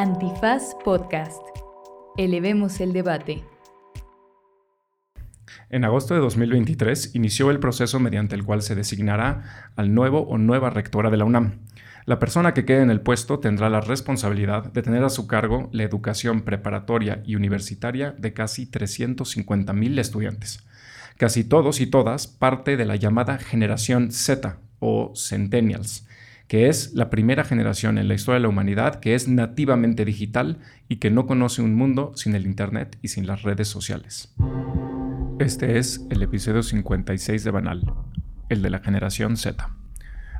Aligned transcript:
Antifaz 0.00 0.76
Podcast. 0.82 1.42
Elevemos 2.16 2.80
el 2.80 2.94
debate. 2.94 3.44
En 5.68 5.84
agosto 5.84 6.14
de 6.14 6.20
2023 6.20 7.14
inició 7.14 7.50
el 7.50 7.60
proceso 7.60 8.00
mediante 8.00 8.34
el 8.34 8.42
cual 8.42 8.62
se 8.62 8.74
designará 8.74 9.72
al 9.76 9.92
nuevo 9.92 10.20
o 10.20 10.38
nueva 10.38 10.70
rectora 10.70 11.10
de 11.10 11.18
la 11.18 11.26
UNAM. 11.26 11.66
La 12.06 12.18
persona 12.18 12.54
que 12.54 12.64
quede 12.64 12.80
en 12.80 12.88
el 12.88 13.02
puesto 13.02 13.40
tendrá 13.40 13.68
la 13.68 13.82
responsabilidad 13.82 14.72
de 14.72 14.80
tener 14.80 15.04
a 15.04 15.10
su 15.10 15.26
cargo 15.26 15.68
la 15.70 15.82
educación 15.82 16.46
preparatoria 16.46 17.22
y 17.26 17.34
universitaria 17.34 18.12
de 18.12 18.32
casi 18.32 18.70
350.000 18.70 19.98
estudiantes. 19.98 20.66
Casi 21.18 21.44
todos 21.44 21.78
y 21.82 21.86
todas 21.86 22.26
parte 22.26 22.78
de 22.78 22.86
la 22.86 22.96
llamada 22.96 23.36
generación 23.36 24.12
Z 24.12 24.60
o 24.78 25.12
Centennials, 25.14 26.06
que 26.50 26.68
es 26.68 26.94
la 26.94 27.10
primera 27.10 27.44
generación 27.44 27.96
en 27.96 28.08
la 28.08 28.14
historia 28.14 28.38
de 28.38 28.42
la 28.42 28.48
humanidad 28.48 28.96
que 28.96 29.14
es 29.14 29.28
nativamente 29.28 30.04
digital 30.04 30.58
y 30.88 30.96
que 30.96 31.08
no 31.08 31.28
conoce 31.28 31.62
un 31.62 31.76
mundo 31.76 32.10
sin 32.16 32.34
el 32.34 32.44
Internet 32.44 32.98
y 33.02 33.06
sin 33.06 33.28
las 33.28 33.42
redes 33.42 33.68
sociales. 33.68 34.34
Este 35.38 35.78
es 35.78 36.04
el 36.10 36.22
episodio 36.22 36.64
56 36.64 37.44
de 37.44 37.50
Banal, 37.52 37.94
el 38.48 38.62
de 38.62 38.70
la 38.70 38.80
generación 38.80 39.36
Z. 39.36 39.70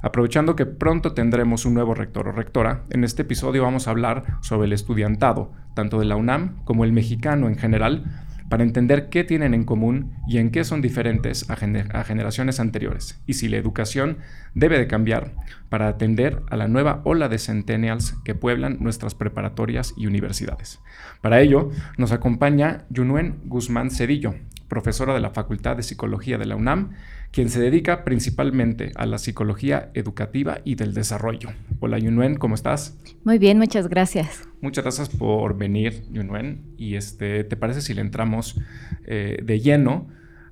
Aprovechando 0.02 0.56
que 0.56 0.66
pronto 0.66 1.12
tendremos 1.12 1.64
un 1.64 1.74
nuevo 1.74 1.94
rector 1.94 2.26
o 2.26 2.32
rectora, 2.32 2.82
en 2.90 3.04
este 3.04 3.22
episodio 3.22 3.62
vamos 3.62 3.86
a 3.86 3.92
hablar 3.92 4.38
sobre 4.40 4.66
el 4.66 4.72
estudiantado, 4.72 5.52
tanto 5.76 6.00
de 6.00 6.06
la 6.06 6.16
UNAM 6.16 6.64
como 6.64 6.82
el 6.84 6.92
mexicano 6.92 7.46
en 7.46 7.56
general, 7.56 8.26
para 8.50 8.64
entender 8.64 9.08
qué 9.08 9.22
tienen 9.22 9.54
en 9.54 9.64
común 9.64 10.12
y 10.26 10.38
en 10.38 10.50
qué 10.50 10.64
son 10.64 10.82
diferentes 10.82 11.48
a, 11.48 11.56
generaciones 11.56 12.58
anteriores, 12.58 13.22
y 13.24 13.34
si 13.34 13.48
la 13.48 13.56
educación 13.56 14.18
debe 14.54 14.76
de 14.76 14.88
cambiar 14.88 15.32
para 15.68 15.86
atender 15.86 16.42
a 16.50 16.56
la 16.56 16.66
nueva 16.66 17.00
ola 17.04 17.28
de 17.28 17.38
centennials 17.38 18.16
que 18.24 18.34
pueblan 18.34 18.78
nuestras 18.80 19.14
preparatorias 19.14 19.94
y 19.96 20.08
universidades. 20.08 20.80
Para 21.22 21.40
ello, 21.40 21.70
nos 21.96 22.10
acompaña 22.10 22.84
Yunuen 22.90 23.38
Guzmán 23.44 23.92
Cedillo, 23.92 24.34
profesora 24.68 25.14
de 25.14 25.20
la 25.20 25.30
Facultad 25.30 25.76
de 25.76 25.84
Psicología 25.84 26.36
de 26.36 26.46
la 26.46 26.56
UNAM, 26.56 26.90
quien 27.32 27.48
se 27.48 27.60
dedica 27.60 28.04
principalmente 28.04 28.92
a 28.96 29.06
la 29.06 29.18
psicología 29.18 29.90
educativa 29.94 30.58
y 30.64 30.74
del 30.74 30.94
desarrollo. 30.94 31.50
Hola 31.78 31.98
Yunuen, 31.98 32.36
¿cómo 32.36 32.54
estás? 32.54 32.98
Muy 33.24 33.38
bien, 33.38 33.58
muchas 33.58 33.88
gracias. 33.88 34.48
Muchas 34.60 34.84
gracias 34.84 35.08
por 35.08 35.56
venir, 35.56 36.02
Yunuen. 36.10 36.74
Y 36.76 36.96
este, 36.96 37.44
¿te 37.44 37.56
parece 37.56 37.82
si 37.82 37.94
le 37.94 38.00
entramos 38.00 38.60
eh, 39.06 39.38
de 39.42 39.60
lleno 39.60 40.08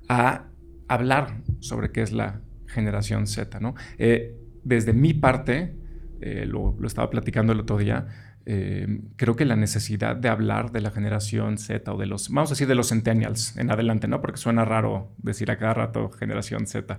a 0.07 0.45
hablar 0.87 1.41
sobre 1.59 1.91
qué 1.91 2.01
es 2.01 2.13
la 2.13 2.41
generación 2.67 3.27
Z? 3.27 3.59
¿no? 3.59 3.75
Eh, 3.97 4.35
desde 4.63 4.93
mi 4.93 5.13
parte, 5.13 5.75
eh, 6.21 6.45
lo, 6.45 6.75
lo 6.79 6.87
estaba 6.87 7.09
platicando 7.09 7.51
el 7.53 7.59
otro 7.59 7.77
día, 7.77 8.07
eh, 8.51 9.01
creo 9.15 9.35
que 9.35 9.45
la 9.45 9.55
necesidad 9.55 10.15
de 10.15 10.27
hablar 10.27 10.71
de 10.71 10.81
la 10.81 10.89
generación 10.89 11.59
Z 11.59 11.93
o 11.93 11.97
de 11.99 12.07
los, 12.07 12.29
vamos 12.29 12.49
a 12.49 12.53
decir, 12.53 12.65
de 12.67 12.73
los 12.73 12.89
centennials 12.89 13.55
en 13.57 13.69
adelante, 13.69 14.07
¿no? 14.07 14.21
Porque 14.21 14.39
suena 14.39 14.65
raro 14.65 15.13
decir 15.19 15.51
a 15.51 15.59
cada 15.59 15.75
rato 15.75 16.09
generación 16.09 16.65
Z. 16.65 16.97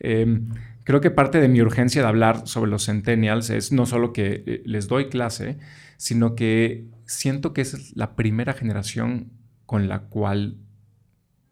Eh, 0.00 0.42
creo 0.84 1.00
que 1.00 1.10
parte 1.10 1.40
de 1.40 1.48
mi 1.48 1.62
urgencia 1.62 2.02
de 2.02 2.08
hablar 2.08 2.46
sobre 2.46 2.70
los 2.70 2.84
centennials 2.84 3.48
es 3.48 3.72
no 3.72 3.86
solo 3.86 4.12
que 4.12 4.44
eh, 4.46 4.62
les 4.66 4.86
doy 4.86 5.08
clase, 5.08 5.56
sino 5.96 6.34
que 6.34 6.84
siento 7.06 7.54
que 7.54 7.62
es 7.62 7.96
la 7.96 8.14
primera 8.14 8.52
generación 8.52 9.30
con 9.64 9.88
la 9.88 10.00
cual 10.00 10.58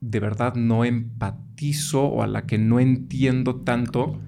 de 0.02 0.20
verdad 0.20 0.54
no 0.54 0.84
empatizo 0.84 2.04
o 2.04 2.22
a 2.22 2.26
la 2.26 2.44
que 2.44 2.58
no 2.58 2.78
entiendo 2.78 3.62
tanto 3.62 4.20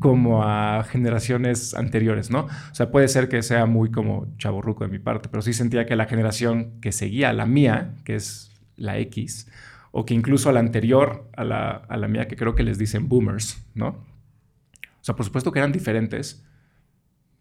como 0.00 0.42
a 0.42 0.82
generaciones 0.84 1.74
anteriores, 1.74 2.30
¿no? 2.30 2.46
O 2.46 2.74
sea, 2.74 2.90
puede 2.90 3.06
ser 3.06 3.28
que 3.28 3.42
sea 3.42 3.66
muy 3.66 3.90
como 3.90 4.26
chaborruco 4.38 4.84
de 4.84 4.90
mi 4.90 4.98
parte, 4.98 5.28
pero 5.28 5.42
sí 5.42 5.52
sentía 5.52 5.86
que 5.86 5.94
la 5.94 6.06
generación 6.06 6.80
que 6.80 6.90
seguía 6.90 7.32
la 7.32 7.46
mía, 7.46 7.94
que 8.04 8.16
es 8.16 8.50
la 8.76 8.98
X, 8.98 9.48
o 9.92 10.04
que 10.04 10.14
incluso 10.14 10.48
a 10.48 10.52
la 10.52 10.60
anterior, 10.60 11.28
a 11.36 11.44
la, 11.44 11.70
a 11.70 11.96
la 11.96 12.08
mía, 12.08 12.26
que 12.26 12.36
creo 12.36 12.54
que 12.54 12.62
les 12.62 12.78
dicen 12.78 13.08
boomers, 13.08 13.64
¿no? 13.74 13.88
O 13.88 15.02
sea, 15.02 15.14
por 15.14 15.24
supuesto 15.24 15.52
que 15.52 15.58
eran 15.58 15.72
diferentes, 15.72 16.44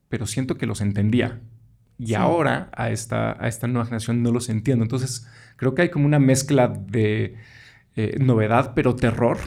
pero 0.10 0.26
siento 0.28 0.58
que 0.58 0.66
los 0.66 0.82
entendía. 0.82 1.40
Y 1.98 2.14
ahora 2.14 2.70
a 2.74 2.90
esta, 2.92 3.42
a 3.44 3.48
esta 3.48 3.68
nueva 3.68 3.86
generación 3.86 4.24
no 4.24 4.32
los 4.32 4.50
entiendo. 4.50 4.84
Entonces, 4.84 5.28
creo 5.58 5.76
que 5.76 5.84
hay 5.84 5.90
como 5.90 6.06
una 6.06 6.20
mezcla 6.20 6.68
de 6.68 7.36
eh, 7.96 8.18
novedad, 8.20 8.74
pero 8.74 8.96
terror 8.96 9.38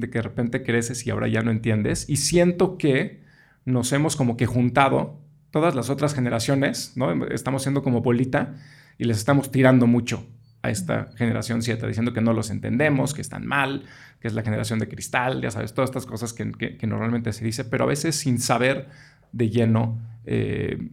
de 0.00 0.10
que 0.10 0.18
de 0.18 0.22
repente 0.22 0.62
creces 0.62 1.06
y 1.06 1.10
ahora 1.10 1.28
ya 1.28 1.42
no 1.42 1.50
entiendes. 1.50 2.08
Y 2.08 2.16
siento 2.16 2.78
que 2.78 3.22
nos 3.64 3.92
hemos 3.92 4.16
como 4.16 4.36
que 4.36 4.46
juntado 4.46 5.20
todas 5.50 5.74
las 5.74 5.90
otras 5.90 6.14
generaciones, 6.14 6.92
¿no? 6.96 7.26
Estamos 7.26 7.62
siendo 7.62 7.82
como 7.82 8.02
bolita 8.02 8.54
y 8.98 9.04
les 9.04 9.18
estamos 9.18 9.50
tirando 9.50 9.86
mucho 9.86 10.26
a 10.62 10.70
esta 10.70 11.10
generación 11.16 11.62
7, 11.62 11.86
diciendo 11.86 12.12
que 12.12 12.20
no 12.20 12.32
los 12.32 12.50
entendemos, 12.50 13.12
que 13.12 13.20
están 13.20 13.46
mal, 13.46 13.84
que 14.18 14.28
es 14.28 14.34
la 14.34 14.42
generación 14.42 14.78
de 14.78 14.88
cristal, 14.88 15.42
ya 15.42 15.50
sabes, 15.50 15.74
todas 15.74 15.90
estas 15.90 16.06
cosas 16.06 16.32
que, 16.32 16.50
que, 16.50 16.86
normalmente 16.86 17.32
se 17.32 17.44
dice, 17.44 17.64
pero 17.64 17.84
a 17.84 17.86
veces 17.86 18.16
sin 18.16 18.38
saber 18.38 18.88
de 19.30 19.50
lleno 19.50 20.00
eh, 20.24 20.88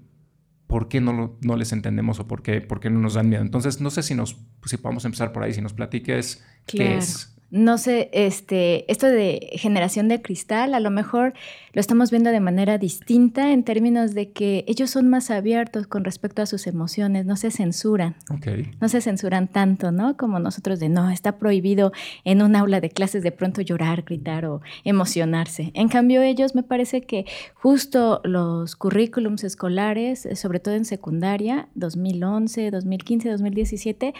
por 0.68 0.89
qué 0.89 1.00
no, 1.00 1.38
no, 1.41 1.56
les 1.56 1.72
entendemos 1.72 2.19
o 2.19 2.28
por 2.28 2.44
qué, 2.44 2.59
por 2.59 2.81
qué 2.81 2.89
no 2.89 3.00
nos 3.00 3.13
dan 3.13 3.29
miedo. 3.29 3.41
Entonces, 3.41 3.79
no 3.79 3.89
sé 3.89 4.03
si, 4.03 4.13
nos, 4.13 4.38
si 4.66 4.78
podemos 4.78 5.06
empezar 5.06 5.31
por 5.31 5.44
ahí, 5.44 5.53
si 5.53 5.62
nos 5.62 5.73
platiques 5.73 6.45
qué 6.66 6.97
es 6.97 7.31
no 7.51 7.78
sé, 7.78 8.09
este, 8.13 8.89
esto 8.89 9.07
de 9.07 9.50
generación 9.53 10.07
de 10.07 10.22
cristal, 10.22 10.73
a 10.73 10.79
lo 10.79 10.89
mejor 10.89 11.34
lo 11.73 11.81
estamos 11.81 12.09
viendo 12.09 12.29
de 12.29 12.39
manera 12.39 12.78
distinta 12.78 13.51
en 13.51 13.63
términos 13.63 14.13
de 14.13 14.31
que 14.31 14.63
ellos 14.67 14.89
son 14.89 15.09
más 15.09 15.29
abiertos 15.29 15.85
con 15.85 16.06
respecto 16.06 16.41
a 16.41 16.45
sus 16.45 16.66
emociones, 16.66 17.25
no 17.25 17.35
se 17.35 17.51
censuran. 17.51 18.16
No 18.79 18.88
se 18.88 19.01
censuran 19.01 19.50
tanto, 19.50 19.91
¿no? 19.91 20.16
Como 20.16 20.39
nosotros 20.39 20.79
de, 20.79 20.88
no, 20.88 21.09
está 21.09 21.38
prohibido 21.38 21.91
en 22.23 22.41
un 22.41 22.56
aula 22.56 22.79
de 22.79 22.89
clases 22.89 23.22
de 23.22 23.34
pronto 23.34 23.62
llorar, 23.62 24.03
gritar 24.03 24.45
o 24.45 24.62
emocionarse. 24.85 25.72
En 25.73 25.89
cambio, 25.89 26.22
ellos 26.22 26.56
me 26.56 26.63
parece 26.63 27.01
que 27.01 27.25
justo 27.53 28.22
los 28.23 28.78
currículums 28.78 29.44
escolares, 29.44 30.28
sobre 30.35 30.62
todo 30.62 30.75
en 30.75 30.85
secundaria, 30.85 31.68
2011, 31.75 32.72
2015, 32.72 33.29
2017, 33.29 34.13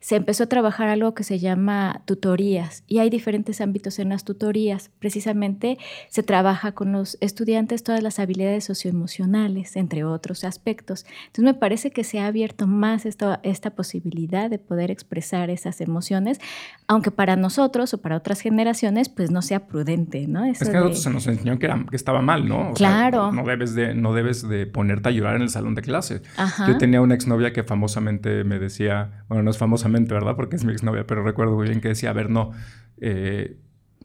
se 0.00 0.16
empezó 0.16 0.44
a 0.44 0.48
trabajar 0.48 0.88
algo 0.88 1.14
que 1.14 1.24
se 1.24 1.38
llama 1.38 2.02
tutorías 2.06 2.77
y 2.86 2.98
hay 2.98 3.10
diferentes 3.10 3.60
ámbitos 3.60 3.98
en 3.98 4.10
las 4.10 4.24
tutorías. 4.24 4.90
Precisamente 4.98 5.78
se 6.08 6.22
trabaja 6.22 6.72
con 6.72 6.92
los 6.92 7.18
estudiantes 7.20 7.82
todas 7.82 8.02
las 8.02 8.18
habilidades 8.18 8.64
socioemocionales, 8.64 9.76
entre 9.76 10.04
otros 10.04 10.44
aspectos. 10.44 11.06
Entonces 11.26 11.44
me 11.44 11.54
parece 11.54 11.90
que 11.90 12.04
se 12.04 12.20
ha 12.20 12.26
abierto 12.26 12.66
más 12.66 13.06
esta, 13.06 13.40
esta 13.42 13.70
posibilidad 13.70 14.50
de 14.50 14.58
poder 14.58 14.90
expresar 14.90 15.50
esas 15.50 15.80
emociones, 15.80 16.40
aunque 16.86 17.10
para 17.10 17.36
nosotros 17.36 17.94
o 17.94 17.98
para 17.98 18.16
otras 18.16 18.40
generaciones 18.40 19.08
pues 19.08 19.30
no 19.30 19.42
sea 19.42 19.66
prudente, 19.66 20.26
¿no? 20.26 20.44
es 20.44 20.58
que 20.58 20.68
a 20.68 20.72
nosotros 20.72 21.02
se 21.02 21.10
nos 21.10 21.26
enseñó 21.26 21.58
que, 21.58 21.66
era, 21.66 21.84
que 21.88 21.96
estaba 21.96 22.22
mal, 22.22 22.48
¿no? 22.48 22.72
claro. 22.74 23.32
no, 23.32 23.44
debes 23.44 23.74
de, 23.74 23.94
no 23.94 24.12
debes 24.14 24.48
de 24.48 24.66
ponerte 24.66 25.08
a 25.08 25.12
llorar 25.12 25.36
en 25.36 25.42
el 25.42 25.50
salón 25.50 25.74
de 25.74 25.82
clase. 25.82 26.22
Yo 26.66 26.78
tenía 26.78 27.00
una 27.00 27.14
exnovia 27.14 27.52
que 27.52 27.62
famosamente 27.62 28.44
me 28.44 28.58
decía, 28.58 29.24
bueno, 29.28 29.42
no 29.42 29.50
es 29.50 29.58
famosamente, 29.58 30.14
¿verdad? 30.14 30.36
Porque 30.36 30.56
es 30.56 30.64
mi 30.64 30.72
exnovia, 30.72 31.06
pero 31.06 31.22
recuerdo 31.22 31.56
muy 31.56 31.68
bien 31.68 31.80
que 31.80 31.88
decía, 31.88 32.10
a 32.10 32.12
ver, 32.12 32.30
no, 32.30 32.52
eh, 33.00 33.56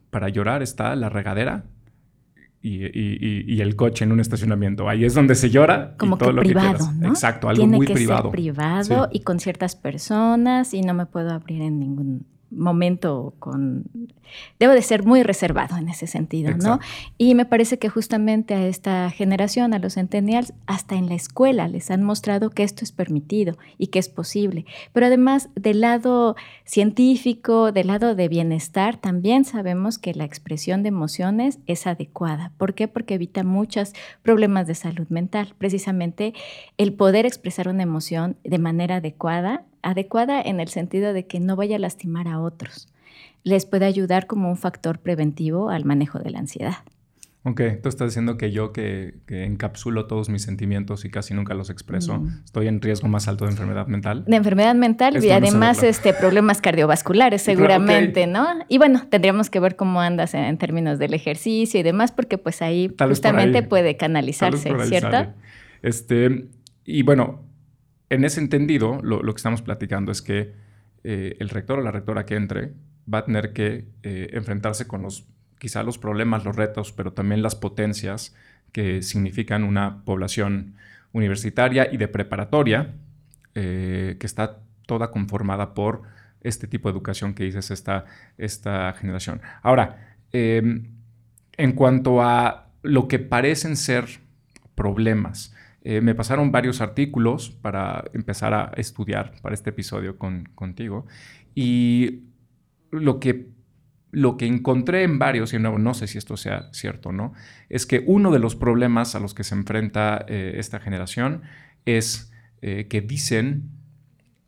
para 0.09 0.29
llorar 0.29 0.62
está 0.62 0.96
la 0.96 1.09
regadera 1.09 1.66
y, 2.63 3.62
el 3.62 3.75
coche 3.75 4.06
en 4.06 4.12
un 4.12 4.19
estacionamiento. 4.19 4.88
Ahí 4.88 5.03
es 5.03 5.13
donde 5.13 5.35
se 5.35 5.50
llora. 5.50 5.96
Como 5.97 6.16
y 6.16 6.19
todo 6.19 6.29
que 6.29 6.35
lo 6.35 6.41
privado, 6.41 6.90
que 7.00 7.07
Exacto, 7.07 7.50
algo 7.50 7.68
muy 7.68 7.88
privado. 7.88 8.31
privado 8.31 9.09
y 9.12 9.22
con 9.22 9.40
ciertas 9.40 9.75
personas 9.75 10.74
y 10.74 10.81
no 10.81 10.94
me 10.94 11.06
puedo 11.06 11.31
abrir 11.31 11.62
en 11.62 11.79
ningún 11.79 12.25
momento 12.55 13.33
con... 13.39 13.85
Debo 14.59 14.73
de 14.73 14.81
ser 14.81 15.03
muy 15.03 15.21
reservado 15.21 15.77
en 15.77 15.89
ese 15.89 16.07
sentido, 16.07 16.55
¿no? 16.57 16.79
Y 17.17 17.35
me 17.35 17.45
parece 17.45 17.77
que 17.77 17.89
justamente 17.89 18.55
a 18.55 18.65
esta 18.65 19.11
generación, 19.11 19.73
a 19.73 19.79
los 19.79 19.93
centennials, 19.93 20.53
hasta 20.65 20.95
en 20.95 21.07
la 21.07 21.13
escuela 21.15 21.67
les 21.67 21.91
han 21.91 22.01
mostrado 22.03 22.49
que 22.49 22.63
esto 22.63 22.83
es 22.83 22.91
permitido 22.91 23.57
y 23.77 23.88
que 23.88 24.00
es 24.00 24.09
posible. 24.09 24.65
Pero 24.91 25.05
además, 25.05 25.50
del 25.55 25.81
lado 25.81 26.35
científico, 26.65 27.71
del 27.71 27.88
lado 27.88 28.15
de 28.15 28.27
bienestar, 28.27 28.97
también 28.97 29.45
sabemos 29.45 29.99
que 29.99 30.13
la 30.13 30.25
expresión 30.25 30.81
de 30.81 30.89
emociones 30.89 31.59
es 31.67 31.85
adecuada. 31.85 32.51
¿Por 32.57 32.73
qué? 32.73 32.88
Porque 32.88 33.15
evita 33.15 33.44
muchos 33.44 33.94
problemas 34.23 34.65
de 34.67 34.75
salud 34.75 35.07
mental. 35.09 35.53
Precisamente 35.57 36.33
el 36.77 36.94
poder 36.94 37.25
expresar 37.25 37.67
una 37.67 37.83
emoción 37.83 38.38
de 38.44 38.57
manera 38.57 38.95
adecuada 38.95 39.65
adecuada 39.83 40.41
en 40.41 40.59
el 40.59 40.69
sentido 40.69 41.13
de 41.13 41.27
que 41.27 41.39
no 41.39 41.56
vaya 41.56 41.75
a 41.75 41.80
lastimar 41.80 42.27
a 42.27 42.39
otros. 42.39 42.88
Les 43.44 43.65
puede 43.65 43.85
ayudar 43.85 44.25
como 44.25 44.50
un 44.50 44.57
factor 44.57 45.00
preventivo 45.00 45.69
al 45.69 45.85
manejo 45.85 46.19
de 46.19 46.31
la 46.31 46.39
ansiedad. 46.39 46.77
Ok, 47.45 47.62
tú 47.81 47.89
estás 47.89 48.07
diciendo 48.07 48.38
que 48.38 48.51
yo 48.51 48.71
que, 48.71 49.15
encapsulo 49.27 50.07
todos 50.07 50.30
mis 50.30 50.44
sentimientos 50.44 51.03
y 51.03 51.09
casi 51.09 51.33
nunca 51.33 51.53
los 51.53 51.69
expreso, 51.69 52.19
mm. 52.19 52.44
estoy 52.45 52.68
en 52.69 52.81
riesgo 52.81 53.09
más 53.09 53.27
alto 53.27 53.44
de 53.44 53.51
enfermedad 53.51 53.88
mental. 53.88 54.24
De 54.25 54.38
enfermedad 54.38 54.75
mental 54.75 55.21
y 55.21 55.30
además 55.30 55.83
este, 55.83 56.13
problemas 56.13 56.62
cardiovasculares 56.62 57.41
seguramente, 57.44 58.27
¿no? 58.27 58.47
Y 58.69 58.77
bueno, 58.77 59.01
tendríamos 59.09 59.50
que 59.50 59.59
ver 59.59 59.75
cómo 59.75 60.00
andas 60.00 60.33
en, 60.33 60.57
términos 60.57 61.00
del 61.00 61.13
ejercicio 61.13 61.81
y 61.81 61.83
demás, 61.83 62.13
porque 62.13 62.38
pues 62.38 62.62
ahí 62.62 62.89
justamente 62.97 63.62
puede 63.62 63.97
canalizarse, 63.97 64.74
¿cierto? 64.85 65.33
Este, 65.81 66.47
y 66.85 67.03
bueno, 67.03 67.41
en 68.13 68.25
ese 68.25 68.39
entendido, 68.39 69.00
lo, 69.01 69.21
que 69.21 69.38
estamos 69.38 69.62
platicando 69.62 70.12
es 70.12 70.21
que 70.21 70.54
eh, 71.04 71.36
el 71.39 71.50
rector 71.50 71.80
o 71.80 71.81
la 71.81 71.92
rectora 71.92 72.25
que 72.25 72.36
entre 72.36 72.74
va 73.12 73.19
a 73.19 73.25
tener 73.25 73.54
que 73.54 73.86
eh, 74.04 74.30
enfrentarse 74.33 74.88
con 74.88 75.01
los, 75.01 75.27
quizá 75.60 75.83
los 75.83 75.98
problemas, 75.98 76.45
los 76.45 76.56
retos, 76.56 76.92
pero 76.92 77.13
también 77.13 77.42
las 77.42 77.56
potencias 77.56 78.36
que 78.71 79.01
significan 79.01 79.63
una 79.63 80.04
población 80.04 80.75
universitaria 81.12 81.89
y 81.92 81.98
de 81.98 82.07
preparatoria 82.07 82.94
que 83.54 84.18
está 84.19 84.63
toda 84.88 85.12
conformada 85.12 85.75
por 85.75 86.01
este 86.44 86.68
tipo 86.68 86.89
de 86.89 86.94
educación 86.94 87.33
que 87.33 87.45
dices, 87.45 87.71
esta, 87.71 88.06
esta 88.38 88.94
generación. 88.94 89.42
Ahora, 89.62 90.16
em, 90.31 90.92
en 91.57 91.71
cuanto 91.74 92.21
a 92.21 92.68
lo 92.81 93.07
que 93.07 93.19
parecen 93.19 93.77
ser 93.77 94.06
problemas, 94.75 95.52
eh, 95.85 96.00
me 96.00 96.15
pasaron 96.15 96.51
varios 96.51 96.80
artículos 96.80 97.50
para 97.50 98.06
empezar 98.13 98.53
a 98.53 98.71
estudiar 98.77 99.33
para 99.41 99.53
este 99.53 99.71
episodio 99.71 100.18
con, 100.18 100.50
contigo 100.56 101.06
y 101.56 102.24
lo 102.89 103.19
que, 103.19 103.50
lo 104.12 104.38
que 104.38 104.45
encontré 104.45 105.03
en 105.03 105.19
varios, 105.19 105.53
y 105.53 105.59
no, 105.59 105.94
sé 105.94 106.07
si 106.07 106.18
esto 106.18 106.38
sea 106.38 106.69
cierto 106.71 107.09
o 107.09 107.12
no, 107.12 107.33
es 107.68 107.85
que 107.85 108.01
uno 108.06 108.31
de 108.31 108.39
los 108.39 108.56
problemas 108.56 109.15
a 109.15 109.19
los 109.19 109.33
que 109.33 109.44
se 109.44 109.56
enfrenta 109.56 110.24
eh, 110.27 110.53
esta 110.57 110.80
generación 110.80 111.41
es 111.85 112.31
eh, 112.62 112.88
que 112.88 113.01
dicen 113.01 113.69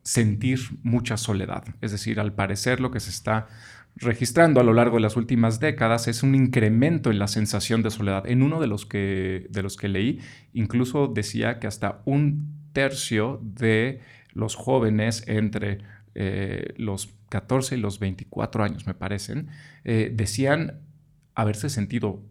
sentir 0.03 0.59
mucha 0.83 1.17
soledad. 1.17 1.65
Es 1.81 1.91
decir, 1.91 2.19
al 2.19 2.33
parecer 2.33 2.79
lo 2.79 2.91
que 2.91 2.99
se 2.99 3.09
está 3.09 3.47
registrando 3.95 4.59
a 4.59 4.63
lo 4.63 4.73
largo 4.73 4.97
de 4.97 5.01
las 5.01 5.15
últimas 5.15 5.59
décadas 5.59 6.07
es 6.07 6.23
un 6.23 6.35
incremento 6.35 7.11
en 7.11 7.19
la 7.19 7.27
sensación 7.27 7.81
de 7.81 7.91
soledad. 7.91 8.27
En 8.27 8.41
uno 8.41 8.59
de 8.59 8.67
los 8.67 8.85
que, 8.85 9.47
de 9.49 9.63
los 9.63 9.77
que 9.77 9.87
leí, 9.87 10.19
incluso 10.53 11.07
decía 11.07 11.59
que 11.59 11.67
hasta 11.67 12.01
un 12.05 12.69
tercio 12.73 13.39
de 13.41 14.01
los 14.33 14.55
jóvenes 14.55 15.23
entre 15.27 15.79
eh, 16.13 16.73
los 16.77 17.15
14 17.29 17.75
y 17.75 17.79
los 17.79 17.99
24 17.99 18.63
años, 18.63 18.85
me 18.85 18.93
parecen, 18.93 19.49
eh, 19.83 20.11
decían 20.13 20.81
haberse 21.33 21.69
sentido 21.69 22.21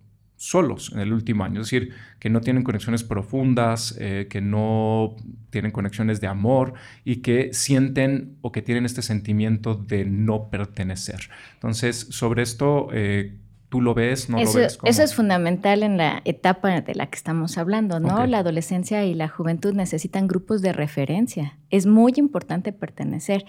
solos 0.44 0.92
en 0.92 1.00
el 1.00 1.12
último 1.12 1.42
año, 1.42 1.62
es 1.62 1.70
decir, 1.70 1.94
que 2.18 2.28
no 2.28 2.42
tienen 2.42 2.64
conexiones 2.64 3.02
profundas, 3.02 3.96
eh, 3.98 4.26
que 4.28 4.42
no 4.42 5.16
tienen 5.48 5.70
conexiones 5.70 6.20
de 6.20 6.26
amor 6.26 6.74
y 7.02 7.16
que 7.16 7.54
sienten 7.54 8.36
o 8.42 8.52
que 8.52 8.60
tienen 8.60 8.84
este 8.84 9.00
sentimiento 9.00 9.74
de 9.74 10.04
no 10.04 10.50
pertenecer. 10.50 11.30
Entonces, 11.54 12.08
sobre 12.10 12.42
esto, 12.42 12.88
eh, 12.92 13.38
¿tú 13.70 13.80
lo 13.80 13.94
ves? 13.94 14.28
¿No 14.28 14.38
eso, 14.38 14.58
lo 14.58 14.64
ves? 14.64 14.78
Eso 14.84 15.02
es 15.02 15.14
fundamental 15.14 15.82
en 15.82 15.96
la 15.96 16.20
etapa 16.26 16.78
de 16.78 16.94
la 16.94 17.06
que 17.06 17.16
estamos 17.16 17.56
hablando, 17.56 17.98
¿no? 17.98 18.26
La 18.26 18.38
adolescencia 18.38 19.02
y 19.06 19.14
la 19.14 19.28
juventud 19.28 19.72
necesitan 19.72 20.26
grupos 20.28 20.60
de 20.60 20.74
referencia. 20.74 21.56
Es 21.70 21.86
muy 21.86 22.12
importante 22.16 22.72
pertenecer 22.72 23.46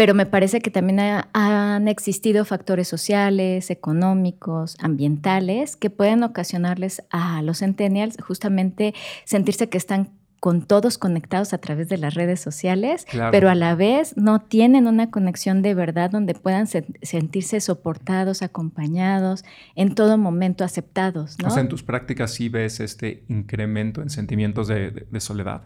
pero 0.00 0.14
me 0.14 0.24
parece 0.24 0.62
que 0.62 0.70
también 0.70 0.98
han 1.34 1.86
existido 1.86 2.46
factores 2.46 2.88
sociales, 2.88 3.68
económicos, 3.68 4.78
ambientales, 4.80 5.76
que 5.76 5.90
pueden 5.90 6.22
ocasionarles 6.22 7.02
a 7.10 7.42
los 7.42 7.58
centennials 7.58 8.16
justamente 8.18 8.94
sentirse 9.26 9.68
que 9.68 9.76
están 9.76 10.08
con 10.40 10.62
todos 10.62 10.96
conectados 10.96 11.52
a 11.52 11.58
través 11.58 11.90
de 11.90 11.98
las 11.98 12.14
redes 12.14 12.40
sociales, 12.40 13.04
pero 13.30 13.50
a 13.50 13.54
la 13.54 13.74
vez 13.74 14.16
no 14.16 14.40
tienen 14.40 14.86
una 14.86 15.10
conexión 15.10 15.60
de 15.60 15.74
verdad 15.74 16.10
donde 16.10 16.32
puedan 16.32 16.66
sentirse 16.66 17.60
soportados, 17.60 18.40
acompañados, 18.40 19.44
en 19.74 19.94
todo 19.94 20.16
momento 20.16 20.64
aceptados. 20.64 21.36
¿no? 21.42 21.48
O 21.48 21.50
sea, 21.50 21.60
en 21.60 21.68
tus 21.68 21.82
prácticas 21.82 22.32
sí 22.32 22.48
ves 22.48 22.80
este 22.80 23.22
incremento 23.28 24.00
en 24.00 24.08
sentimientos 24.08 24.66
de, 24.66 25.06
soledad. 25.18 25.64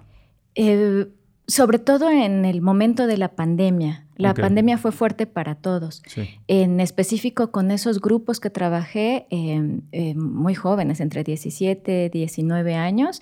Eh, 0.56 1.06
sobre 1.46 1.78
todo 1.78 2.10
en 2.10 2.44
el 2.44 2.60
momento 2.62 3.06
de 3.06 3.18
la 3.18 3.28
pandemia. 3.28 4.06
La 4.16 4.32
pandemia 4.32 4.78
fue 4.78 4.92
fuerte 4.92 5.26
para 5.26 5.56
todos. 5.56 6.02
En 6.46 6.80
específico 6.80 7.50
con 7.50 7.70
esos 7.70 8.00
grupos 8.00 8.38
que 8.38 8.48
trabajé, 8.48 9.26
em, 9.30 9.80
em, 9.90 10.16
muy 10.16 10.54
jóvenes, 10.54 11.00
entre 11.00 11.24
17, 11.24 12.10
19 12.10 12.76
años, 12.76 13.20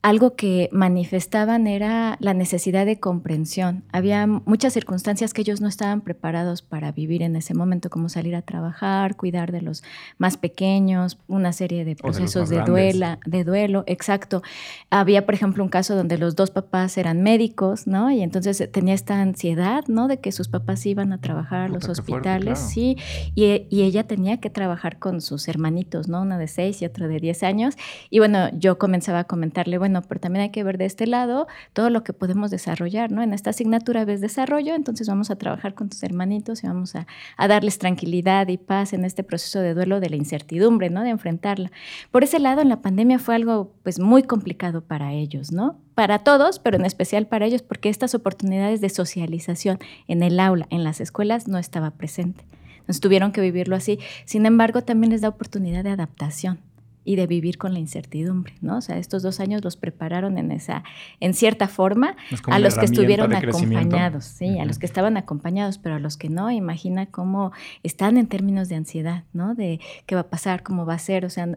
algo 0.00 0.36
que 0.36 0.68
manifestaban 0.70 1.66
era 1.66 2.16
la 2.20 2.32
necesidad 2.32 2.86
de 2.86 3.00
comprensión. 3.00 3.82
Había 3.90 4.28
muchas 4.28 4.72
circunstancias 4.72 5.34
que 5.34 5.40
ellos 5.40 5.60
no 5.60 5.66
estaban 5.66 6.02
preparados 6.02 6.62
para 6.62 6.92
vivir 6.92 7.22
en 7.22 7.34
ese 7.34 7.52
momento, 7.52 7.90
como 7.90 8.08
salir 8.08 8.36
a 8.36 8.42
trabajar, 8.42 9.16
cuidar 9.16 9.50
de 9.50 9.60
los 9.60 9.82
más 10.16 10.36
pequeños, 10.36 11.18
una 11.26 11.52
serie 11.52 11.84
de 11.84 11.96
procesos 11.96 12.48
de, 12.48 12.62
duela, 12.62 13.18
de 13.26 13.42
duelo, 13.42 13.82
exacto. 13.88 14.42
Había, 14.88 15.26
por 15.26 15.34
ejemplo, 15.34 15.64
un 15.64 15.68
caso 15.68 15.96
donde 15.96 16.16
los 16.16 16.36
dos 16.36 16.52
papás 16.52 16.96
eran 16.96 17.22
médicos, 17.22 17.88
¿no? 17.88 18.12
Y 18.12 18.22
entonces 18.22 18.70
tenía 18.70 18.94
esta 18.94 19.20
ansiedad, 19.20 19.84
¿no? 19.88 20.06
De 20.06 20.20
que 20.20 20.30
sus 20.30 20.46
papás 20.46 20.86
iban 20.86 21.12
a 21.12 21.20
trabajar 21.20 21.62
a 21.62 21.68
los 21.68 21.88
hospitales, 21.88 22.60
sí, 22.60 22.96
y, 23.34 23.66
y, 23.68 23.82
ella 23.82 24.04
tenía 24.04 24.38
que 24.38 24.50
trabajar 24.50 24.98
con 24.98 25.20
sus 25.20 25.48
hermanitos, 25.48 26.08
¿no? 26.08 26.22
Una 26.22 26.38
de 26.38 26.46
seis 26.46 26.82
y 26.82 26.84
otra 26.84 27.08
de 27.08 27.18
diez 27.18 27.42
años. 27.42 27.74
Y 28.10 28.20
bueno, 28.20 28.48
yo 28.52 28.78
comenzaba 28.78 29.20
a 29.20 29.24
comentarle, 29.24 29.78
bueno, 29.78 29.87
pero 30.06 30.20
también 30.20 30.42
hay 30.44 30.50
que 30.50 30.62
ver 30.62 30.78
de 30.78 30.84
este 30.84 31.06
lado 31.06 31.46
todo 31.72 31.90
lo 31.90 32.04
que 32.04 32.12
podemos 32.12 32.50
desarrollar, 32.50 33.10
¿no? 33.10 33.22
En 33.22 33.32
esta 33.32 33.50
asignatura 33.50 34.04
ves 34.04 34.20
desarrollo, 34.20 34.74
entonces 34.74 35.08
vamos 35.08 35.30
a 35.30 35.36
trabajar 35.36 35.74
con 35.74 35.88
tus 35.88 36.02
hermanitos 36.02 36.62
y 36.64 36.66
vamos 36.66 36.94
a, 36.94 37.06
darles 37.38 37.78
tranquilidad 37.78 38.48
y 38.48 38.58
paz 38.58 38.92
en 38.92 39.04
este 39.04 39.22
proceso 39.22 39.60
de 39.60 39.74
duelo 39.74 40.00
de 40.00 40.10
la 40.10 40.16
incertidumbre, 40.16 40.90
¿no? 40.90 41.02
De 41.02 41.10
enfrentarla. 41.10 41.70
Por 42.10 42.24
ese 42.24 42.38
lado, 42.38 42.60
en 42.60 42.68
la 42.68 42.82
pandemia 42.82 43.18
fue 43.18 43.34
algo 43.34 43.72
pues 43.82 43.98
muy 43.98 44.22
complicado 44.22 44.82
para 44.82 45.12
ellos, 45.12 45.52
¿no? 45.52 45.80
Para 45.94 46.20
todos, 46.20 46.58
pero 46.58 46.76
en 46.76 46.84
especial 46.84 47.26
para 47.26 47.46
ellos, 47.46 47.62
porque 47.62 47.88
estas 47.88 48.14
oportunidades 48.14 48.80
de 48.80 48.88
socialización 48.88 49.78
en 50.06 50.22
el 50.22 50.38
aula, 50.38 50.66
en 50.70 50.84
las 50.84 51.00
escuelas, 51.00 51.48
no 51.48 51.58
estaba 51.58 51.92
presente. 51.92 52.44
Entonces 52.80 53.00
tuvieron 53.00 53.32
que 53.32 53.40
vivirlo 53.40 53.76
así. 53.76 53.98
Sin 54.24 54.46
embargo, 54.46 54.82
también 54.82 55.10
les 55.10 55.20
da 55.20 55.28
oportunidad 55.28 55.84
de 55.84 55.90
adaptación 55.90 56.67
y 57.08 57.16
de 57.16 57.26
vivir 57.26 57.56
con 57.56 57.72
la 57.72 57.78
incertidumbre, 57.78 58.52
¿no? 58.60 58.76
O 58.76 58.80
sea, 58.82 58.98
estos 58.98 59.22
dos 59.22 59.40
años 59.40 59.64
los 59.64 59.78
prepararon 59.78 60.36
en 60.36 60.52
esa, 60.52 60.84
en 61.20 61.32
cierta 61.32 61.66
forma, 61.66 62.16
a 62.48 62.58
los 62.58 62.76
que 62.76 62.84
estuvieron 62.84 63.34
acompañados, 63.34 64.26
sí, 64.26 64.58
a 64.58 64.66
los 64.66 64.78
que 64.78 64.84
estaban 64.84 65.16
acompañados, 65.16 65.78
pero 65.78 65.94
a 65.94 66.00
los 66.00 66.18
que 66.18 66.28
no, 66.28 66.50
imagina 66.50 67.06
cómo 67.06 67.52
están 67.82 68.18
en 68.18 68.26
términos 68.26 68.68
de 68.68 68.74
ansiedad, 68.74 69.24
¿no? 69.32 69.54
De 69.54 69.80
qué 70.04 70.16
va 70.16 70.20
a 70.20 70.28
pasar, 70.28 70.62
cómo 70.62 70.84
va 70.84 70.92
a 70.92 70.98
ser, 70.98 71.24
o 71.24 71.30
sea, 71.30 71.48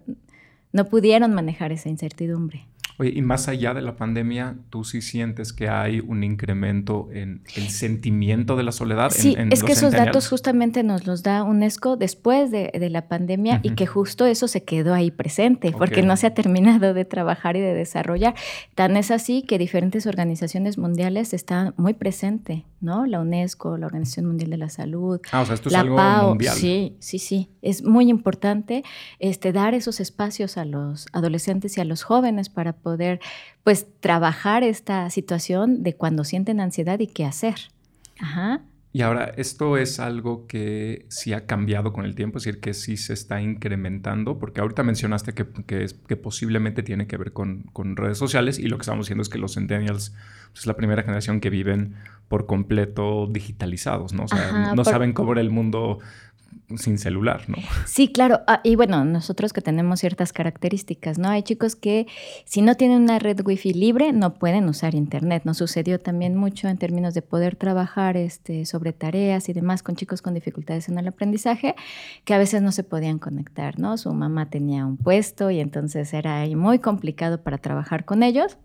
no 0.71 0.85
pudieron 0.85 1.33
manejar 1.33 1.73
esa 1.73 1.89
incertidumbre. 1.89 2.65
Oye, 3.01 3.13
y 3.15 3.23
más 3.23 3.47
allá 3.47 3.73
de 3.73 3.81
la 3.81 3.95
pandemia, 3.95 4.57
¿tú 4.69 4.83
sí 4.83 5.01
sientes 5.01 5.53
que 5.53 5.69
hay 5.69 6.01
un 6.01 6.23
incremento 6.23 7.09
en 7.11 7.41
el 7.55 7.69
sentimiento 7.69 8.55
de 8.55 8.61
la 8.61 8.71
soledad? 8.71 9.09
Sí, 9.09 9.35
es 9.49 9.63
que 9.63 9.71
esos 9.71 9.91
datos 9.91 10.29
justamente 10.29 10.83
nos 10.83 11.07
los 11.07 11.23
da 11.23 11.41
UNESCO 11.41 11.97
después 11.97 12.51
de, 12.51 12.69
la 12.91 13.07
pandemia 13.07 13.59
y 13.63 13.71
que 13.71 13.87
justo 13.87 14.27
eso 14.27 14.47
se 14.47 14.63
quedó 14.63 14.93
ahí 14.93 15.09
presente, 15.09 15.71
porque 15.71 16.03
no 16.03 16.15
se 16.15 16.27
ha 16.27 16.35
terminado 16.35 16.93
de 16.93 17.03
trabajar 17.03 17.57
y 17.57 17.59
de 17.61 17.73
desarrollar. 17.73 18.35
Tan 18.75 18.95
es 18.95 19.09
así 19.09 19.41
que 19.41 19.57
diferentes 19.57 20.05
organizaciones 20.05 20.77
mundiales 20.77 21.33
están 21.33 21.73
muy 21.77 21.95
presentes, 21.95 22.61
¿no? 22.81 23.05
La 23.05 23.19
UNESCO, 23.19 23.77
la 23.77 23.87
Organización 23.87 24.27
Mundial 24.27 24.51
de 24.51 24.57
la 24.57 24.69
Salud, 24.69 25.19
ah, 25.31 25.41
o 25.41 25.45
sea, 25.45 25.55
esto 25.55 25.69
es 25.69 25.73
la 25.73 25.79
algo 25.79 25.95
PAO. 25.95 26.29
Mundial. 26.29 26.55
Sí, 26.55 26.95
sí, 26.99 27.17
sí. 27.17 27.49
Es 27.61 27.83
muy 27.83 28.09
importante 28.09 28.83
este, 29.19 29.51
dar 29.51 29.73
esos 29.73 29.99
espacios 29.99 30.57
a 30.57 30.65
los 30.65 31.07
adolescentes 31.13 31.77
y 31.77 31.81
a 31.81 31.85
los 31.85 32.03
jóvenes 32.03 32.49
para 32.49 32.73
poder 32.73 32.91
poder 32.91 33.21
pues 33.63 33.87
trabajar 34.01 34.63
esta 34.63 35.09
situación 35.09 35.81
de 35.81 35.95
cuando 35.95 36.25
sienten 36.25 36.59
ansiedad 36.59 36.99
y 36.99 37.07
qué 37.07 37.23
hacer. 37.25 37.55
Ajá. 38.19 38.61
Y 38.93 39.03
ahora, 39.03 39.31
esto 39.37 39.77
es 39.77 40.01
algo 40.01 40.47
que 40.47 41.05
sí 41.07 41.31
ha 41.31 41.45
cambiado 41.45 41.93
con 41.93 42.03
el 42.03 42.13
tiempo, 42.13 42.37
es 42.37 42.43
decir, 42.43 42.59
que 42.59 42.73
sí 42.73 42.97
se 42.97 43.13
está 43.13 43.41
incrementando, 43.41 44.37
porque 44.37 44.59
ahorita 44.59 44.83
mencionaste 44.83 45.33
que, 45.33 45.45
que, 45.65 46.17
posiblemente 46.17 46.83
tiene 46.83 47.07
que 47.07 47.15
ver 47.15 47.31
con, 47.31 47.63
con, 47.71 47.95
redes 47.95 48.17
sociales 48.17 48.59
y 48.59 48.67
lo 48.67 48.77
que 48.77 48.81
estamos 48.81 49.07
viendo 49.07 49.21
es 49.21 49.29
que 49.29 49.37
los 49.37 49.53
centennials 49.53 50.13
pues, 50.51 50.61
es 50.61 50.67
la 50.67 50.75
primera 50.75 51.03
generación 51.03 51.39
que 51.39 51.49
viven 51.49 51.95
por 52.27 52.47
completo 52.47 53.27
digitalizados, 53.31 54.11
¿no? 54.11 54.23
O 54.23 54.27
sea, 54.27 54.73
no 54.75 54.83
saben 54.83 55.13
cómo 55.13 55.31
era 55.31 55.41
el 55.41 55.51
mundo 55.51 55.99
sin 56.77 56.97
celular, 56.97 57.43
¿no? 57.47 57.57
Sí, 57.85 58.07
claro. 58.07 58.41
Ah, 58.47 58.61
y 58.63 58.75
bueno, 58.75 59.03
nosotros 59.05 59.53
que 59.53 59.61
tenemos 59.61 59.99
ciertas 59.99 60.33
características, 60.33 61.17
¿no? 61.17 61.29
Hay 61.29 61.43
chicos 61.43 61.75
que 61.75 62.07
si 62.45 62.61
no 62.61 62.75
tienen 62.75 63.03
una 63.03 63.19
red 63.19 63.39
wifi 63.45 63.73
libre 63.73 64.13
no 64.13 64.33
pueden 64.33 64.67
usar 64.69 64.95
internet. 64.95 65.43
Nos 65.45 65.57
sucedió 65.57 65.99
también 65.99 66.35
mucho 66.35 66.67
en 66.67 66.77
términos 66.77 67.13
de 67.13 67.21
poder 67.21 67.55
trabajar 67.55 68.17
este, 68.17 68.65
sobre 68.65 68.93
tareas 68.93 69.49
y 69.49 69.53
demás 69.53 69.83
con 69.83 69.95
chicos 69.95 70.21
con 70.21 70.33
dificultades 70.33 70.89
en 70.89 70.97
el 70.97 71.07
aprendizaje 71.07 71.75
que 72.25 72.33
a 72.33 72.37
veces 72.37 72.61
no 72.61 72.71
se 72.71 72.83
podían 72.83 73.19
conectar, 73.19 73.79
¿no? 73.79 73.97
Su 73.97 74.13
mamá 74.13 74.49
tenía 74.49 74.85
un 74.85 74.97
puesto 74.97 75.51
y 75.51 75.59
entonces 75.59 76.13
era 76.13 76.45
muy 76.55 76.79
complicado 76.79 77.41
para 77.41 77.57
trabajar 77.57 78.05
con 78.05 78.23
ellos. 78.23 78.57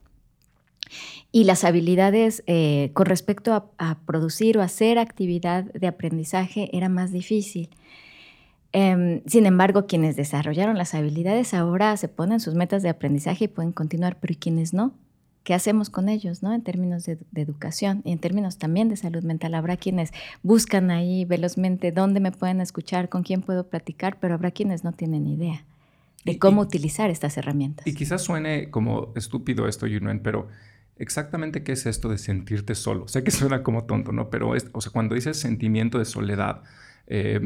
Y 1.33 1.45
las 1.45 1.64
habilidades 1.64 2.43
eh, 2.47 2.90
con 2.93 3.07
respecto 3.07 3.71
a, 3.78 3.99
producir 4.07 4.59
o 4.59 4.62
hacer 4.62 4.99
actividad 4.99 5.64
de 5.64 5.87
aprendizaje 5.87 6.71
era 6.73 6.88
más 6.88 7.12
difícil. 7.12 7.71
Em, 8.73 9.23
sin 9.26 9.47
embargo, 9.47 9.87
quienes 9.87 10.16
desarrollaron 10.16 10.76
las 10.76 10.95
habilidades 10.95 11.55
ahora 11.55 11.97
se 11.97 12.09
ponen 12.09 12.40
sus 12.40 12.55
metas 12.55 12.83
de 12.83 12.88
aprendizaje 12.88 13.45
y 13.45 13.49
pueden 13.49 13.73
continuar, 13.73 14.19
pero 14.21 14.33
¿y 14.33 14.37
quienes 14.37 14.75
no? 14.75 14.95
qué 15.47 15.55
hacemos 15.55 15.90
con 15.90 16.09
ellos, 16.09 16.43
¿no? 16.43 16.52
En 16.52 16.62
términos 16.62 17.05
de, 17.05 17.19
educación 17.37 18.02
y 18.05 18.11
en 18.11 18.19
términos 18.19 18.59
también 18.59 18.88
de 18.88 18.97
salud 18.97 19.23
mental. 19.23 19.55
Habrá 19.55 19.76
quienes 19.76 20.11
buscan 20.43 20.90
ahí 20.90 21.25
velozmente 21.25 21.93
dónde 21.93 22.19
me 22.19 22.33
pueden 22.33 22.61
escuchar, 22.61 23.09
con 23.09 23.23
quién 23.23 23.43
puedo 23.43 23.69
platicar, 23.69 24.19
pero 24.19 24.35
habrá 24.35 24.50
quienes 24.50 24.83
no 24.83 24.90
tienen 24.90 25.28
idea 25.28 25.64
de 26.25 26.40
cómo 26.40 26.62
utilizar 26.62 27.11
estas 27.11 27.37
herramientas. 27.37 27.87
Y 27.87 27.95
quizás 27.95 28.23
suene 28.23 28.71
como 28.71 29.12
estúpido 29.14 29.69
esto, 29.69 29.87
Yunuen, 29.87 30.19
pero 30.19 30.49
exactamente 30.99 31.62
qué 31.62 31.73
es 31.73 31.87
esto 31.87 32.09
de 32.09 32.19
sentirte 32.19 32.75
solo. 32.75 33.09
Sé 33.09 33.25
que 33.25 33.31
suena 33.33 33.62
como 33.62 33.85
tonto, 33.85 34.12
¿no? 34.12 34.31
Pero, 34.31 34.55
es, 34.55 34.69
o 34.73 34.81
sea, 34.81 34.93
cuando 34.93 35.15
dices 35.15 35.38
sentimiento 35.38 35.99
de 35.99 36.05
soledad, 36.05 36.62
eh, 37.07 37.41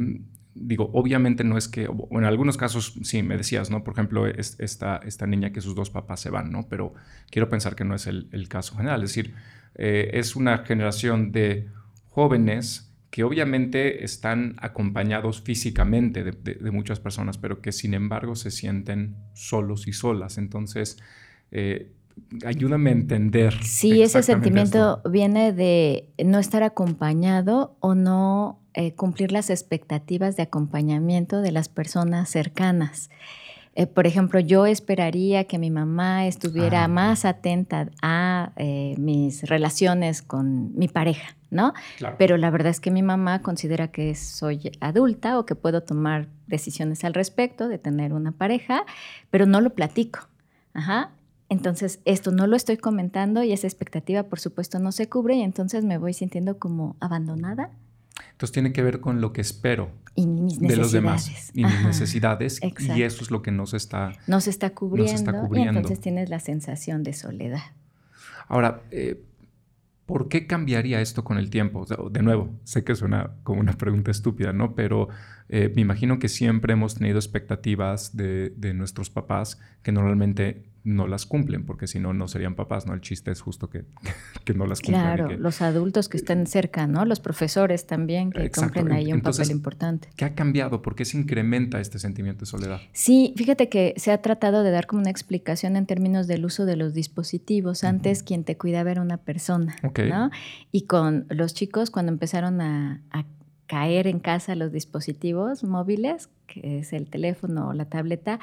digo, 0.55 0.91
obviamente 0.93 1.45
no 1.45 1.57
es 1.57 1.69
que, 1.69 1.89
en 2.11 2.25
algunos 2.25 2.57
casos 2.57 2.95
sí, 3.03 3.23
me 3.23 3.37
decías, 3.37 3.71
¿no? 3.71 3.85
Por 3.85 3.95
ejemplo, 3.95 4.27
esta, 4.27 4.97
esta 4.99 5.27
niña 5.27 5.53
que 5.53 5.61
sus 5.61 5.75
dos 5.75 5.91
papás 5.91 6.21
se 6.21 6.31
van, 6.31 6.51
¿no? 6.51 6.69
Pero 6.69 6.95
quiero 7.31 7.49
pensar 7.49 7.77
que 7.77 7.85
no 7.85 7.95
es 7.95 8.07
el, 8.07 8.49
caso 8.49 8.77
general. 8.77 9.03
Es 9.03 9.11
decir, 9.11 9.35
eh, 9.75 10.11
es 10.15 10.37
una 10.37 10.59
generación 10.59 11.33
de 11.33 11.69
jóvenes 12.09 12.93
que 13.11 13.25
obviamente 13.25 14.05
están 14.05 14.55
acompañados 14.61 15.41
físicamente 15.41 16.23
de, 16.23 16.71
muchas 16.71 17.01
personas, 17.01 17.39
pero 17.39 17.61
que 17.61 17.73
sin 17.73 17.95
embargo 17.95 18.37
se 18.37 18.51
sienten 18.51 19.17
solos 19.35 19.89
y 19.89 19.93
solas. 19.93 20.39
Entonces, 20.39 20.99
eh, 21.51 21.93
ayúdame 22.45 22.91
a 22.91 22.93
entender. 22.95 23.55
Sí, 23.63 24.03
ese 24.03 24.23
sentimiento 24.23 25.01
viene 25.09 25.53
de 25.53 26.09
no 26.25 26.39
estar 26.39 26.63
acompañado 26.63 27.77
o 27.81 27.95
no 27.95 28.61
eh, 28.75 28.95
cumplir 28.95 29.33
las 29.33 29.51
expectativas 29.51 30.37
de 30.37 30.45
acompañamiento 30.45 31.41
de 31.41 31.53
las 31.53 31.69
personas 31.69 32.29
cercanas. 32.29 33.11
Eh, 33.75 33.87
por 33.87 34.07
ejemplo, 34.07 34.41
yo 34.41 34.67
esperaría 34.67 35.45
que 35.45 35.59
mi 35.59 35.71
mamá 35.71 36.27
estuviera 36.27 36.85
ah, 36.85 36.89
más 36.89 37.25
atenta 37.25 37.89
a 38.03 38.53
eh, 38.57 38.95
mis 38.99 39.45
relaciones 39.45 40.23
con 40.23 40.77
mi 40.77 40.89
pareja, 40.89 41.37
¿no? 41.51 41.73
Pero 42.19 42.37
la 42.37 42.51
verdad 42.51 42.71
es 42.71 42.81
que 42.81 42.91
mi 42.91 43.03
mamá 43.03 43.43
considera 43.43 43.89
que 43.89 44.15
soy 44.17 44.73
adulta 44.81 45.39
o 45.39 45.47
que 45.47 45.55
puedo 45.55 45.83
tomar 45.83 46.27
decisiones 46.49 47.05
al 47.05 47.15
respecto 47.15 47.69
de 47.69 47.79
tener 47.79 48.13
una 48.13 48.33
pareja, 48.33 48.85
pero 49.31 49.47
no 49.47 49.61
lo 49.61 49.71
platico. 49.71 50.29
Ajá. 50.75 51.11
Entonces, 51.51 52.01
esto 52.07 52.31
no 52.33 52.47
lo 52.47 52.57
estoy 52.57 52.79
comentando 52.79 53.43
y 53.43 53.53
esa 53.53 53.67
expectativa, 53.67 54.23
por 54.23 54.41
supuesto, 54.41 54.79
no 54.79 54.93
se 54.93 55.09
cubre 55.09 55.35
y 55.35 55.43
entonces 55.43 55.85
me 55.85 55.99
voy 55.99 56.15
sintiendo 56.15 56.59
como 56.59 56.97
abandonada 57.01 57.71
entonces 58.33 58.53
tiene 58.53 58.73
que 58.73 58.83
ver 58.83 59.01
con 59.01 59.21
lo 59.21 59.33
que 59.33 59.41
espero 59.41 59.91
de 60.17 60.77
los 60.77 60.93
demás 60.93 61.51
y 61.55 61.65
mis 61.65 61.85
necesidades 61.85 62.61
y 62.63 63.03
eso 63.03 63.23
es 63.23 63.31
lo 63.31 63.43
que 63.43 63.51
nos 63.51 63.75
está, 63.75 64.13
nos 64.27 64.47
está, 64.47 64.71
cubriendo, 64.71 65.13
está 65.15 65.41
cubriendo. 65.41 65.75
Y 65.75 65.77
entonces 65.77 66.01
tienes 66.01 66.31
la 66.31 66.41
sensación 66.41 67.03
de 67.03 67.13
soledad. 67.13 67.61
Ahora, 68.49 68.83
eh, 68.91 69.23
¿por 70.07 70.29
qué 70.29 70.47
cambiaría 70.47 71.01
esto 71.01 71.23
con 71.23 71.39
el 71.39 71.51
tiempo? 71.51 71.87
de 72.11 72.23
nuevo, 72.23 72.51
sé 72.65 72.83
que 72.83 72.95
suena 72.95 73.31
como 73.43 73.61
una 73.61 73.75
pregunta 73.75 74.11
estúpida, 74.11 74.53
¿no? 74.53 74.75
Pero 74.75 75.09
eh, 75.49 75.71
me 75.75 75.83
imagino 75.83 76.19
que 76.19 76.29
siempre 76.29 76.73
hemos 76.73 76.95
tenido 76.95 77.19
expectativas 77.19 78.17
de, 78.17 78.55
de 78.57 78.75
nuestros 78.75 79.11
papás 79.11 79.61
que 79.83 79.93
normalmente 79.93 80.70
no 80.83 81.07
las 81.07 81.27
cumplen, 81.27 81.67
porque 81.67 81.87
si 81.87 81.99
no, 81.99 82.13
no 82.15 82.27
serían 82.29 82.55
papás, 82.55 82.87
¿no? 82.87 82.95
El 82.95 83.01
chiste 83.01 83.31
es 83.31 83.41
justo 83.41 83.69
que, 83.69 83.85
que 84.45 84.55
no 84.55 84.67
las 84.67 84.81
cumplen. 84.81 85.01
Claro, 85.01 85.37
los 85.37 85.61
adultos 85.63 86.09
que 86.09 86.17
estén 86.17 86.47
cerca, 86.47 86.87
¿no? 86.87 87.05
Los 87.05 87.21
profesores 87.21 87.87
también 87.87 88.31
que 88.31 88.51
cumplen 88.51 88.93
ahí 88.93 89.13
un 89.13 89.21
papel 89.21 89.51
importante. 89.51 90.09
¿Qué 90.17 90.25
ha 90.25 90.35
cambiado? 90.35 90.83
¿Por 90.83 90.95
qué 90.95 91.05
se 91.05 91.19
incrementa 91.19 91.81
este 91.81 91.99
sentimiento 91.99 92.41
de 92.41 92.47
soledad? 92.47 92.81
Sí, 92.93 93.35
fíjate 93.37 93.69
que 93.69 93.95
se 93.97 94.13
ha 94.13 94.23
tratado 94.23 94.63
de 94.63 94.71
dar 94.71 94.87
como 94.87 95.03
una 95.03 95.11
explicación 95.11 95.77
en 95.77 95.87
términos 95.87 96.27
del 96.27 96.45
uso 96.45 96.65
de 96.65 96.77
los 96.77 96.95
dispositivos. 96.95 97.85
Antes 97.85 98.23
quien 98.23 98.45
te 98.45 98.57
cuidaba 98.57 98.91
era 98.91 99.03
una 99.03 99.19
persona, 99.19 99.77
¿no? 99.83 100.31
Y 100.73 100.83
con 100.83 101.27
los 101.29 101.55
chicos 101.55 101.91
cuando 101.91 102.13
empezaron 102.13 102.61
a, 102.61 103.03
a 103.11 103.25
caer 103.67 104.09
en 104.09 104.19
casa 104.19 104.57
los 104.57 104.73
dispositivos 104.73 105.63
móviles, 105.63 106.29
que 106.49 106.81
es 106.81 106.93
el 106.93 107.09
teléfono 107.09 107.69
o 107.69 107.73
la 107.73 107.85
tableta, 107.85 108.41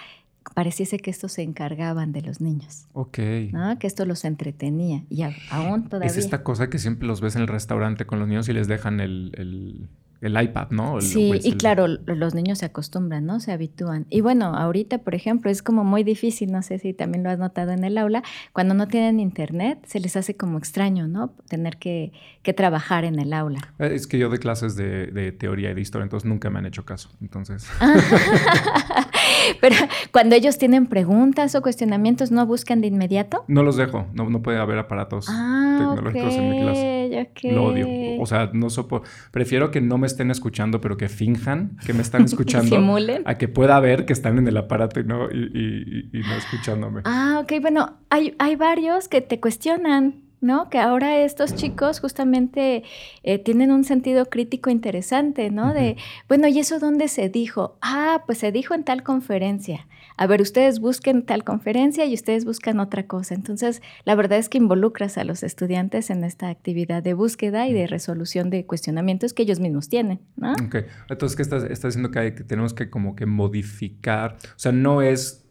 pareciese 0.54 1.00
que 1.00 1.12
estos 1.12 1.34
se 1.34 1.42
encargaban 1.44 2.12
de 2.12 2.22
los 2.22 2.42
niños. 2.42 2.88
Ok. 2.94 3.20
¿no? 3.52 3.78
Que 3.80 3.88
esto 3.88 4.06
los 4.06 4.26
entretenía. 4.26 5.04
Y 5.10 5.24
aún 5.52 5.90
todavía. 5.90 6.10
Es 6.10 6.18
esta 6.18 6.44
cosa 6.44 6.70
que 6.70 6.80
siempre 6.80 7.08
los 7.08 7.22
ves 7.22 7.36
en 7.36 7.44
el 7.44 7.48
restaurante 7.48 8.06
con 8.06 8.20
los 8.20 8.28
niños 8.28 8.50
y 8.50 8.54
les 8.54 8.68
dejan 8.68 9.00
el 9.00 9.32
el 9.38 9.90
iPad, 10.22 10.72
¿no? 10.72 11.02
sí, 11.02 11.32
y 11.44 11.54
claro, 11.54 11.88
los 11.88 12.34
niños 12.34 12.60
se 12.60 12.66
acostumbran, 12.66 13.26
¿no? 13.26 13.40
Se 13.40 13.52
habitúan. 13.52 14.06
Y 14.10 14.22
bueno, 14.22 14.48
ahorita, 14.56 15.00
por 15.00 15.16
ejemplo, 15.16 15.52
es 15.52 15.62
como 15.62 15.84
muy 15.84 16.04
difícil, 16.04 16.52
no 16.52 16.62
sé 16.64 16.80
si 16.80 16.94
también 16.94 17.24
lo 17.24 17.30
has 17.30 17.40
notado 17.40 17.72
en 17.72 17.84
el 17.84 17.98
aula, 17.98 18.24
cuando 18.54 18.74
no 18.74 18.88
tienen 18.88 19.20
internet, 19.20 19.80
se 19.86 20.00
les 20.00 20.16
hace 20.16 20.36
como 20.36 20.58
extraño, 20.58 21.08
¿no? 21.08 21.34
Tener 21.48 21.78
que, 21.78 22.12
trabajar 22.56 23.04
en 23.04 23.20
el 23.20 23.34
aula. 23.34 23.74
Eh, 23.78 23.92
es 23.94 24.08
que 24.08 24.18
yo 24.18 24.30
de 24.30 24.40
clases 24.40 24.78
de, 24.78 25.34
teoría 25.34 25.72
y 25.72 25.74
de 25.74 25.82
historia, 25.82 26.04
entonces 26.04 26.28
nunca 26.28 26.50
me 26.50 26.60
han 26.60 26.66
hecho 26.66 26.86
caso, 26.86 27.10
entonces... 27.22 27.68
Pero 29.62 29.76
cuando 30.12 30.36
ellos 30.36 30.58
tienen 30.58 30.88
preguntas 30.88 31.56
o 31.56 31.62
cuestionamientos, 31.62 32.32
¿no 32.32 32.46
buscan 32.46 32.82
de 32.82 32.88
inmediato? 32.88 33.44
No 33.48 33.64
los 33.64 33.76
dejo, 33.76 34.08
no, 34.14 34.30
no 34.30 34.42
puede 34.42 34.60
haber 34.60 34.78
aparatos 34.78 35.28
ah, 35.30 35.94
tecnológicos 35.94 36.34
en 36.36 36.50
mi 36.50 36.62
clase. 36.62 37.07
Lo 37.44 37.66
odio. 37.66 37.88
O 38.20 38.26
sea, 38.26 38.50
no 38.54 38.70
soporto. 38.70 39.08
Prefiero 39.32 39.72
que 39.72 39.82
no 39.82 39.98
me 39.98 40.08
estén 40.08 40.32
escuchando, 40.32 40.82
pero 40.82 40.98
que 40.98 41.10
finjan 41.10 41.78
que 41.86 41.94
me 41.94 42.02
están 42.02 42.24
escuchando. 42.26 42.76
Simulen. 42.76 43.24
A 43.26 43.36
que 43.36 43.48
pueda 43.48 43.80
ver 43.80 44.06
que 44.06 44.14
están 44.14 44.38
en 44.38 44.48
el 44.48 44.58
aparato 44.58 45.00
y 45.00 45.04
no, 45.04 45.30
y, 45.32 46.10
no 46.14 46.36
escuchándome. 46.36 47.02
Ah, 47.06 47.40
ok. 47.44 47.62
Bueno, 47.62 47.98
hay, 48.10 48.36
hay 48.40 48.56
varios 48.56 49.08
que 49.08 49.22
te 49.22 49.40
cuestionan. 49.40 50.27
¿No? 50.42 50.70
Que 50.70 50.80
ahora 50.80 51.20
estos 51.20 51.56
chicos 51.56 52.00
justamente 52.00 52.84
eh, 53.24 53.40
tienen 53.40 53.72
un 53.72 53.84
sentido 53.84 54.28
crítico 54.28 54.70
interesante, 54.70 55.50
¿no? 55.50 55.74
De, 55.74 55.98
bueno, 56.28 56.48
¿y 56.48 56.60
eso 56.60 56.80
dónde 56.80 57.08
se 57.08 57.30
dijo? 57.30 57.78
Ah, 57.82 58.24
pues 58.26 58.40
se 58.40 58.52
dijo 58.52 58.74
en 58.74 58.84
tal 58.84 59.04
conferencia. 59.04 59.88
A 60.20 60.26
ver, 60.26 60.42
ustedes 60.42 60.80
busquen 60.80 61.24
tal 61.24 61.44
conferencia 61.44 62.06
y 62.06 62.14
ustedes 62.14 62.44
buscan 62.44 62.80
otra 62.80 63.06
cosa. 63.06 63.36
Entonces, 63.36 63.82
la 64.04 64.16
verdad 64.16 64.40
es 64.40 64.50
que 64.50 64.58
involucras 64.58 65.18
a 65.18 65.24
los 65.24 65.44
estudiantes 65.44 66.10
en 66.10 66.24
esta 66.24 66.50
actividad 66.50 67.04
de 67.04 67.14
búsqueda 67.14 67.68
y 67.68 67.74
de 67.74 67.86
resolución 67.86 68.50
de 68.50 68.66
cuestionamientos 68.66 69.34
que 69.34 69.44
ellos 69.44 69.60
mismos 69.60 69.90
tienen, 69.90 70.20
¿no? 70.36 70.54
Ok. 70.54 70.78
Entonces, 71.10 71.36
¿qué 71.36 71.44
estás, 71.44 71.64
estás 71.64 71.94
diciendo 71.94 72.10
que, 72.10 72.20
hay, 72.20 72.32
que 72.34 72.44
tenemos 72.44 72.74
que 72.74 72.90
como 72.90 73.16
que 73.16 73.28
modificar? 73.28 74.38
O 74.44 74.60
sea, 74.60 74.72
no 74.72 75.04
es 75.04 75.47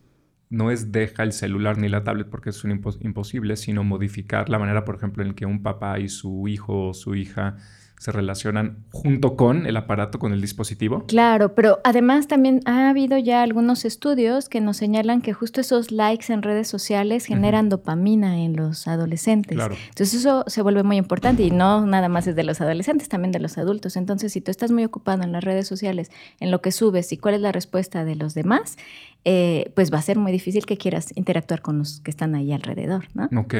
no 0.48 0.70
es 0.70 0.92
deja 0.92 1.22
el 1.22 1.32
celular 1.32 1.78
ni 1.78 1.88
la 1.88 2.04
tablet 2.04 2.28
porque 2.28 2.50
es 2.50 2.64
un 2.64 2.80
imposible, 3.00 3.56
sino 3.56 3.84
modificar 3.84 4.48
la 4.48 4.58
manera, 4.58 4.84
por 4.84 4.96
ejemplo, 4.96 5.24
en 5.24 5.34
que 5.34 5.46
un 5.46 5.62
papá 5.62 5.98
y 5.98 6.08
su 6.08 6.48
hijo 6.48 6.88
o 6.88 6.94
su 6.94 7.14
hija 7.14 7.56
se 7.98 8.12
relacionan 8.12 8.84
junto 8.92 9.36
con 9.36 9.66
el 9.66 9.76
aparato, 9.76 10.18
con 10.18 10.32
el 10.32 10.40
dispositivo. 10.40 11.06
Claro, 11.06 11.54
pero 11.54 11.80
además 11.82 12.28
también 12.28 12.60
ha 12.66 12.90
habido 12.90 13.16
ya 13.16 13.42
algunos 13.42 13.84
estudios 13.84 14.48
que 14.48 14.60
nos 14.60 14.76
señalan 14.76 15.22
que 15.22 15.32
justo 15.32 15.60
esos 15.60 15.90
likes 15.90 16.32
en 16.32 16.42
redes 16.42 16.68
sociales 16.68 17.24
generan 17.24 17.68
dopamina 17.68 18.38
en 18.38 18.54
los 18.54 18.86
adolescentes. 18.86 19.58
Entonces 19.58 20.14
eso 20.14 20.44
se 20.46 20.62
vuelve 20.62 20.82
muy 20.82 20.96
importante 20.96 21.42
y 21.42 21.50
no 21.50 21.86
nada 21.86 22.08
más 22.08 22.26
es 22.26 22.36
de 22.36 22.44
los 22.44 22.60
adolescentes, 22.60 23.08
también 23.08 23.32
de 23.32 23.40
los 23.40 23.56
adultos. 23.56 23.96
Entonces 23.96 24.32
si 24.32 24.40
tú 24.40 24.50
estás 24.50 24.70
muy 24.70 24.84
ocupado 24.84 25.22
en 25.22 25.32
las 25.32 25.42
redes 25.42 25.66
sociales, 25.66 26.10
en 26.38 26.50
lo 26.50 26.60
que 26.60 26.72
subes 26.72 27.12
y 27.12 27.16
cuál 27.16 27.34
es 27.34 27.40
la 27.40 27.52
respuesta 27.52 28.04
de 28.04 28.14
los 28.14 28.34
demás, 28.34 28.76
eh, 29.24 29.72
pues 29.74 29.92
va 29.92 29.98
a 29.98 30.02
ser 30.02 30.18
muy 30.18 30.32
difícil 30.32 30.66
que 30.66 30.76
quieras 30.76 31.16
interactuar 31.16 31.62
con 31.62 31.78
los 31.78 32.00
que 32.00 32.10
están 32.10 32.34
ahí 32.34 32.52
alrededor, 32.52 33.06
¿no? 33.14 33.28
Ok. 33.40 33.54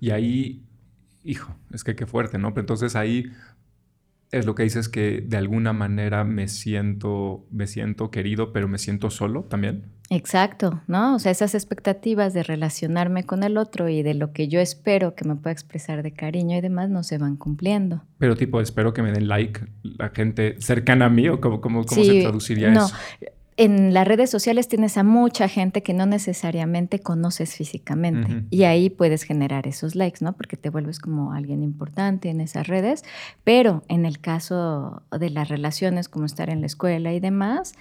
Y 0.00 0.10
ahí, 0.10 0.62
hijo, 1.24 1.54
es 1.72 1.84
que 1.84 1.94
qué 1.94 2.06
fuerte, 2.06 2.38
¿no? 2.38 2.54
Pero 2.54 2.62
entonces 2.62 2.96
ahí 2.96 3.30
es 4.32 4.46
lo 4.46 4.54
que 4.54 4.64
dices 4.64 4.88
que 4.88 5.22
de 5.26 5.36
alguna 5.36 5.72
manera 5.72 6.24
me 6.24 6.48
siento, 6.48 7.46
me 7.50 7.66
siento 7.66 8.10
querido, 8.10 8.52
pero 8.52 8.68
me 8.68 8.78
siento 8.78 9.10
solo 9.10 9.44
también. 9.44 9.84
Exacto, 10.08 10.82
¿no? 10.86 11.16
O 11.16 11.18
sea, 11.18 11.32
esas 11.32 11.54
expectativas 11.54 12.32
de 12.32 12.44
relacionarme 12.44 13.24
con 13.24 13.42
el 13.42 13.56
otro 13.56 13.88
y 13.88 14.02
de 14.02 14.14
lo 14.14 14.32
que 14.32 14.46
yo 14.46 14.60
espero 14.60 15.14
que 15.14 15.24
me 15.24 15.34
pueda 15.34 15.52
expresar 15.52 16.02
de 16.02 16.12
cariño 16.12 16.56
y 16.56 16.60
demás 16.60 16.90
no 16.90 17.02
se 17.02 17.18
van 17.18 17.36
cumpliendo. 17.36 18.04
Pero 18.18 18.36
tipo, 18.36 18.60
espero 18.60 18.92
que 18.92 19.02
me 19.02 19.10
den 19.10 19.26
like 19.26 19.60
la 19.82 20.10
gente 20.10 20.56
cercana 20.60 21.06
a 21.06 21.10
mí 21.10 21.28
o 21.28 21.40
cómo, 21.40 21.60
cómo, 21.60 21.82
se 21.84 22.20
traduciría 22.22 22.70
no. 22.70 22.86
eso 22.86 22.94
en 23.56 23.94
las 23.94 24.06
redes 24.06 24.30
sociales 24.30 24.68
tienes 24.68 24.98
a 24.98 25.02
mucha 25.02 25.48
gente 25.48 25.82
que 25.82 25.94
no 25.94 26.04
necesariamente 26.04 27.00
conoces 27.00 27.54
físicamente 27.54 28.44
y 28.50 28.64
ahí 28.64 28.90
puedes 28.90 29.22
generar 29.22 29.66
esos 29.66 29.94
likes, 29.94 30.22
¿no? 30.22 30.34
Porque 30.34 30.56
te 30.56 30.68
vuelves 30.68 30.98
como 30.98 31.32
alguien 31.32 31.62
importante 31.62 32.28
en 32.28 32.40
esas 32.40 32.66
redes, 32.66 33.04
pero 33.44 33.82
en 33.88 34.04
el 34.04 34.20
caso 34.20 35.02
de 35.10 35.30
las 35.30 35.48
relaciones 35.48 36.08
como 36.08 36.26
estar 36.26 36.50
en 36.50 36.60
la 36.60 36.66
escuela 36.66 37.14
y 37.14 37.20
demás, 37.20 37.74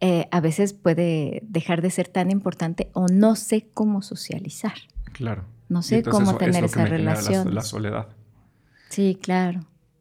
eh, 0.00 0.28
a 0.30 0.40
veces 0.40 0.72
puede 0.72 1.42
dejar 1.44 1.82
de 1.82 1.90
ser 1.90 2.08
tan 2.08 2.30
importante 2.30 2.90
o 2.94 3.06
no 3.06 3.36
sé 3.36 3.68
cómo 3.72 4.02
socializar. 4.02 4.74
Claro. 5.12 5.44
No 5.68 5.82
sé 5.82 6.02
cómo 6.02 6.36
tener 6.36 6.64
esa 6.64 6.86
relación. 6.86 7.54
La, 7.54 7.62
soledad. 7.62 8.08
Sí, 8.88 9.16
claro, 9.22 9.60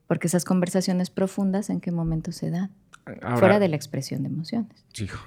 porque 0.09 0.25
esas 0.25 0.43
conversaciones 0.43 1.11
profundas, 1.11 1.69
¿en 1.69 1.81
qué 1.81 1.91
momento 1.91 2.31
se 2.31 2.49
dan? 2.49 2.71
fuera 3.37 3.59
de 3.59 3.67
la 3.67 3.75
expresión 3.75 4.23
de 4.23 4.29
emociones. 4.29 4.85
Hijo, 4.99 5.19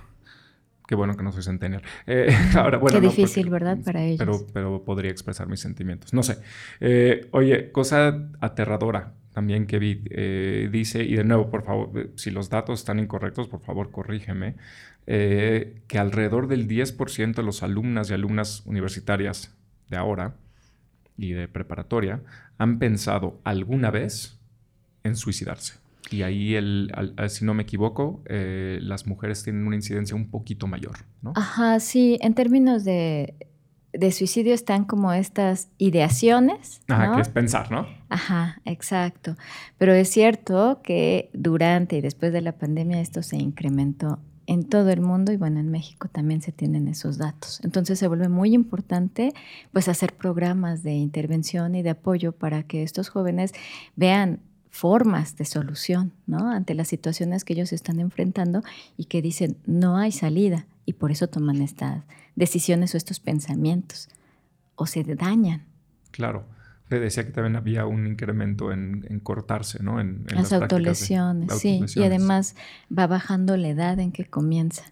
Qué 0.88 0.96
bueno 0.96 1.16
que 1.16 1.22
no 1.22 1.30
soy 1.30 1.44
centennial. 1.44 1.82
Eh, 2.08 2.34
ahora, 2.56 2.78
bueno, 2.78 3.00
Qué 3.00 3.06
difícil, 3.06 3.48
¿verdad? 3.48 3.78
Para 3.84 4.02
ellos. 4.02 4.18
Pero, 4.18 4.46
pero 4.52 4.84
podría 4.84 5.12
expresar 5.12 5.46
mis 5.46 5.60
sentimientos. 5.60 6.12
No 6.12 6.24
sé. 6.24 6.38
Eh, 6.80 7.28
oye, 7.30 7.70
cosa 7.70 8.28
aterradora 8.40 9.14
también 9.32 9.68
que 9.68 9.78
vi, 9.78 10.02
eh, 10.10 10.68
dice, 10.72 11.04
y 11.04 11.14
de 11.14 11.22
nuevo, 11.22 11.48
por 11.48 11.62
favor, 11.62 12.10
si 12.16 12.32
los 12.32 12.50
datos 12.50 12.80
están 12.80 12.98
incorrectos, 12.98 13.46
por 13.46 13.60
favor, 13.60 13.92
corrígeme, 13.92 14.56
que 15.06 15.98
alrededor 15.98 16.48
del 16.48 16.66
10% 16.66 17.34
de 17.34 17.42
los 17.44 17.62
alumnas 17.62 18.10
y 18.10 18.14
alumnas 18.14 18.66
universitarias 18.66 19.54
de 19.88 19.96
ahora 19.96 20.34
y 21.16 21.32
de 21.32 21.46
preparatoria 21.46 22.20
han 22.58 22.80
pensado 22.80 23.40
alguna 23.44 23.92
vez 23.92 24.41
en 25.04 25.16
suicidarse. 25.16 25.74
Y 26.10 26.22
ahí, 26.22 26.54
el, 26.54 26.92
si 27.28 27.44
no 27.44 27.54
me 27.54 27.62
equivoco, 27.62 28.22
eh, 28.26 28.78
las 28.82 29.06
mujeres 29.06 29.42
tienen 29.42 29.66
una 29.66 29.76
incidencia 29.76 30.14
un 30.14 30.28
poquito 30.28 30.66
mayor, 30.66 30.98
¿no? 31.22 31.32
Ajá, 31.36 31.80
sí. 31.80 32.18
En 32.20 32.34
términos 32.34 32.84
de, 32.84 33.34
suicidio 34.10 34.52
están 34.52 34.84
como 34.84 35.12
estas 35.12 35.68
ideaciones. 35.78 36.82
Ajá, 36.88 37.14
que 37.14 37.22
es 37.22 37.28
pensar, 37.28 37.70
¿no? 37.70 37.86
Ajá, 38.10 38.60
exacto. 38.64 39.36
Pero 39.78 39.94
es 39.94 40.08
cierto 40.10 40.80
que 40.82 41.30
durante 41.32 41.96
y 41.96 42.00
después 42.02 42.32
de 42.32 42.42
la 42.42 42.52
pandemia 42.52 43.00
esto 43.00 43.22
se 43.22 43.36
incrementó 43.36 44.18
en 44.46 44.64
todo 44.64 44.90
el 44.90 45.00
mundo 45.00 45.32
y 45.32 45.36
bueno, 45.36 45.60
en 45.60 45.70
México 45.70 46.08
también 46.08 46.42
se 46.42 46.52
tienen 46.52 46.88
esos 46.88 47.16
datos. 47.16 47.60
Entonces 47.62 47.98
se 47.98 48.08
vuelve 48.08 48.28
muy 48.28 48.54
importante 48.54 49.32
pues 49.72 49.88
hacer 49.88 50.14
programas 50.14 50.82
de 50.82 50.92
intervención 50.92 51.74
y 51.74 51.82
de 51.82 51.90
apoyo 51.90 52.32
para 52.32 52.64
que 52.64 52.82
estos 52.82 53.08
jóvenes 53.08 53.52
vean 53.96 54.40
formas 54.72 55.36
de 55.36 55.44
solución 55.44 56.12
¿no? 56.26 56.50
ante 56.50 56.74
las 56.74 56.88
situaciones 56.88 57.44
que 57.44 57.52
ellos 57.52 57.72
están 57.72 58.00
enfrentando 58.00 58.62
y 58.96 59.04
que 59.04 59.20
dicen 59.20 59.58
no 59.66 59.98
hay 59.98 60.10
salida 60.10 60.66
y 60.86 60.94
por 60.94 61.12
eso 61.12 61.28
toman 61.28 61.60
estas 61.60 62.02
decisiones 62.34 62.94
o 62.94 62.96
estos 62.96 63.20
pensamientos 63.20 64.08
o 64.74 64.86
se 64.86 65.04
dañan. 65.04 65.66
Claro. 66.10 66.46
Te 66.88 66.98
decía 67.00 67.24
que 67.24 67.32
también 67.32 67.56
había 67.56 67.86
un 67.86 68.06
incremento 68.06 68.72
en, 68.72 69.20
cortarse, 69.22 69.82
¿no? 69.82 70.00
En, 70.00 70.26
las, 70.28 70.52
autolesiones, 70.52 71.58
sí. 71.58 71.84
Y 71.94 72.02
además 72.02 72.54
va 72.96 73.06
bajando 73.06 73.56
la 73.56 73.68
edad 73.68 73.98
en 73.98 74.12
que 74.12 74.26
comienza. 74.26 74.84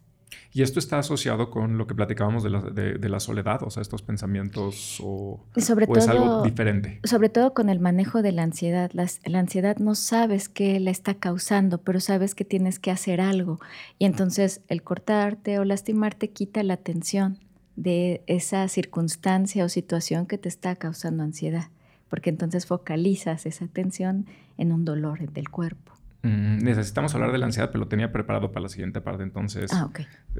Y 0.53 0.63
esto 0.63 0.79
está 0.79 0.99
asociado 0.99 1.51
con 1.51 1.79
lo 1.79 1.87
que 1.87 1.95
platicábamos 1.95 2.43
de 2.43 2.51
la, 2.51 2.61
de, 2.61 3.09
la 3.09 3.21
soledad, 3.21 3.63
o 3.63 3.71
sea, 3.71 3.83
estos 3.83 4.03
pensamientos 4.03 5.01
o, 5.03 5.41
sobre 5.57 5.87
todo, 5.87 5.99
es 5.99 6.09
algo 6.09 6.43
diferente. 6.43 7.01
Sobre 7.05 7.29
todo 7.29 7.55
con 7.55 7.69
el 7.69 7.81
manejo 7.81 8.23
de 8.23 8.33
la 8.33 8.43
ansiedad. 8.43 8.91
la 8.93 9.39
ansiedad 9.39 9.77
no 9.79 9.95
sabes 9.95 10.49
qué 10.49 10.81
la 10.81 10.91
está 10.91 11.15
causando, 11.15 11.79
pero 11.79 12.01
sabes 12.01 12.35
que 12.35 12.45
tienes 12.45 12.79
que 12.79 12.91
hacer 12.91 13.21
algo. 13.21 13.61
Y 13.99 14.05
entonces 14.05 14.61
el 14.69 14.83
cortarte 14.83 15.59
o 15.59 15.65
lastimarte 15.65 16.31
quita 16.31 16.63
la 16.63 16.75
atención 16.75 17.39
de 17.77 18.23
esa 18.27 18.69
circunstancia 18.69 19.65
o 19.65 19.69
situación 19.69 20.27
que 20.27 20.39
te 20.39 20.49
está 20.49 20.77
causando 20.77 21.23
ansiedad, 21.23 21.69
porque 22.09 22.31
entonces 22.31 22.67
focalizas 22.67 23.47
esa 23.47 23.65
atención 23.65 24.27
en 24.59 24.73
un 24.73 24.85
dolor 24.85 25.31
del 25.31 25.49
cuerpo. 25.49 26.00
Mm, 26.23 26.59
necesitamos 26.59 27.15
hablar 27.15 27.33
de 27.33 27.39
la 27.39 27.47
ansiedad, 27.47 27.71
pero 27.71 27.85
lo 27.85 27.89
tenía 27.89 28.13
preparado 28.13 28.53
para 28.53 28.65
la 28.65 28.69
siguiente 28.69 29.01
parte. 29.01 29.23
Entonces, 29.23 29.71
ah. 29.73 29.91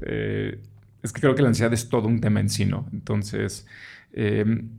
Eh, 0.03 0.59
es 1.01 1.11
que 1.11 1.21
creo 1.21 1.33
que 1.33 1.41
la 1.41 1.47
ansiedad 1.47 1.73
es 1.73 1.89
todo 1.89 2.07
un 2.07 2.21
tema 2.21 2.39
en 2.39 2.49
sí, 2.49 2.65
¿no? 2.65 2.87
Entonces, 2.93 3.65
em, 4.13 4.69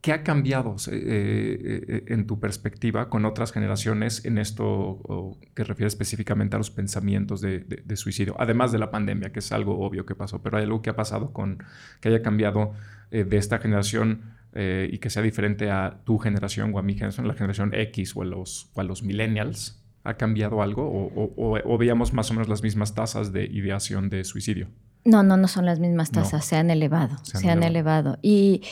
¿qué 0.00 0.12
ha 0.12 0.22
cambiado 0.22 0.76
eh, 0.90 1.82
eh, 1.88 2.04
en 2.08 2.26
tu 2.26 2.40
perspectiva 2.40 3.10
con 3.10 3.26
otras 3.26 3.52
generaciones 3.52 4.24
en 4.24 4.38
esto 4.38 5.36
que 5.54 5.64
refiere 5.64 5.88
específicamente 5.88 6.56
a 6.56 6.58
los 6.58 6.70
pensamientos 6.70 7.42
de, 7.42 7.66
suicidio? 7.96 8.34
Además 8.38 8.72
de 8.72 8.78
la 8.78 8.90
pandemia, 8.90 9.30
que 9.30 9.40
es 9.40 9.52
algo 9.52 9.78
obvio 9.84 10.06
que 10.06 10.14
pasó, 10.14 10.42
pero 10.42 10.56
hay 10.56 10.64
algo 10.64 10.80
que 10.80 10.88
ha 10.88 10.96
pasado 10.96 11.32
con 11.34 11.62
que 12.00 12.08
haya 12.08 12.22
cambiado 12.22 12.72
de 13.10 13.36
esta 13.36 13.58
generación 13.58 14.22
y 14.54 14.98
que 14.98 15.10
sea 15.10 15.22
diferente 15.22 15.70
a 15.70 16.00
tu 16.04 16.18
generación 16.18 16.72
o 16.74 16.78
a 16.78 16.82
mi 16.82 16.94
generación, 16.94 17.28
la 17.28 17.34
generación 17.34 17.74
X 17.74 18.16
o 18.16 18.24
los, 18.24 18.70
o 18.74 18.80
a 18.80 18.84
los 18.84 19.02
millennials 19.02 19.83
¿Ha 20.04 20.14
cambiado 20.14 20.60
algo 20.62 21.10
o, 21.14 21.78
veíamos 21.78 22.12
más 22.12 22.30
o 22.30 22.34
menos 22.34 22.48
las 22.48 22.62
mismas 22.62 22.94
tasas 22.94 23.32
de 23.32 23.44
ideación 23.44 24.10
de 24.10 24.24
suicidio? 24.24 24.68
No, 25.06 25.22
no, 25.22 25.38
no 25.38 25.48
son 25.48 25.64
las 25.64 25.80
mismas 25.80 26.10
tasas, 26.10 26.44
se 26.44 26.56
han 26.56 26.70
elevado, 26.70 27.16
se 27.22 27.48
han, 27.48 27.62
elevado. 27.62 28.18
Y 28.20 28.62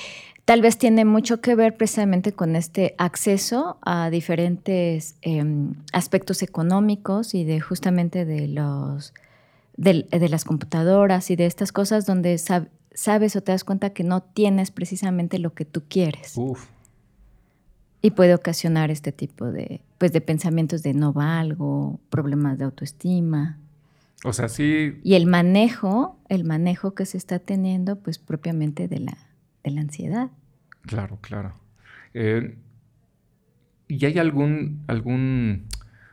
tal 0.44 0.60
vez 0.60 0.76
tiene 0.76 1.06
mucho 1.06 1.40
que 1.40 1.54
ver 1.54 1.76
precisamente 1.76 2.32
con 2.32 2.54
este 2.54 2.94
acceso 2.98 3.78
a 3.80 4.10
diferentes 4.10 5.16
em, 5.22 5.74
aspectos 5.92 6.42
económicos 6.42 7.34
y 7.34 7.44
de 7.44 7.60
justamente 7.60 8.26
de 8.26 8.48
los 8.48 9.14
de, 9.78 10.06
las 10.28 10.44
computadoras 10.44 11.30
y 11.30 11.36
de 11.36 11.46
estas 11.46 11.72
cosas 11.72 12.04
donde 12.04 12.36
sabes 12.38 13.36
o 13.36 13.42
te 13.42 13.52
das 13.52 13.64
cuenta 13.64 13.90
que 13.90 14.04
no 14.04 14.22
tienes 14.22 14.70
precisamente 14.70 15.38
lo 15.38 15.54
que 15.54 15.64
tú 15.64 15.82
quieres. 15.88 16.34
Uf 16.36 16.66
y 18.02 18.10
puede 18.10 18.34
ocasionar 18.34 18.90
este 18.90 19.12
tipo 19.12 19.46
de, 19.46 19.80
pues, 20.02 20.10
de 20.10 20.20
pensamientos 20.20 20.82
de 20.82 20.94
no 20.94 21.12
valgo, 21.12 22.00
problemas 22.10 22.58
de 22.58 22.64
autoestima. 22.64 23.60
O 24.24 24.32
sea, 24.32 24.48
sí. 24.48 24.98
Y 25.04 25.14
el 25.14 25.26
manejo, 25.26 26.18
el 26.28 26.42
manejo 26.42 26.92
que 26.96 27.06
se 27.06 27.16
está 27.16 27.38
teniendo, 27.38 28.00
pues 28.00 28.18
propiamente 28.18 28.88
de 28.88 28.98
la, 28.98 29.16
de 29.62 29.70
la 29.70 29.82
ansiedad. 29.82 30.32
Claro, 30.80 31.18
claro. 31.20 31.54
Eh, 32.14 32.56
¿Y 33.86 34.04
hay 34.04 34.18
algún, 34.18 34.82
algún 34.88 35.68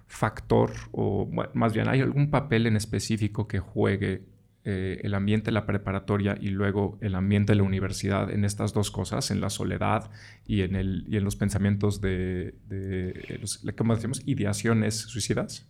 factor, 0.05 0.71
o 0.91 1.27
más 1.55 1.73
bien, 1.73 1.87
hay 1.87 2.01
algún 2.01 2.29
papel 2.29 2.67
en 2.67 2.75
específico 2.75 3.47
que 3.47 3.57
juegue 3.57 4.21
eh, 4.65 4.99
el 5.03 5.13
ambiente 5.13 5.45
de 5.45 5.51
la 5.53 5.65
preparatoria 5.65 6.37
y 6.39 6.49
luego 6.49 6.97
el 7.01 7.15
ambiente 7.15 7.53
de 7.53 7.57
la 7.57 7.63
universidad 7.63 8.29
en 8.29 8.43
estas 8.43 8.73
dos 8.73 8.91
cosas, 8.91 9.31
en 9.31 9.39
la 9.39 9.49
soledad 9.49 10.11
y 10.45 10.61
en, 10.61 10.75
el, 10.75 11.05
y 11.07 11.17
en 11.17 11.23
los 11.23 11.35
pensamientos 11.35 12.01
de, 12.01 12.55
de 12.67 13.37
los, 13.39 13.65
¿cómo 13.77 13.95
decimos? 13.95 14.21
Ideaciones 14.25 14.95
suicidas. 14.95 15.65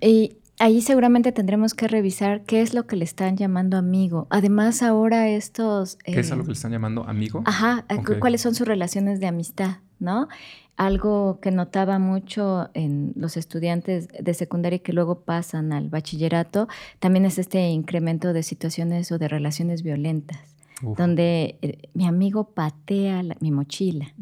Y 0.00 0.36
ahí 0.58 0.80
seguramente 0.82 1.32
tendremos 1.32 1.74
que 1.74 1.88
revisar 1.88 2.44
qué 2.44 2.62
es 2.62 2.74
lo 2.74 2.86
que 2.86 2.96
le 2.96 3.04
están 3.04 3.36
llamando 3.36 3.76
amigo. 3.76 4.26
Además, 4.30 4.82
ahora 4.82 5.28
estos... 5.28 5.96
¿Qué 6.04 6.20
es 6.20 6.30
lo 6.30 6.42
que 6.42 6.48
le 6.48 6.52
están 6.52 6.72
llamando 6.72 7.04
amigo? 7.04 7.42
Ajá, 7.44 7.84
cuáles 8.20 8.40
son 8.40 8.54
sus 8.54 8.66
relaciones 8.66 9.20
de 9.20 9.26
amistad, 9.26 9.78
¿no? 9.98 10.28
Algo 10.76 11.40
que 11.40 11.50
notaba 11.50 11.98
mucho 11.98 12.68
en 12.74 13.12
los 13.16 13.36
estudiantes 13.36 14.08
de 14.08 14.34
secundaria 14.34 14.78
que 14.78 14.92
luego 14.92 15.20
pasan 15.20 15.72
al 15.72 15.88
bachillerato, 15.88 16.68
también 16.98 17.24
es 17.24 17.38
este 17.38 17.68
incremento 17.68 18.32
de 18.32 18.42
situaciones 18.42 19.10
o 19.10 19.18
de 19.18 19.28
relaciones 19.28 19.82
violentas. 19.82 20.54
donde 20.98 21.58
eh, 21.62 21.88
mi 21.94 22.06
amigo 22.06 22.50
patea 22.50 23.22
mi 23.40 23.50
mochila. 23.50 24.12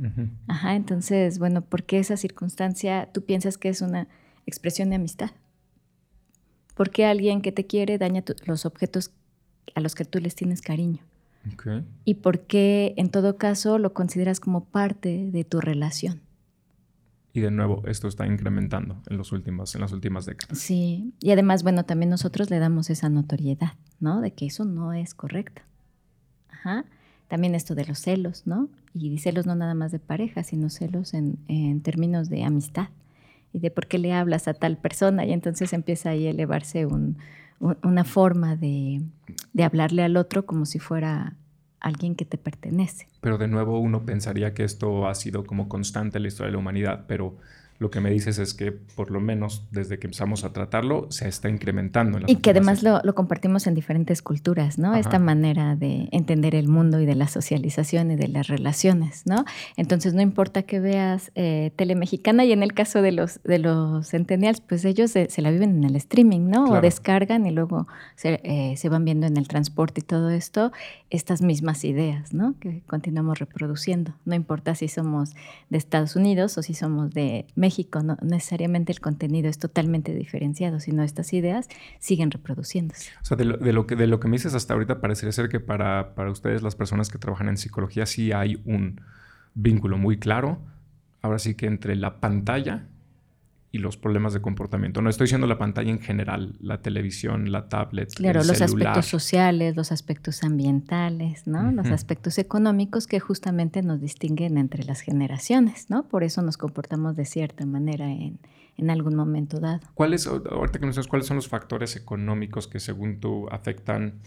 Ajá, 0.46 0.76
entonces, 0.76 1.40
bueno, 1.40 1.62
¿por 1.62 1.82
qué 1.82 1.98
esa 1.98 2.16
circunstancia 2.16 3.10
tú 3.12 3.24
piensas 3.24 3.58
que 3.58 3.68
es 3.68 3.82
una 3.82 4.06
expresión 4.46 4.90
de 4.90 4.94
amistad? 4.94 5.32
¿Por 6.76 6.90
qué 6.90 7.06
alguien 7.06 7.42
que 7.42 7.50
te 7.50 7.66
quiere 7.66 7.98
daña 7.98 8.22
los 8.46 8.66
objetos 8.66 9.10
a 9.74 9.80
los 9.80 9.96
que 9.96 10.04
tú 10.04 10.20
les 10.20 10.36
tienes 10.36 10.62
cariño? 10.62 11.02
¿Y 12.04 12.14
por 12.14 12.40
qué 12.40 12.94
en 12.96 13.10
todo 13.10 13.36
caso 13.36 13.78
lo 13.78 13.92
consideras 13.92 14.38
como 14.38 14.64
parte 14.64 15.28
de 15.30 15.44
tu 15.44 15.60
relación? 15.60 16.20
Y 17.34 17.40
de 17.40 17.50
nuevo, 17.50 17.82
esto 17.86 18.06
está 18.06 18.28
incrementando 18.28 19.02
en, 19.10 19.18
los 19.18 19.32
últimos, 19.32 19.74
en 19.74 19.80
las 19.80 19.92
últimas 19.92 20.24
décadas. 20.24 20.56
Sí, 20.56 21.12
y 21.20 21.32
además, 21.32 21.64
bueno, 21.64 21.84
también 21.84 22.08
nosotros 22.08 22.48
le 22.48 22.60
damos 22.60 22.90
esa 22.90 23.08
notoriedad, 23.08 23.72
¿no? 23.98 24.20
De 24.20 24.32
que 24.32 24.46
eso 24.46 24.64
no 24.64 24.92
es 24.92 25.14
correcto. 25.14 25.60
Ajá. 26.48 26.84
También 27.26 27.56
esto 27.56 27.74
de 27.74 27.86
los 27.86 27.98
celos, 27.98 28.46
¿no? 28.46 28.68
Y 28.94 29.18
celos 29.18 29.46
no 29.46 29.56
nada 29.56 29.74
más 29.74 29.90
de 29.90 29.98
pareja, 29.98 30.44
sino 30.44 30.70
celos 30.70 31.12
en, 31.12 31.38
en 31.48 31.80
términos 31.80 32.30
de 32.30 32.44
amistad 32.44 32.90
y 33.52 33.58
de 33.58 33.72
por 33.72 33.88
qué 33.88 33.98
le 33.98 34.12
hablas 34.12 34.46
a 34.46 34.54
tal 34.54 34.76
persona. 34.76 35.26
Y 35.26 35.32
entonces 35.32 35.72
empieza 35.72 36.10
ahí 36.10 36.28
a 36.28 36.30
elevarse 36.30 36.86
un, 36.86 37.16
una 37.82 38.04
forma 38.04 38.54
de, 38.54 39.02
de 39.52 39.64
hablarle 39.64 40.04
al 40.04 40.16
otro 40.16 40.46
como 40.46 40.66
si 40.66 40.78
fuera 40.78 41.34
alguien 41.84 42.14
que 42.14 42.24
te 42.24 42.38
pertenece. 42.38 43.06
Pero 43.20 43.36
de 43.38 43.46
nuevo 43.46 43.78
uno 43.78 44.04
pensaría 44.04 44.54
que 44.54 44.64
esto 44.64 45.06
ha 45.06 45.14
sido 45.14 45.44
como 45.44 45.68
constante 45.68 46.18
en 46.18 46.22
la 46.22 46.28
historia 46.28 46.46
de 46.46 46.52
la 46.52 46.58
humanidad, 46.58 47.04
pero 47.06 47.36
lo 47.84 47.90
que 47.90 48.00
me 48.00 48.08
dices 48.10 48.38
es 48.38 48.54
que 48.54 48.72
por 48.72 49.10
lo 49.10 49.20
menos 49.20 49.68
desde 49.70 49.98
que 49.98 50.06
empezamos 50.06 50.42
a 50.42 50.54
tratarlo 50.54 51.06
se 51.10 51.28
está 51.28 51.50
incrementando. 51.50 52.18
y 52.26 52.36
que 52.36 52.48
además 52.48 52.82
lo, 52.82 53.14
compartimos 53.14 53.66
en 53.66 53.74
diferentes 53.74 54.22
culturas, 54.22 54.78
¿no? 54.78 54.96
Esta 54.96 55.18
manera 55.18 55.76
de 55.76 56.08
entender 56.10 56.54
el 56.54 56.66
mundo 56.66 56.98
y 56.98 57.04
de 57.04 57.14
la 57.14 57.28
socialización 57.28 58.10
y 58.10 58.16
de 58.16 58.28
las 58.28 58.48
relaciones, 58.48 59.26
¿no? 59.26 59.44
Entonces 59.76 60.14
no 60.14 60.22
importa 60.22 60.62
que 60.62 60.80
veas 60.80 61.30
eh, 61.34 61.72
Telemexicana 61.76 62.46
y 62.46 62.52
en 62.52 62.62
el 62.62 62.72
caso 62.72 63.02
de 63.02 63.12
los, 63.12 63.42
de 63.42 63.58
los 63.58 64.08
centennials, 64.08 64.62
pues 64.62 64.86
ellos 64.86 65.10
se, 65.10 65.28
la 65.42 65.50
viven 65.50 65.76
en 65.76 65.84
el 65.84 65.96
streaming, 65.96 66.48
¿no? 66.48 66.64
O 66.64 66.80
descargan 66.80 67.44
y 67.44 67.50
luego 67.50 67.86
se, 68.16 68.40
eh, 68.44 68.78
se 68.78 68.88
van 68.88 69.04
viendo 69.04 69.26
en 69.26 69.36
el 69.36 69.46
transporte 69.46 70.00
y 70.00 70.04
todo 70.04 70.30
esto, 70.30 70.72
estas 71.10 71.42
mismas 71.42 71.84
ideas, 71.84 72.32
¿no? 72.32 72.54
Que 72.60 72.80
continuamos 72.86 73.40
reproduciendo. 73.40 74.14
No 74.24 74.34
importa 74.34 74.74
si 74.74 74.88
somos 74.88 75.34
de 75.68 75.76
Estados 75.76 76.16
Unidos 76.16 76.56
o 76.56 76.62
si 76.62 76.72
somos 76.72 77.10
de 77.10 77.44
México 77.54 77.73
No 78.02 78.16
necesariamente 78.22 78.92
el 78.92 79.00
contenido 79.00 79.48
es 79.48 79.58
totalmente 79.58 80.14
diferenciado, 80.14 80.80
sino 80.80 81.02
estas 81.02 81.32
ideas 81.32 81.68
siguen 81.98 82.30
reproduciéndose. 82.30 83.10
O 83.22 83.24
sea, 83.24 83.36
de 83.36 83.44
lo, 83.44 83.86
que, 83.86 83.96
de 83.96 84.06
lo 84.06 84.20
que 84.20 84.28
me 84.28 84.36
dices 84.36 84.54
hasta 84.54 84.74
ahorita 84.74 85.00
parecería 85.00 85.32
ser 85.32 85.48
que 85.48 85.60
para, 85.60 86.14
para 86.14 86.30
ustedes, 86.30 86.62
las 86.62 86.76
personas 86.76 87.08
que 87.08 87.18
trabajan 87.18 87.48
en 87.48 87.56
psicología, 87.56 88.06
sí 88.06 88.32
hay 88.32 88.60
un 88.64 89.00
vínculo 89.54 89.98
muy 89.98 90.18
claro, 90.18 90.60
ahora 91.22 91.38
sí 91.38 91.54
que 91.54 91.66
entre 91.66 91.96
la 91.96 92.20
pantalla 92.20 92.88
y 93.74 93.78
los 93.78 93.96
problemas 93.96 94.32
de 94.32 94.40
comportamiento. 94.40 95.02
No 95.02 95.10
estoy 95.10 95.24
diciendo 95.24 95.48
la 95.48 95.58
pantalla 95.58 95.90
en 95.90 95.98
general, 95.98 96.54
la 96.60 96.80
televisión, 96.80 97.50
la 97.50 97.68
tablet, 97.68 98.14
claro, 98.14 98.44
los 98.44 98.62
aspectos 98.62 99.06
sociales, 99.06 99.74
los 99.74 99.90
aspectos 99.90 100.44
ambientales, 100.44 101.48
¿no? 101.48 101.72
Los 101.72 101.88
aspectos 101.88 102.38
económicos 102.38 103.08
que 103.08 103.18
justamente 103.18 103.82
nos 103.82 104.00
distinguen 104.00 104.58
entre 104.58 104.84
las 104.84 105.00
generaciones, 105.00 105.90
¿no? 105.90 106.04
Por 106.06 106.22
eso 106.22 106.40
nos 106.40 106.56
comportamos 106.56 107.16
de 107.16 107.24
cierta 107.24 107.66
manera 107.66 108.12
en, 108.12 108.38
en 108.76 108.90
algún 108.90 109.16
momento 109.16 109.58
dado. 109.58 109.80
¿Cuáles, 109.94 110.28
ahorita 110.28 110.78
que 110.78 110.86
nos 110.86 111.08
cuáles 111.08 111.26
son 111.26 111.34
los 111.34 111.48
factores 111.48 111.96
económicos 111.96 112.68
que 112.68 112.78
según 112.78 113.18
tú 113.18 113.48
afectan 113.50 114.20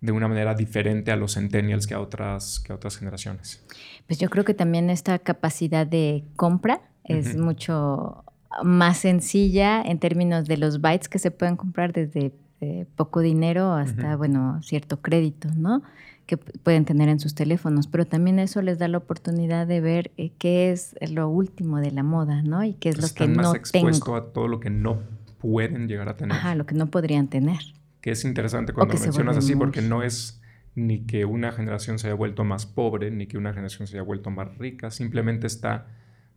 de 0.00 0.12
una 0.12 0.28
manera 0.28 0.54
diferente 0.54 1.10
a 1.10 1.16
los 1.16 1.34
centennials 1.34 1.88
que 1.88 1.94
a 1.94 2.00
otras, 2.00 2.60
que 2.60 2.72
a 2.72 2.76
otras 2.76 2.96
generaciones? 2.98 3.66
Pues 4.06 4.20
yo 4.20 4.30
creo 4.30 4.44
que 4.44 4.54
también 4.54 4.90
esta 4.90 5.18
capacidad 5.18 5.88
de 5.88 6.22
compra 6.36 6.82
es 7.02 7.36
mucho 7.36 8.24
más 8.64 8.98
sencilla 8.98 9.82
en 9.82 9.98
términos 9.98 10.46
de 10.46 10.56
los 10.56 10.80
bytes 10.80 11.08
que 11.08 11.18
se 11.18 11.30
pueden 11.30 11.56
comprar 11.56 11.92
desde 11.92 12.32
eh, 12.60 12.86
poco 12.96 13.20
dinero 13.20 13.72
hasta, 13.72 14.16
bueno, 14.16 14.60
cierto 14.62 15.00
crédito, 15.00 15.48
¿no? 15.56 15.82
Que 16.26 16.36
pueden 16.36 16.84
tener 16.84 17.08
en 17.08 17.18
sus 17.18 17.34
teléfonos, 17.34 17.86
pero 17.86 18.06
también 18.06 18.38
eso 18.38 18.60
les 18.60 18.78
da 18.78 18.86
la 18.88 18.98
oportunidad 18.98 19.66
de 19.66 19.80
ver 19.80 20.10
eh, 20.16 20.32
qué 20.38 20.70
es 20.70 20.94
lo 21.10 21.28
último 21.28 21.78
de 21.80 21.90
la 21.90 22.02
moda, 22.02 22.42
¿no? 22.42 22.62
Y 22.62 22.74
qué 22.74 22.90
es 22.90 23.00
lo 23.00 23.08
que 23.08 23.26
no 23.28 23.42
más 23.42 23.54
expuesto 23.54 24.14
a 24.14 24.32
todo 24.32 24.46
lo 24.46 24.60
que 24.60 24.70
no 24.70 25.00
pueden 25.38 25.88
llegar 25.88 26.08
a 26.08 26.16
tener. 26.16 26.36
Ajá, 26.36 26.54
lo 26.54 26.66
que 26.66 26.74
no 26.74 26.90
podrían 26.90 27.28
tener. 27.28 27.60
Que 28.00 28.10
es 28.10 28.24
interesante 28.24 28.72
cuando 28.72 28.94
mencionas 28.94 29.36
así, 29.36 29.56
porque 29.56 29.80
no 29.80 30.02
es 30.02 30.40
ni 30.74 31.00
que 31.00 31.24
una 31.24 31.52
generación 31.52 31.98
se 31.98 32.08
haya 32.08 32.14
vuelto 32.14 32.44
más 32.44 32.66
pobre, 32.66 33.10
ni 33.10 33.26
que 33.26 33.38
una 33.38 33.52
generación 33.52 33.86
se 33.86 33.96
haya 33.96 34.02
vuelto 34.02 34.30
más 34.30 34.56
rica, 34.58 34.90
simplemente 34.90 35.46
está 35.46 35.86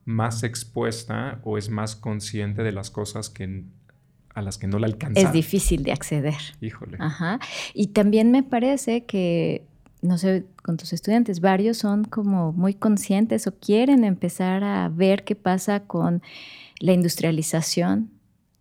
más 0.05 0.43
expuesta 0.43 1.39
o 1.43 1.57
es 1.57 1.69
más 1.69 1.95
consciente 1.95 2.63
de 2.63 2.71
las 2.71 2.89
cosas 2.89 3.29
que 3.29 3.63
a 4.33 4.41
las 4.41 4.57
que 4.57 4.67
no 4.67 4.79
la 4.79 4.87
alcanza. 4.87 5.19
Es 5.19 5.31
difícil 5.31 5.83
de 5.83 5.91
acceder. 5.91 6.39
Híjole. 6.59 6.97
Ajá. 6.99 7.39
Y 7.73 7.87
también 7.87 8.31
me 8.31 8.43
parece 8.43 9.05
que, 9.05 9.67
no 10.01 10.17
sé, 10.17 10.45
con 10.63 10.77
tus 10.77 10.91
estudiantes, 10.91 11.39
varios 11.39 11.77
son 11.77 12.03
como 12.03 12.51
muy 12.51 12.73
conscientes 12.73 13.45
o 13.47 13.55
quieren 13.55 14.03
empezar 14.03 14.63
a 14.63 14.89
ver 14.89 15.23
qué 15.23 15.35
pasa 15.35 15.81
con 15.81 16.23
la 16.79 16.93
industrialización 16.93 18.09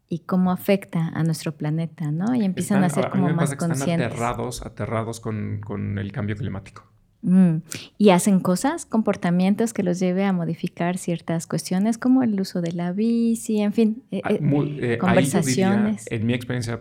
y 0.09 0.21
cómo 0.21 0.53
afecta 0.53 1.09
a 1.15 1.23
nuestro 1.23 1.57
planeta, 1.57 2.11
¿no? 2.11 2.35
Y 2.35 2.45
empiezan 2.45 2.85
a 2.85 2.91
ser 2.91 3.09
como 3.09 3.31
más 3.31 3.57
conscientes. 3.57 4.09
Están 4.09 4.13
aterrados, 4.13 4.63
aterrados 4.67 5.21
con, 5.21 5.61
con 5.65 5.99
el 5.99 6.13
cambio 6.13 6.37
climático. 6.37 6.92
Mm. 7.23 7.59
Y 7.99 8.11
hacen 8.11 8.41
cosas, 8.41 8.85
comportamientos 8.85 9.73
que 9.73 9.83
los 9.83 10.01
lleve 10.01 10.25
a 10.25 10.33
modificar 10.33 10.99
ciertas 10.99 11.47
cuestiones 11.47 11.97
como 11.97 12.23
el 12.23 12.41
uso 12.41 12.61
de 12.61 12.73
la 12.73 12.93
bici, 12.93 13.61
en 13.61 13.73
fin, 13.73 14.03
eh, 14.11 14.21
ah, 14.25 14.33
eh, 14.33 14.41
eh, 14.41 14.99
conversaciones. 14.99 16.05
en 16.11 16.27
mi 16.27 16.35
experiencia 16.35 16.81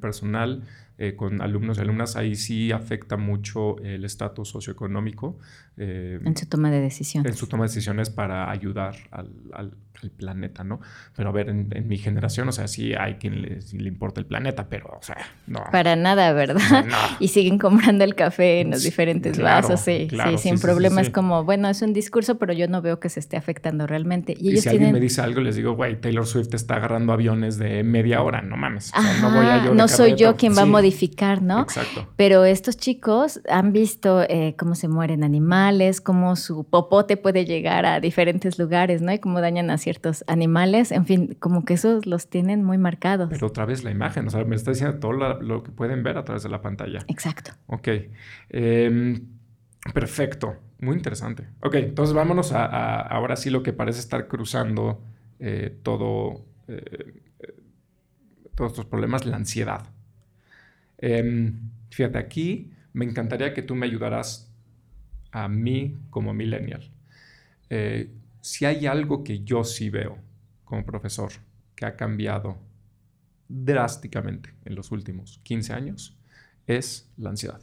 personal 0.00 0.64
con 1.16 1.42
alumnos 1.42 1.78
y 1.78 1.80
alumnas, 1.82 2.16
ahí 2.16 2.36
sí 2.36 2.72
afecta 2.72 3.16
mucho 3.16 3.78
el 3.80 4.04
estatus 4.04 4.48
socioeconómico. 4.48 5.38
en 5.76 6.36
su 6.36 6.46
toma 6.46 6.70
de 6.70 6.80
decisiones. 6.80 7.32
En 7.32 7.36
su 7.36 7.46
toma 7.46 7.64
de 7.64 7.68
decisiones 7.68 8.10
para 8.10 8.50
ayudar 8.50 8.96
al, 9.12 9.72
planeta, 10.16 10.62
¿no? 10.62 10.80
Pero 11.16 11.30
a 11.30 11.32
ver, 11.32 11.48
en, 11.48 11.88
mi 11.88 11.96
generación, 11.96 12.48
o 12.48 12.52
sea, 12.52 12.68
sí 12.68 12.94
hay 12.94 13.14
quien 13.14 13.40
le, 13.42 13.58
le, 13.72 13.88
importa 13.88 14.20
el 14.20 14.26
planeta, 14.26 14.68
pero, 14.68 14.88
o 14.88 15.02
sea, 15.02 15.16
no. 15.46 15.64
Para 15.72 15.96
nada, 15.96 16.32
¿verdad? 16.32 16.84
No. 16.84 16.96
Y 17.18 17.28
siguen 17.28 17.58
comprando 17.58 18.04
el 18.04 18.14
café 18.14 18.60
en 18.60 18.70
los 18.70 18.82
diferentes 18.82 19.38
vasos, 19.38 19.80
sí, 19.80 20.08
sí, 20.10 20.38
sin 20.38 20.58
problema. 20.60 21.00
Es 21.00 21.10
como, 21.10 21.44
bueno, 21.44 21.68
es 21.68 21.82
un 21.82 21.92
discurso, 21.92 22.38
pero 22.38 22.52
yo 22.52 22.68
no 22.68 22.82
veo 22.82 23.00
que 23.00 23.08
se 23.08 23.20
esté 23.20 23.36
afectando 23.36 23.86
realmente. 23.86 24.36
Y, 24.38 24.50
ellos 24.50 24.64
si 24.64 24.68
alguien 24.68 24.92
me 24.92 25.00
dice 25.00 25.22
algo, 25.22 25.40
les 25.40 25.56
digo, 25.56 25.72
güey, 25.72 26.00
Taylor 26.00 26.26
Swift 26.26 26.52
está 26.54 26.76
agarrando 26.76 27.12
aviones 27.12 27.58
de 27.58 27.82
media 27.82 28.22
hora, 28.22 28.42
no 28.42 28.56
mames. 28.56 28.92
O 28.96 29.00
sea, 29.00 29.20
no 29.20 29.34
voy 29.34 29.46
a 29.46 29.64
yo 29.64 29.74
No 29.74 29.88
soy 29.88 30.14
yo 30.14 30.36
quien 30.36 30.54
va 30.56 30.62
a 30.62 30.66
modificar, 30.86 31.42
¿no? 31.42 31.62
Exacto. 31.62 32.08
Pero 32.16 32.44
estos 32.44 32.76
chicos 32.76 33.40
han 33.48 33.72
visto 33.72 34.22
eh, 34.22 34.54
cómo 34.58 34.74
se 34.74 34.88
mueren 34.88 35.24
animales, 35.24 36.00
cómo 36.00 36.36
su 36.36 36.64
popote 36.64 37.16
puede 37.16 37.44
llegar 37.44 37.86
a 37.86 38.00
diferentes 38.00 38.58
lugares, 38.58 39.02
¿no? 39.02 39.12
Y 39.12 39.18
cómo 39.18 39.40
dañan 39.40 39.70
a 39.70 39.78
ciertos 39.78 40.24
animales, 40.28 40.92
en 40.92 41.06
fin, 41.06 41.36
como 41.40 41.64
que 41.64 41.74
esos 41.74 42.06
los 42.06 42.28
tienen 42.28 42.64
muy 42.64 42.78
marcados. 42.78 43.28
Pero 43.30 43.48
otra 43.48 43.64
vez 43.64 43.84
la 43.84 43.90
imagen, 43.90 44.26
o 44.28 44.30
sea, 44.30 44.44
me 44.44 44.56
está 44.56 44.70
diciendo 44.70 44.98
todo 44.98 45.12
lo, 45.12 45.62
que 45.62 45.72
pueden 45.72 46.02
ver 46.02 46.18
a 46.18 46.24
través 46.24 46.42
de 46.42 46.48
la 46.48 46.62
pantalla. 46.62 47.00
Exacto. 47.08 47.52
Ok. 47.66 47.88
Em, 48.50 49.26
perfecto. 49.92 50.56
Muy 50.78 50.94
interesante. 50.94 51.48
Ok, 51.62 51.74
entonces 51.76 52.14
vámonos 52.14 52.52
a, 52.52 53.00
ahora 53.00 53.36
sí 53.36 53.48
lo 53.50 53.62
que 53.62 53.72
parece 53.72 53.98
estar 53.98 54.28
cruzando 54.28 55.02
eh, 55.38 55.74
todo, 55.82 56.44
eh, 56.68 57.22
todos 58.54 58.72
estos 58.72 58.84
problemas, 58.84 59.24
la 59.24 59.36
ansiedad. 59.36 59.95
Em, 60.98 61.70
fíjate, 61.90 62.18
aquí 62.18 62.72
me 62.92 63.04
encantaría 63.04 63.52
que 63.52 63.62
tú 63.62 63.74
me 63.74 63.86
ayudaras 63.86 64.50
a 65.30 65.48
mí 65.48 65.98
como 66.10 66.32
millennial. 66.32 66.90
Eh, 67.68 68.10
si 68.40 68.64
hay 68.64 68.86
algo 68.86 69.24
que 69.24 69.44
yo 69.44 69.64
sí 69.64 69.90
veo 69.90 70.18
como 70.64 70.84
profesor 70.86 71.30
que 71.74 71.84
ha 71.84 71.96
cambiado 71.96 72.58
drásticamente 73.48 74.54
en 74.64 74.74
los 74.74 74.90
últimos 74.92 75.40
15 75.42 75.72
años, 75.72 76.16
es 76.66 77.10
la 77.16 77.30
ansiedad. 77.30 77.60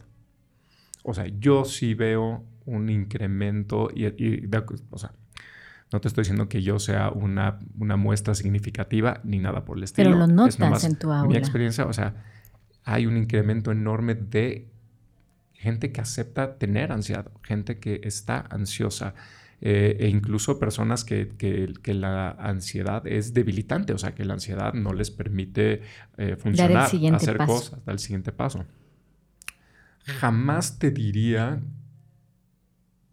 O 1.04 1.14
sea, 1.14 1.26
yo 1.28 1.66
sí 1.66 1.94
veo 1.94 2.46
un 2.66 2.90
incremento 2.90 3.90
y, 3.94 4.06
o 4.06 4.98
sea, 4.98 5.12
no 5.92 6.02
te 6.02 6.08
estoy 6.08 6.22
diciendo 6.24 6.48
que 6.48 6.62
yo 6.64 6.80
sea 6.80 7.10
una, 7.10 7.60
una, 7.78 7.98
muestra 7.98 8.34
significativa 8.34 9.20
ni 9.24 9.40
nada 9.40 9.66
por 9.66 9.78
el 9.78 9.84
estilo. 9.84 10.10
Pero 10.10 10.20
lo 10.20 10.28
notas 10.28 10.84
en 10.86 10.96
tu 10.96 11.12
aula. 11.12 11.28
Mi 11.28 11.38
experiencia, 11.38 11.86
o 11.86 11.94
sea, 11.94 12.16
hay 12.84 13.06
un 13.06 13.18
incremento 13.18 13.72
enorme 13.72 14.16
de 14.16 14.70
gente 15.54 15.92
que 15.92 16.02
acepta 16.02 16.58
tener 16.58 16.92
ansiedad, 16.92 17.32
gente 17.42 17.80
que 17.80 18.02
está 18.04 18.46
ansiosa, 18.50 19.16
eh, 19.62 19.96
e 20.02 20.10
incluso 20.10 20.60
personas 20.60 21.06
que, 21.06 21.30
que, 21.38 21.94
la 21.94 22.32
ansiedad 22.32 23.08
es 23.08 23.34
debilitante, 23.34 23.94
o 23.94 23.98
sea, 23.98 24.14
que 24.14 24.26
la 24.26 24.34
ansiedad 24.34 24.74
no 24.74 24.92
les 24.92 25.10
permite 25.10 25.82
eh, 26.18 26.36
funcionar, 26.36 26.90
hacer 27.14 27.38
cosas, 27.38 27.86
dar 27.86 27.94
el 27.94 28.00
siguiente 28.00 28.34
paso. 28.34 28.66
Jamás 30.06 30.80
te 30.80 30.92
diría 30.92 31.62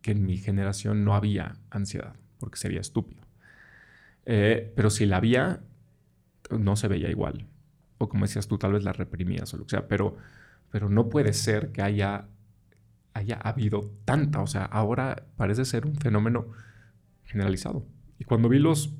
que 0.02 0.10
en 0.10 0.26
mi 0.26 0.38
generación 0.38 1.04
no 1.04 1.14
había 1.14 1.54
ansiedad, 1.70 2.16
porque 2.38 2.56
sería 2.56 2.80
estúpido. 2.80 3.20
Eh, 4.26 4.72
pero 4.74 4.90
si 4.90 5.06
la 5.06 5.18
había, 5.18 5.60
no 6.50 6.74
se 6.74 6.88
veía 6.88 7.10
igual. 7.10 7.46
O 8.02 8.08
como 8.08 8.24
decías 8.24 8.48
tú, 8.48 8.58
tal 8.58 8.72
vez 8.72 8.82
la 8.82 8.92
reprimías 8.92 9.52
o 9.54 9.58
lo 9.58 9.64
que 9.64 9.70
sea, 9.70 9.86
pero, 9.86 10.16
pero 10.70 10.88
no 10.88 11.08
puede 11.08 11.32
ser 11.32 11.70
que 11.70 11.82
haya 11.82 12.28
haya 13.14 13.36
habido 13.36 13.90
tanta. 14.04 14.40
O 14.40 14.46
sea, 14.46 14.64
ahora 14.64 15.24
parece 15.36 15.64
ser 15.64 15.86
un 15.86 15.96
fenómeno 15.96 16.48
generalizado. 17.24 17.84
Y 18.18 18.24
cuando 18.24 18.48
vi 18.48 18.58
los, 18.58 18.94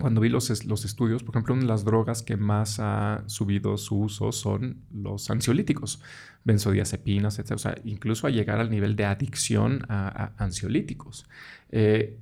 cuando 0.00 0.20
vi 0.20 0.28
los, 0.28 0.64
los 0.64 0.84
estudios, 0.84 1.22
por 1.22 1.34
ejemplo, 1.34 1.54
una 1.54 1.62
de 1.62 1.68
las 1.68 1.84
drogas 1.84 2.22
que 2.22 2.36
más 2.36 2.78
ha 2.80 3.22
subido 3.26 3.76
su 3.76 3.98
uso 3.98 4.32
son 4.32 4.82
los 4.92 5.30
ansiolíticos, 5.30 6.00
benzodiazepinas, 6.44 7.38
etc. 7.38 7.52
O 7.52 7.58
sea, 7.58 7.74
incluso 7.84 8.26
a 8.26 8.30
llegar 8.30 8.60
al 8.60 8.70
nivel 8.70 8.96
de 8.96 9.04
adicción 9.04 9.82
a, 9.88 10.32
ansiolíticos. 10.38 11.26
Eh, 11.70 12.18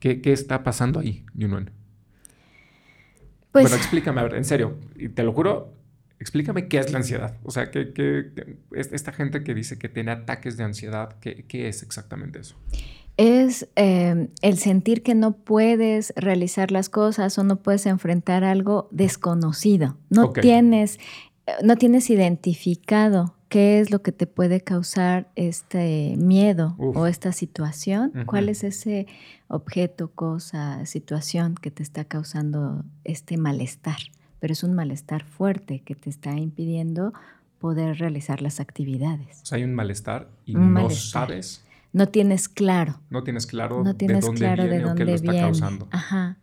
¿qué, 0.00 0.20
está 0.24 0.62
pasando 0.64 1.00
ahí, 1.00 1.24
Yunuen? 1.34 1.70
Pues, 3.54 3.66
bueno, 3.66 3.76
explícame, 3.76 4.20
a 4.20 4.24
ver, 4.24 4.34
en 4.34 4.44
serio, 4.44 4.74
y 4.96 5.08
te 5.10 5.22
lo 5.22 5.32
juro, 5.32 5.72
Explícame 6.18 6.68
qué 6.68 6.78
es 6.78 6.90
la 6.90 6.98
ansiedad. 6.98 7.36
O 7.44 7.50
sea, 7.50 7.70
¿qué, 7.70 8.32
esta 8.72 9.12
gente 9.12 9.44
que 9.44 9.52
dice 9.52 9.78
que 9.78 9.88
tiene 9.88 10.10
ataques 10.10 10.56
de 10.56 10.64
ansiedad, 10.64 11.16
¿qué, 11.20 11.68
es 11.68 11.82
exactamente 11.82 12.38
eso? 12.38 12.56
Es 13.16 13.68
em, 13.76 14.28
el 14.40 14.56
sentir 14.56 15.02
que 15.02 15.14
no 15.14 15.32
puedes 15.32 16.14
realizar 16.16 16.70
las 16.70 16.88
cosas 16.88 17.36
o 17.38 17.44
no 17.44 17.56
puedes 17.56 17.84
enfrentar 17.86 18.42
algo 18.42 18.88
desconocido. 18.90 19.98
No, 20.08 20.32
tienes, 20.32 20.98
no 21.62 21.76
tienes 21.76 22.08
identificado 22.08 23.33
qué 23.48 23.80
es 23.80 23.90
lo 23.90 24.02
que 24.02 24.12
te 24.12 24.26
puede 24.26 24.60
causar 24.60 25.30
este 25.36 26.16
miedo 26.18 26.74
o 26.78 27.06
esta 27.06 27.32
situación. 27.32 28.12
¿Cuál 28.26 28.48
es 28.48 28.64
ese 28.64 29.06
objeto, 29.48 30.08
cosa, 30.08 30.84
situación 30.86 31.54
que 31.54 31.70
te 31.70 31.82
está 31.82 32.04
causando 32.04 32.84
este 33.04 33.36
malestar? 33.36 33.98
pero 34.44 34.52
es 34.52 34.62
un 34.62 34.74
malestar 34.74 35.24
fuerte 35.24 35.80
que 35.80 35.94
te 35.94 36.10
está 36.10 36.32
impidiendo 36.36 37.14
poder 37.58 37.96
realizar 37.96 38.42
las 38.42 38.60
actividades. 38.60 39.40
O 39.42 39.46
sea, 39.46 39.56
hay 39.56 39.64
un 39.64 39.72
malestar 39.74 40.28
y 40.44 40.52
no 40.54 40.90
sabes. 40.90 41.64
no 41.94 42.10
tienes 42.10 42.50
claro. 42.50 43.00
No 43.08 43.22
tienes 43.24 43.46
claro 43.46 43.82
no 43.82 43.96
tienes 43.96 44.20
de 44.20 44.26
dónde 44.26 44.38
claro 44.40 44.62
viene 44.64 44.76
de 44.80 44.84
o 44.84 44.88
dónde 44.88 44.98
qué 45.02 45.10
lo 45.10 45.14
está 45.16 45.30
viene. 45.32 45.46
causando. 45.46 45.88
Ajá. 45.92 46.36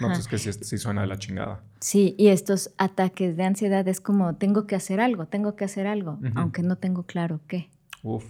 No, 0.00 0.06
pues 0.06 0.20
es 0.20 0.28
que 0.28 0.38
sí, 0.38 0.52
sí 0.52 0.78
suena 0.78 1.00
de 1.00 1.08
la 1.08 1.18
chingada. 1.18 1.62
Sí, 1.80 2.14
y 2.16 2.28
estos 2.28 2.72
ataques 2.78 3.36
de 3.36 3.44
ansiedad 3.44 3.86
es 3.88 4.00
como 4.00 4.36
tengo 4.36 4.66
que 4.66 4.76
hacer 4.76 5.00
algo, 5.00 5.26
tengo 5.26 5.56
que 5.56 5.64
hacer 5.64 5.86
algo, 5.86 6.18
aunque 6.36 6.62
no 6.62 6.76
tengo 6.76 7.04
claro 7.04 7.40
qué. 7.48 7.68
Uf. 8.02 8.24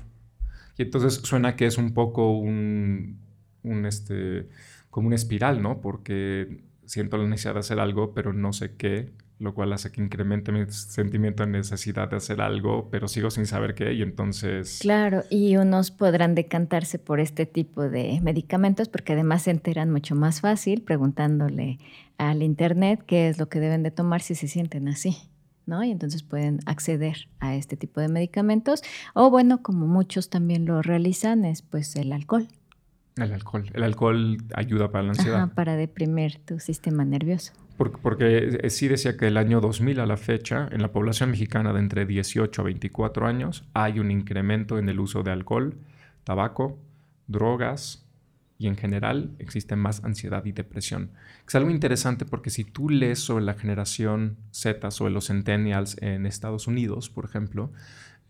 Y 0.78 0.82
entonces 0.82 1.14
suena 1.14 1.56
que 1.56 1.66
es 1.66 1.76
un 1.76 1.92
poco 1.92 2.38
un, 2.38 3.18
un, 3.62 3.84
este, 3.84 4.48
como 4.88 5.08
una 5.08 5.16
espiral, 5.16 5.60
¿no? 5.60 5.80
Porque 5.82 6.64
siento 6.86 7.18
la 7.18 7.28
necesidad 7.28 7.54
de 7.54 7.60
hacer 7.60 7.78
algo, 7.78 8.14
pero 8.14 8.32
no 8.32 8.54
sé 8.54 8.76
qué, 8.76 9.12
lo 9.40 9.54
cual 9.54 9.72
hace 9.72 9.90
que 9.90 10.02
incremente 10.02 10.52
mi 10.52 10.70
sentimiento 10.70 11.44
de 11.44 11.50
necesidad 11.50 12.10
de 12.10 12.16
hacer 12.16 12.42
algo, 12.42 12.88
pero 12.90 13.08
sigo 13.08 13.30
sin 13.30 13.46
saber 13.46 13.74
qué, 13.74 13.94
y 13.94 14.02
entonces... 14.02 14.78
Claro, 14.80 15.24
y 15.30 15.56
unos 15.56 15.90
podrán 15.90 16.34
decantarse 16.34 16.98
por 16.98 17.20
este 17.20 17.46
tipo 17.46 17.88
de 17.88 18.20
medicamentos 18.22 18.90
porque 18.90 19.14
además 19.14 19.42
se 19.42 19.50
enteran 19.50 19.90
mucho 19.90 20.14
más 20.14 20.42
fácil 20.42 20.82
preguntándole 20.82 21.78
al 22.18 22.42
internet 22.42 23.02
qué 23.06 23.28
es 23.28 23.38
lo 23.38 23.48
que 23.48 23.60
deben 23.60 23.82
de 23.82 23.90
tomar 23.90 24.20
si 24.20 24.34
se 24.34 24.46
sienten 24.46 24.88
así. 24.88 25.16
¿no? 25.66 25.84
Y 25.84 25.90
entonces 25.90 26.22
pueden 26.22 26.58
acceder 26.66 27.28
a 27.38 27.54
este 27.54 27.76
tipo 27.76 28.00
de 28.00 28.08
medicamentos. 28.08 28.82
O 29.14 29.30
bueno, 29.30 29.62
como 29.62 29.86
muchos 29.86 30.28
también 30.28 30.66
lo 30.66 30.82
realizan, 30.82 31.44
es 31.44 31.62
pues 31.62 31.94
el 31.96 32.12
alcohol. 32.12 32.48
El 33.16 33.32
alcohol. 33.32 33.64
El 33.72 33.82
alcohol 33.82 34.38
ayuda 34.54 34.90
para 34.90 35.04
la 35.04 35.10
ansiedad. 35.10 35.42
Ajá, 35.42 35.54
para 35.54 35.76
deprimir 35.76 36.38
tu 36.44 36.58
sistema 36.58 37.04
nervioso. 37.04 37.52
Porque, 37.76 37.98
porque 38.02 38.58
eh, 38.62 38.70
sí 38.70 38.88
decía 38.88 39.16
que 39.16 39.26
el 39.26 39.36
año 39.36 39.60
2000 39.60 40.00
a 40.00 40.06
la 40.06 40.16
fecha, 40.16 40.68
en 40.70 40.82
la 40.82 40.92
población 40.92 41.30
mexicana 41.30 41.72
de 41.72 41.80
entre 41.80 42.06
18 42.06 42.60
a 42.60 42.64
24 42.64 43.26
años, 43.26 43.64
hay 43.74 43.98
un 43.98 44.10
incremento 44.10 44.78
en 44.78 44.88
el 44.88 45.00
uso 45.00 45.22
de 45.22 45.30
alcohol, 45.30 45.76
tabaco, 46.24 46.78
drogas 47.26 48.06
y 48.58 48.66
en 48.66 48.76
general 48.76 49.30
existe 49.38 49.74
más 49.74 50.04
ansiedad 50.04 50.44
y 50.44 50.52
depresión. 50.52 51.12
Es 51.48 51.54
algo 51.54 51.70
interesante 51.70 52.26
porque 52.26 52.50
si 52.50 52.64
tú 52.64 52.90
lees 52.90 53.18
sobre 53.18 53.42
la 53.42 53.54
generación 53.54 54.36
Z, 54.50 54.90
sobre 54.90 55.14
los 55.14 55.28
centennials 55.28 55.96
en 56.02 56.26
Estados 56.26 56.66
Unidos, 56.66 57.08
por 57.08 57.24
ejemplo, 57.24 57.72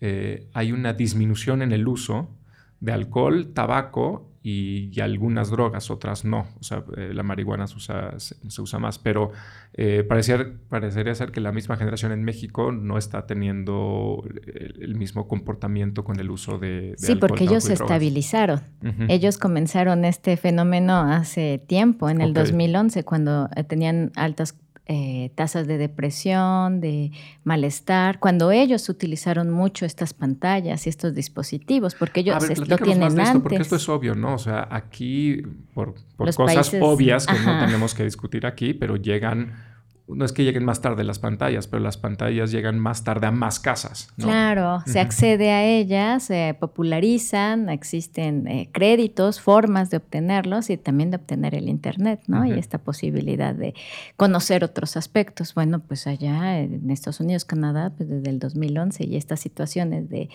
eh, 0.01 0.47
hay 0.53 0.71
una 0.71 0.93
disminución 0.93 1.63
en 1.63 1.73
el 1.73 1.89
uso 1.89 2.31
de 2.79 2.93
alcohol, 2.93 3.53
tabaco 3.53 4.30
y, 4.43 4.91
y, 4.93 5.01
algunas 5.01 5.51
drogas, 5.51 5.91
otras 5.91 6.25
no. 6.25 6.47
O 6.59 6.63
sea, 6.63 6.83
eh, 6.97 7.13
la 7.13 7.23
marihuana 7.23 7.67
se 7.67 7.77
usa, 7.77 8.19
se, 8.19 8.37
se 8.49 8.63
usa 8.63 8.79
más, 8.79 8.99
pero 8.99 9.33
eh, 9.75 10.03
pareciera, 10.09 10.51
parecería 10.69 11.15
ser 11.15 11.31
que 11.31 11.41
la 11.41 11.53
misma 11.53 11.77
generación 11.77 12.13
en 12.13 12.25
México 12.25 12.73
no 12.73 12.97
está 12.97 13.27
teniendo 13.27 14.25
el, 14.47 14.83
el 14.83 14.95
mismo 14.95 15.29
comportamiento 15.29 16.05
con 16.05 16.19
el 16.21 16.31
uso 16.31 16.59
de, 16.59 16.93
de 16.93 16.95
Sí, 16.97 17.13
alcohol, 17.13 17.29
porque 17.29 17.45
ellos 17.45 17.65
se 17.65 17.75
estabilizaron. 17.75 18.61
Uh 18.83 18.87
-huh. 18.87 19.07
Ellos 19.11 19.37
comenzaron 19.37 20.05
este 20.07 20.37
fenómeno 20.37 21.01
hace 21.01 21.63
tiempo, 21.67 22.09
en 22.09 22.23
el 22.23 22.31
okay. 22.31 22.45
2011, 22.45 23.05
cuando 23.05 23.51
eh, 23.55 23.65
tenían 23.65 24.11
altas 24.17 24.55
eh, 24.93 25.31
tasas 25.37 25.69
de 25.69 25.79
depresión, 25.79 26.81
de 26.81 27.13
malestar, 27.45 28.19
cuando 28.19 28.51
ellos 28.51 28.89
utilizaron 28.89 29.49
mucho 29.49 29.87
estas 29.87 30.15
pantallas 30.15 30.85
y 30.85 30.91
estos 30.91 31.15
dispositivos, 31.15 31.95
porque 31.95 32.21
ellos 32.21 32.45
ver, 32.49 32.59
lo 32.59 32.77
tienen 32.77 32.99
más 32.99 33.15
de 33.15 33.21
antes. 33.21 33.29
Esto, 33.29 33.43
porque 33.45 33.63
esto 33.63 33.77
es 33.77 33.89
obvio, 33.89 34.17
¿no? 34.17 34.35
O 34.35 34.39
sea, 34.39 34.67
aquí, 34.69 35.43
por, 35.75 35.95
por 36.17 36.35
cosas 36.35 36.71
países, 36.71 36.83
obvias 36.83 37.25
que 37.29 37.35
ajá. 37.35 37.61
no 37.61 37.67
tenemos 37.67 37.95
que 37.95 38.03
discutir 38.03 38.45
aquí, 38.47 38.75
pero 38.75 38.97
llegan 38.97 39.70
no 40.15 40.25
es 40.25 40.33
que 40.33 40.45
lleguen 40.45 40.65
más 40.65 40.81
tarde 40.81 41.05
las 41.05 41.19
pantallas, 41.19 41.67
pero 41.67 41.83
las 41.83 41.97
pantallas 41.97 42.51
llegan 42.51 42.79
más 42.79 43.05
tarde 43.05 43.27
a 43.27 43.31
más 43.31 43.61
casas. 43.61 44.09
¿no? 44.17 44.27
Claro, 44.27 44.83
se 44.87 45.01
accede 45.01 45.51
a 45.51 45.65
ellas, 45.65 46.25
se 46.25 46.57
popularizan, 46.59 47.69
existen 47.69 48.47
eh, 48.47 48.69
créditos, 48.73 49.41
formas 49.41 49.91
de 49.91 49.97
obtenerlos 49.97 50.71
y 50.71 50.77
también 50.77 51.11
de 51.11 51.17
obtener 51.17 51.55
el 51.55 51.69
Internet, 51.69 52.23
¿no? 52.27 52.41
Uh 52.41 52.45
-huh. 52.45 52.57
Y 52.57 52.59
esta 52.59 52.79
posibilidad 52.79 53.55
de 53.55 53.75
conocer 54.17 54.65
otros 54.65 54.97
aspectos. 54.97 55.55
Bueno, 55.55 55.81
pues 55.81 56.07
allá 56.07 56.61
en 56.61 56.91
Estados 56.91 57.21
Unidos, 57.21 57.45
Canadá, 57.45 57.93
pues 57.97 58.09
desde 58.09 58.31
el 58.31 58.39
2011 58.39 59.05
y 59.05 59.17
estas 59.17 59.41
situaciones 59.41 60.09
de 60.09 60.29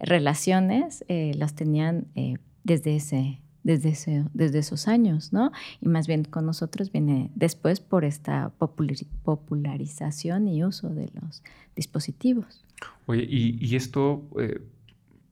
relaciones 0.00 1.04
eh, 1.08 1.32
las 1.36 1.54
tenían 1.54 2.06
eh, 2.14 2.36
desde 2.64 2.96
ese 2.96 3.41
desde, 3.64 4.24
desde 4.34 4.58
esos 4.58 4.88
años, 4.88 5.32
¿no? 5.32 5.52
Y 5.80 5.88
más 5.88 6.06
bien 6.06 6.24
con 6.24 6.46
nosotros 6.46 6.90
viene 6.92 7.30
después 7.34 7.80
por 7.80 8.04
esta 8.04 8.52
popularización 8.58 10.48
y 10.48 10.64
uso 10.64 10.88
de 10.88 11.10
los 11.20 11.42
dispositivos. 11.76 12.64
Oye, 13.06 13.26
y, 13.28 13.58
y 13.64 13.76
esto, 13.76 14.22
eh, 14.38 14.60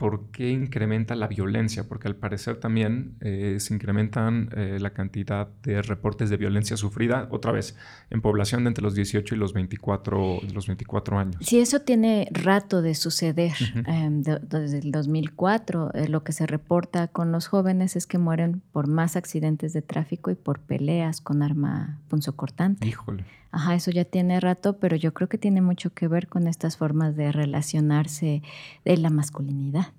¿por 0.01 0.31
qué 0.31 0.51
incrementa 0.51 1.15
la 1.15 1.29
violencia? 1.29 1.87
Porque 1.87 2.09
al 2.09 2.17
parecer 2.17 2.57
también 2.57 3.17
eh, 3.21 3.59
se 3.61 3.75
incrementan 3.75 4.49
eh, 4.57 4.79
la 4.81 4.95
cantidad 4.95 5.47
de 5.63 5.83
reportes 5.83 6.31
de 6.31 6.39
violencia 6.39 6.79
sufrida, 6.79 7.29
otra 7.31 7.53
vez, 7.53 7.77
en 8.09 8.23
población 8.23 8.65
de 8.65 8.69
entre 8.69 8.83
los 8.83 8.95
18 8.95 9.35
y 9.35 9.39
los 9.39 9.53
24, 9.53 10.41
los 10.55 10.67
24 10.67 11.19
años. 11.19 11.37
Sí, 11.43 11.61
eso 11.61 11.83
tiene 11.83 12.29
rato 12.33 12.81
de 12.81 12.95
suceder. 12.95 13.53
Uh 13.61 13.79
-huh. 13.81 14.23
de, 14.23 14.59
desde 14.61 14.79
el 14.79 14.91
2004, 14.91 15.93
eh, 15.93 16.09
lo 16.09 16.25
que 16.25 16.33
se 16.33 16.47
reporta 16.47 17.09
con 17.09 17.31
los 17.31 17.47
jóvenes 17.49 17.95
es 17.95 18.07
que 18.07 18.17
mueren 18.17 18.63
por 18.73 18.87
más 18.87 19.17
accidentes 19.17 19.75
de 19.75 19.83
tráfico 19.83 20.31
y 20.31 20.35
por 20.35 20.61
peleas 20.61 21.21
con 21.21 21.43
arma 21.43 22.01
punzocortante. 22.09 22.89
Híjole. 22.89 23.25
Ajá, 23.53 23.75
eso 23.75 23.91
ya 23.91 24.05
tiene 24.05 24.39
rato, 24.41 24.79
pero 24.79 24.97
yo 24.97 25.13
creo 25.13 25.29
que 25.29 25.39
tiene 25.39 25.61
mucho 25.61 25.93
que 25.93 26.09
ver 26.09 26.29
con 26.29 26.47
estas 26.47 26.77
formas 26.77 27.17
de 27.17 27.33
relacionarse 27.33 28.43
de 28.85 28.97
la 28.97 29.11
masculinidad. 29.11 29.93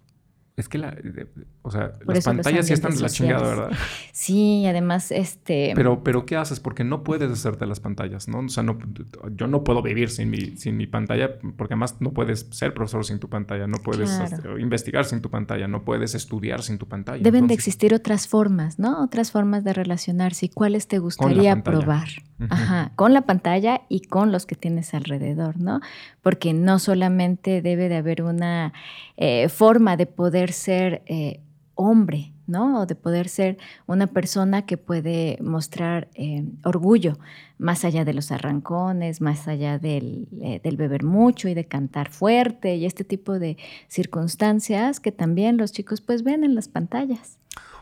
Es 0.57 0.67
que 0.67 0.77
la, 0.77 0.95
o 1.61 1.71
sea, 1.71 1.93
Por 1.93 2.13
las 2.13 2.25
pantallas 2.25 2.67
sí 2.67 2.73
están 2.73 2.93
de 2.93 2.99
la 2.99 3.09
chingada, 3.09 3.41
¿verdad? 3.41 3.71
Sí, 4.11 4.65
además, 4.67 5.11
este. 5.11 5.71
Pero, 5.75 6.03
pero 6.03 6.25
¿qué 6.25 6.35
haces? 6.35 6.59
Porque 6.59 6.83
no 6.83 7.03
puedes 7.03 7.31
hacerte 7.31 7.65
las 7.65 7.79
pantallas, 7.79 8.27
¿no? 8.27 8.39
O 8.39 8.49
sea, 8.49 8.61
no, 8.61 8.77
yo 9.33 9.47
no 9.47 9.63
puedo 9.63 9.81
vivir 9.81 10.09
sin 10.09 10.29
mi, 10.29 10.57
sin 10.57 10.75
mi 10.77 10.87
pantalla, 10.87 11.39
porque 11.57 11.73
además 11.73 11.95
no 12.01 12.11
puedes 12.11 12.47
ser 12.51 12.73
profesor 12.73 13.05
sin 13.05 13.19
tu 13.19 13.29
pantalla, 13.29 13.65
no 13.65 13.77
puedes 13.77 14.11
claro. 14.11 14.59
investigar 14.59 15.05
sin 15.05 15.21
tu 15.21 15.29
pantalla, 15.29 15.67
no 15.67 15.83
puedes 15.83 16.15
estudiar 16.15 16.61
sin 16.61 16.77
tu 16.77 16.87
pantalla. 16.87 17.23
Deben 17.23 17.45
Entonces, 17.45 17.47
de 17.47 17.53
existir 17.55 17.93
otras 17.93 18.27
formas, 18.27 18.77
¿no? 18.77 19.01
Otras 19.03 19.31
formas 19.31 19.63
de 19.63 19.73
relacionarse. 19.73 20.47
¿Y 20.47 20.49
cuáles 20.49 20.87
te 20.87 20.99
gustaría 20.99 21.63
probar? 21.63 22.09
Ajá, 22.49 22.91
con 22.95 23.13
la 23.13 23.21
pantalla 23.21 23.81
y 23.89 24.01
con 24.01 24.31
los 24.31 24.45
que 24.45 24.55
tienes 24.55 24.93
alrededor, 24.93 25.59
¿no? 25.59 25.81
Porque 26.21 26.53
no 26.53 26.79
solamente 26.79 27.61
debe 27.61 27.89
de 27.89 27.97
haber 27.97 28.23
una 28.23 28.73
eh, 29.17 29.49
forma 29.49 29.97
de 29.97 30.05
poder 30.05 30.51
ser 30.51 31.03
eh, 31.05 31.41
hombre, 31.75 32.33
¿no? 32.47 32.81
O 32.81 32.85
de 32.85 32.95
poder 32.95 33.29
ser 33.29 33.57
una 33.87 34.07
persona 34.07 34.65
que 34.65 34.77
puede 34.77 35.37
mostrar 35.41 36.09
eh, 36.15 36.45
orgullo, 36.63 37.17
más 37.57 37.85
allá 37.85 38.05
de 38.05 38.13
los 38.13 38.31
arrancones, 38.31 39.21
más 39.21 39.47
allá 39.47 39.79
del, 39.79 40.27
eh, 40.41 40.59
del, 40.63 40.77
beber 40.77 41.03
mucho 41.03 41.47
y 41.47 41.53
de 41.53 41.65
cantar 41.65 42.09
fuerte 42.09 42.75
y 42.75 42.85
este 42.85 43.03
tipo 43.03 43.39
de 43.39 43.57
circunstancias 43.87 44.99
que 44.99 45.11
también 45.11 45.57
los 45.57 45.71
chicos 45.71 46.01
pues 46.01 46.23
ven 46.23 46.43
en 46.43 46.55
las 46.55 46.67
pantallas. 46.67 47.40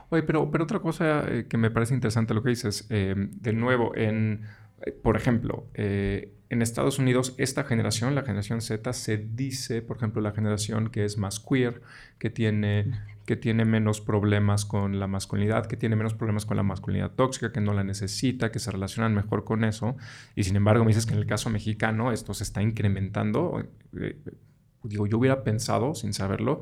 Oye, 0.10 0.24
pero, 0.24 0.50
pero 0.52 0.64
otra 0.64 0.80
cosa 0.80 1.24
eh, 1.28 1.46
que 1.48 1.58
me 1.58 1.70
parece 1.70 1.94
interesante 1.94 2.34
lo 2.34 2.42
que 2.42 2.50
dices, 2.50 2.88
eh, 2.90 3.14
de 3.16 3.54
nuevo, 3.54 3.96
en, 3.96 4.44
eh, 4.82 4.92
por 4.92 5.16
ejemplo, 5.16 5.68
en 5.74 6.64
Estados 6.64 6.98
Unidos, 6.98 7.36
esta 7.38 7.64
generación, 7.64 8.16
la 8.16 8.24
generación 8.24 8.62
Z, 8.62 8.92
se 8.94 9.18
dice, 9.18 9.84
por 9.84 9.98
ejemplo, 9.98 10.20
la 10.20 10.32
generación 10.32 10.90
que 10.90 11.06
es 11.06 11.18
más 11.20 11.40
queer, 11.40 11.82
que 12.18 12.32
tiene, 12.32 12.92
que 13.28 13.36
tiene 13.36 13.66
menos 13.66 14.02
problemas 14.02 14.66
con 14.66 15.00
la 15.00 15.06
masculinidad, 15.06 15.68
que 15.68 15.78
tiene 15.78 15.96
menos 15.96 16.16
problemas 16.16 16.48
con 16.48 16.58
la 16.58 16.64
masculinidad 16.64 17.12
tóxica, 17.12 17.52
que 17.52 17.62
no 17.62 17.74
la 17.74 17.84
necesita, 17.84 18.52
que 18.52 18.58
se 18.58 18.72
relacionan 18.72 19.14
mejor 19.14 19.44
con 19.44 19.64
eso. 19.64 19.96
Y 20.36 20.44
sin 20.44 20.56
embargo, 20.56 20.84
me 20.86 20.90
dices 20.90 21.06
que 21.06 21.14
en 21.14 21.20
el 21.20 21.28
caso 21.28 21.52
mexicano 21.52 22.12
esto 22.12 22.34
se 22.34 22.44
está 22.44 22.64
incrementando. 22.64 23.64
digo, 24.82 25.06
yo 25.06 25.20
hubiera 25.20 25.44
pensado, 25.44 25.94
sin 25.94 26.14
saberlo, 26.14 26.62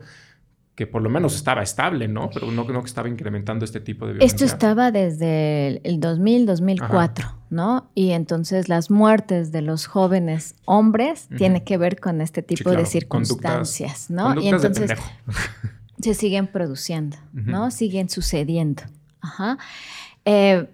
que 0.78 0.86
por 0.86 1.02
lo 1.02 1.10
menos 1.10 1.36
estaba 1.36 1.64
estable, 1.64 2.08
¿no? 2.08 2.30
Pero 2.32 2.52
no, 2.52 2.64
no 2.64 2.82
que 2.84 2.88
estaba 2.88 3.10
incrementando 3.10 3.66
este 3.66 3.80
tipo 3.80 4.06
de 4.06 4.14
violencia. 4.14 4.36
Esto 4.36 4.46
estaba 4.46 4.92
desde 4.92 5.82
el 5.84 6.00
2000, 6.00 6.46
2004, 6.46 7.26
Ajá. 7.26 7.38
¿no? 7.50 7.90
Y 7.96 8.12
entonces 8.12 8.70
las 8.70 8.92
muertes 8.92 9.52
de 9.52 9.64
los 9.64 9.88
jóvenes 9.88 10.54
hombres 10.66 11.30
uh 11.32 11.34
-huh. 11.34 11.38
tiene 11.40 11.64
que 11.64 11.80
ver 11.80 12.00
con 12.00 12.22
este 12.22 12.44
tipo 12.44 12.60
sí, 12.60 12.64
claro. 12.66 12.80
de 12.80 12.86
circunstancias, 12.86 14.06
conductas, 14.08 14.10
¿no? 14.12 14.24
Conductas 14.36 14.44
y 14.44 14.50
entonces 14.50 14.90
de 15.98 16.04
se 16.04 16.14
siguen 16.14 16.46
produciendo, 16.46 17.18
uh 17.34 17.38
-huh. 17.40 17.46
¿no? 17.46 17.72
Siguen 17.72 18.08
sucediendo. 18.08 18.84
Ajá. 19.20 19.58
Eh, 20.26 20.68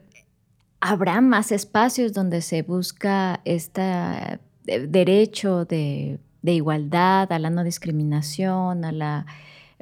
Habrá 0.85 1.21
más 1.21 1.53
espacios 1.53 2.11
donde 2.11 2.41
se 2.41 2.61
busca 2.61 3.39
este 3.45 4.41
derecho 4.65 5.63
de, 5.63 6.19
de 6.41 6.51
igualdad, 6.51 7.31
a 7.31 7.39
la 7.39 7.49
no 7.49 7.63
discriminación, 7.63 8.83
a 8.83 8.91
la 8.91 9.25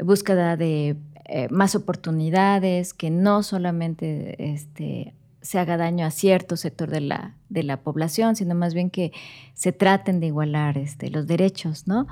búsqueda 0.01 0.57
de 0.57 0.97
eh, 1.25 1.47
más 1.49 1.75
oportunidades, 1.75 2.93
que 2.93 3.09
no 3.09 3.43
solamente 3.43 4.53
este, 4.53 5.13
se 5.41 5.59
haga 5.59 5.77
daño 5.77 6.05
a 6.05 6.11
cierto 6.11 6.57
sector 6.57 6.89
de 6.89 7.01
la, 7.01 7.35
de 7.49 7.63
la 7.63 7.81
población, 7.81 8.35
sino 8.35 8.55
más 8.55 8.73
bien 8.73 8.89
que 8.89 9.11
se 9.53 9.71
traten 9.71 10.19
de 10.19 10.27
igualar 10.27 10.77
este, 10.77 11.09
los 11.09 11.27
derechos, 11.27 11.87
¿no? 11.87 12.07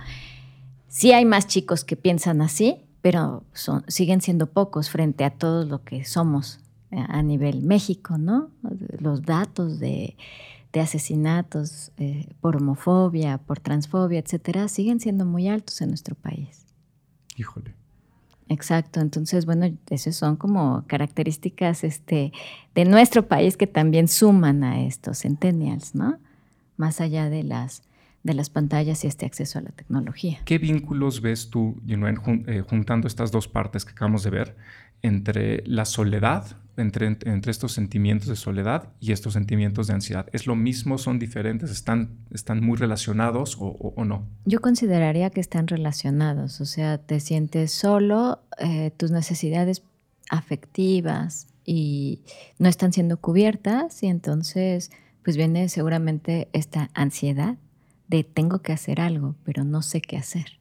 Sí 0.88 1.12
hay 1.12 1.26
más 1.26 1.48
chicos 1.48 1.84
que 1.84 1.96
piensan 1.96 2.42
así, 2.42 2.78
pero 3.02 3.44
siguen 3.88 4.22
siendo 4.22 4.48
pocos 4.48 4.90
frente 4.90 5.24
a 5.24 5.30
todo 5.30 5.66
lo 5.66 5.84
que 5.84 6.04
somos 6.06 6.60
eh, 6.92 7.04
a 7.08 7.22
nivel 7.22 7.62
México, 7.62 8.18
¿no? 8.18 8.50
Los 9.00 9.22
datos 9.22 9.80
de, 9.80 10.16
asesinatos 10.74 11.92
eh, 11.98 12.30
por 12.42 12.56
homofobia, 12.58 13.38
por 13.38 13.60
transfobia, 13.60 14.20
etcétera, 14.20 14.68
siguen 14.68 15.00
siendo 15.00 15.26
muy 15.26 15.48
altos 15.48 15.82
en 15.82 15.90
nuestro 15.90 16.16
país. 16.16 16.66
Híjole. 17.36 17.79
Exacto, 18.50 19.00
entonces, 19.00 19.46
bueno, 19.46 19.72
esas 19.92 20.16
son 20.16 20.36
como 20.36 20.84
características 20.88 21.84
este, 21.84 22.34
de 22.74 22.86
nuestro 22.86 23.28
país 23.28 23.56
que 23.56 23.68
también 23.68 24.08
suman 24.08 24.64
a 24.64 24.82
estos 24.82 25.20
centennials, 25.20 25.94
¿no? 25.94 26.18
Más 26.76 27.00
allá 27.00 27.30
de 27.30 27.44
las, 27.44 27.84
de 28.24 28.34
las 28.34 28.50
pantallas 28.50 29.04
y 29.04 29.08
este 29.08 29.28
acceso 29.28 29.60
a 29.60 29.62
la 29.62 29.70
tecnología. 29.70 30.40
¿Qué 30.46 30.58
vínculos 30.58 31.22
ves 31.22 31.52
tú, 31.52 31.76
eh, 31.88 32.64
juntando 32.68 33.08
estas 33.08 33.32
dos 33.32 33.48
partes 33.48 33.86
que 33.86 33.92
acabamos 33.92 34.24
de 34.24 34.32
ver, 34.32 34.56
entre 35.04 35.64
la 35.68 35.86
soledad, 35.86 36.58
entre, 36.80 37.08
entre, 37.08 37.52
estos 37.52 37.74
sentimientos 37.74 38.28
de 38.28 38.36
soledad 38.36 38.90
y 39.00 39.12
estos 39.12 39.34
sentimientos 39.34 39.88
de 39.88 39.94
ansiedad? 39.94 40.28
¿Es 40.32 40.48
lo 40.48 40.56
mismo? 40.56 40.98
¿Son 40.98 41.20
diferentes? 41.20 41.72
¿Están, 41.72 42.18
están 42.32 42.64
muy 42.64 42.78
relacionados 42.78 43.58
o, 43.60 43.94
no? 44.06 44.28
Yo 44.46 44.62
consideraría 44.62 45.30
que 45.30 45.42
están 45.42 45.68
relacionados, 45.68 46.62
o 46.62 46.66
sea, 46.66 46.98
te 46.98 47.20
sientes 47.20 47.72
solo, 47.72 48.42
eh, 48.60 48.92
tus 48.98 49.12
necesidades 49.12 49.84
afectivas 50.30 51.48
y 51.66 52.22
no 52.58 52.70
están 52.70 52.94
siendo 52.94 53.18
cubiertas 53.18 54.02
y 54.04 54.08
entonces 54.08 54.92
pues 55.24 55.38
viene 55.38 55.70
seguramente 55.70 56.50
esta 56.54 56.90
ansiedad 56.94 57.58
de 58.08 58.24
tengo 58.24 58.62
que 58.62 58.74
hacer 58.74 59.02
algo, 59.02 59.36
pero 59.44 59.64
no 59.64 59.82
sé 59.82 60.02
qué 60.02 60.18
hacer. 60.18 60.60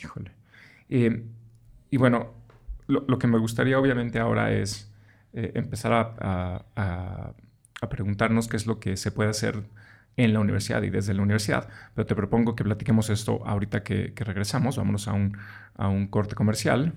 Híjole. 0.00 0.32
Eh, 0.88 1.24
y 1.90 1.96
bueno, 1.96 2.32
lo, 2.86 3.18
que 3.18 3.26
me 3.26 3.38
gustaría 3.38 3.78
obviamente 3.78 4.18
ahora 4.18 4.52
es 4.52 4.92
eh, 5.34 5.52
empezar 5.54 5.92
a, 5.92 7.34
preguntarnos 7.90 8.48
qué 8.48 8.56
es 8.56 8.66
lo 8.66 8.80
que 8.80 8.96
se 8.96 9.10
puede 9.10 9.28
hacer 9.28 9.62
en 10.16 10.32
la 10.32 10.40
universidad 10.40 10.82
y 10.82 10.90
desde 10.90 11.12
la 11.12 11.22
universidad. 11.22 11.68
Pero 11.94 12.06
te 12.06 12.14
propongo 12.14 12.54
que 12.56 12.64
platiquemos 12.64 13.10
esto 13.10 13.46
ahorita 13.46 13.82
que, 13.82 14.12
regresamos. 14.16 14.78
Vámonos 14.78 15.06
a 15.08 15.12
un, 15.12 15.36
a 15.76 15.88
un 15.88 16.06
corte 16.06 16.34
comercial. 16.34 16.94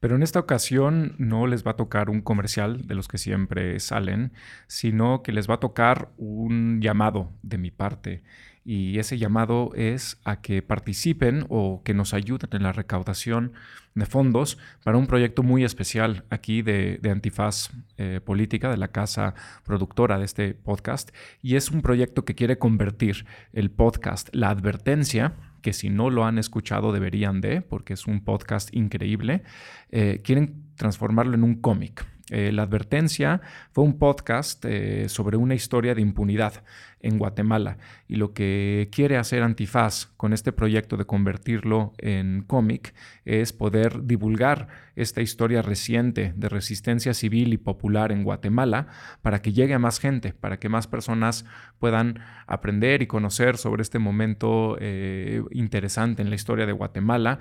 Pero 0.00 0.16
en 0.16 0.22
esta 0.22 0.40
ocasión 0.40 1.14
no 1.18 1.46
les 1.46 1.64
va 1.66 1.72
a 1.72 1.76
tocar 1.76 2.10
un 2.10 2.20
comercial 2.20 2.86
de 2.86 2.94
los 2.94 3.06
que 3.06 3.18
siempre 3.18 3.78
salen, 3.80 4.32
sino 4.66 5.22
que 5.22 5.32
les 5.32 5.48
va 5.48 5.54
a 5.54 5.60
tocar 5.60 6.10
un 6.16 6.80
llamado 6.80 7.30
de 7.42 7.58
mi 7.58 7.70
parte 7.70 8.22
y 8.66 8.98
ese 8.98 9.16
llamado 9.16 9.70
es 9.76 10.18
a 10.24 10.40
que 10.40 10.60
participen 10.60 11.46
o 11.48 11.82
que 11.84 11.94
nos 11.94 12.12
ayuden 12.14 12.50
en 12.50 12.64
la 12.64 12.72
recaudación 12.72 13.52
de 13.94 14.06
fondos 14.06 14.58
para 14.82 14.98
un 14.98 15.06
proyecto 15.06 15.44
muy 15.44 15.62
especial 15.62 16.24
aquí 16.30 16.62
de, 16.62 16.98
Antifaz 17.08 17.70
eh, 17.96 18.20
Política, 18.24 18.68
de 18.68 18.76
la 18.76 18.88
casa 18.88 19.34
productora 19.64 20.18
de 20.18 20.24
este 20.24 20.54
podcast. 20.54 21.10
Y 21.42 21.54
es 21.54 21.70
un 21.70 21.80
proyecto 21.80 22.24
que 22.24 22.34
quiere 22.34 22.58
convertir 22.58 23.24
el 23.52 23.70
podcast 23.70 24.34
La 24.34 24.50
Advertencia, 24.50 25.36
que 25.62 25.72
si 25.72 25.88
no 25.88 26.10
lo 26.10 26.24
han 26.24 26.36
escuchado 26.36 26.92
deberían 26.92 27.40
de, 27.40 27.62
porque 27.62 27.94
es 27.94 28.08
un 28.08 28.24
podcast 28.24 28.74
increíble, 28.74 29.44
eh, 29.90 30.22
quieren 30.24 30.64
transformarlo 30.74 31.36
en 31.36 31.44
un 31.44 31.54
cómic. 31.60 32.04
Eh, 32.28 32.50
la 32.50 32.62
advertencia 32.62 33.40
fue 33.70 33.84
un 33.84 33.98
podcast 33.98 34.64
eh, 34.64 35.08
sobre 35.08 35.36
una 35.36 35.54
historia 35.54 35.94
de 35.94 36.00
impunidad 36.00 36.64
en 36.98 37.18
Guatemala 37.18 37.78
y 38.08 38.16
lo 38.16 38.32
que 38.32 38.88
quiere 38.90 39.16
hacer 39.16 39.44
Antifaz 39.44 40.06
con 40.16 40.32
este 40.32 40.50
proyecto 40.50 40.96
de 40.96 41.04
convertirlo 41.04 41.92
en 41.98 42.42
cómic 42.42 42.94
es 43.24 43.52
poder 43.52 44.06
divulgar 44.06 44.66
esta 44.96 45.20
historia 45.22 45.62
reciente 45.62 46.32
de 46.34 46.48
resistencia 46.48 47.14
civil 47.14 47.52
y 47.52 47.58
popular 47.58 48.10
en 48.10 48.24
Guatemala 48.24 48.88
para 49.22 49.40
que 49.40 49.52
llegue 49.52 49.74
a 49.74 49.78
más 49.78 50.00
gente, 50.00 50.32
para 50.32 50.58
que 50.58 50.68
más 50.68 50.88
personas 50.88 51.44
puedan 51.78 52.18
aprender 52.48 53.02
y 53.02 53.06
conocer 53.06 53.56
sobre 53.56 53.82
este 53.82 54.00
momento 54.00 54.78
eh, 54.80 55.42
interesante 55.52 56.22
en 56.22 56.30
la 56.30 56.34
historia 56.34 56.66
de 56.66 56.72
Guatemala, 56.72 57.38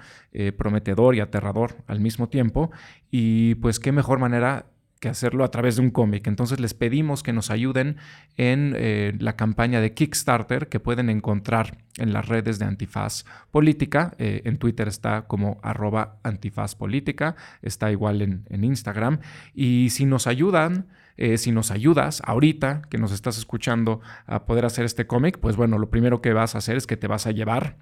prometedor 0.58 1.16
y 1.16 1.22
aterrador 1.22 1.78
al 1.88 2.02
mismo 2.02 2.30
tiempo. 2.30 2.72
Y 3.10 3.56
pues 3.56 3.80
qué 3.80 3.92
mejor 3.92 4.20
manera 4.20 4.66
que 5.00 5.10
hacerlo 5.10 5.44
a 5.44 5.52
través 5.52 5.76
de 5.76 5.82
un 5.82 5.92
cómic. 5.92 6.28
Entonces 6.28 6.60
les 6.60 6.74
pedimos 6.74 7.24
que 7.24 7.34
nos 7.34 7.52
ayuden 7.52 7.98
en 8.38 8.74
eh, 8.76 9.14
la 9.20 9.36
campaña 9.36 9.82
de 9.82 9.94
Kickstarter 9.94 10.68
que 10.68 10.80
pueden 10.80 11.10
encontrar 11.10 11.78
en 11.98 12.14
las 12.14 12.28
redes 12.28 12.60
de 12.60 12.66
Antifaz 12.66 13.26
Política. 13.52 14.14
Eh, 14.18 14.42
en 14.46 14.58
Twitter 14.58 14.88
está 14.88 15.24
como 15.24 15.60
arroba 15.64 16.18
Antifaz 16.24 16.76
Política, 16.76 17.36
está 17.62 17.92
igual 17.92 18.22
en, 18.22 18.64
Instagram. 18.64 19.20
Y 19.54 19.90
si 19.92 20.06
nos 20.06 20.28
ayudan, 20.28 20.88
eh, 21.18 21.38
si 21.38 21.52
nos 21.52 21.72
ayudas 21.72 22.22
ahorita 22.26 22.82
que 22.90 22.98
nos 22.98 23.12
estás 23.12 23.38
escuchando 23.38 24.02
a 24.26 24.46
poder 24.46 24.66
hacer 24.66 24.86
este 24.86 25.08
cómic, 25.08 25.40
pues 25.40 25.56
bueno, 25.56 25.78
lo 25.78 25.90
primero 25.90 26.22
que 26.22 26.34
vas 26.34 26.56
a 26.56 26.60
hacer 26.60 26.78
es 26.78 26.88
que 26.88 26.98
te 26.98 27.08
vas 27.08 27.28
a 27.28 27.32
llevar 27.32 27.78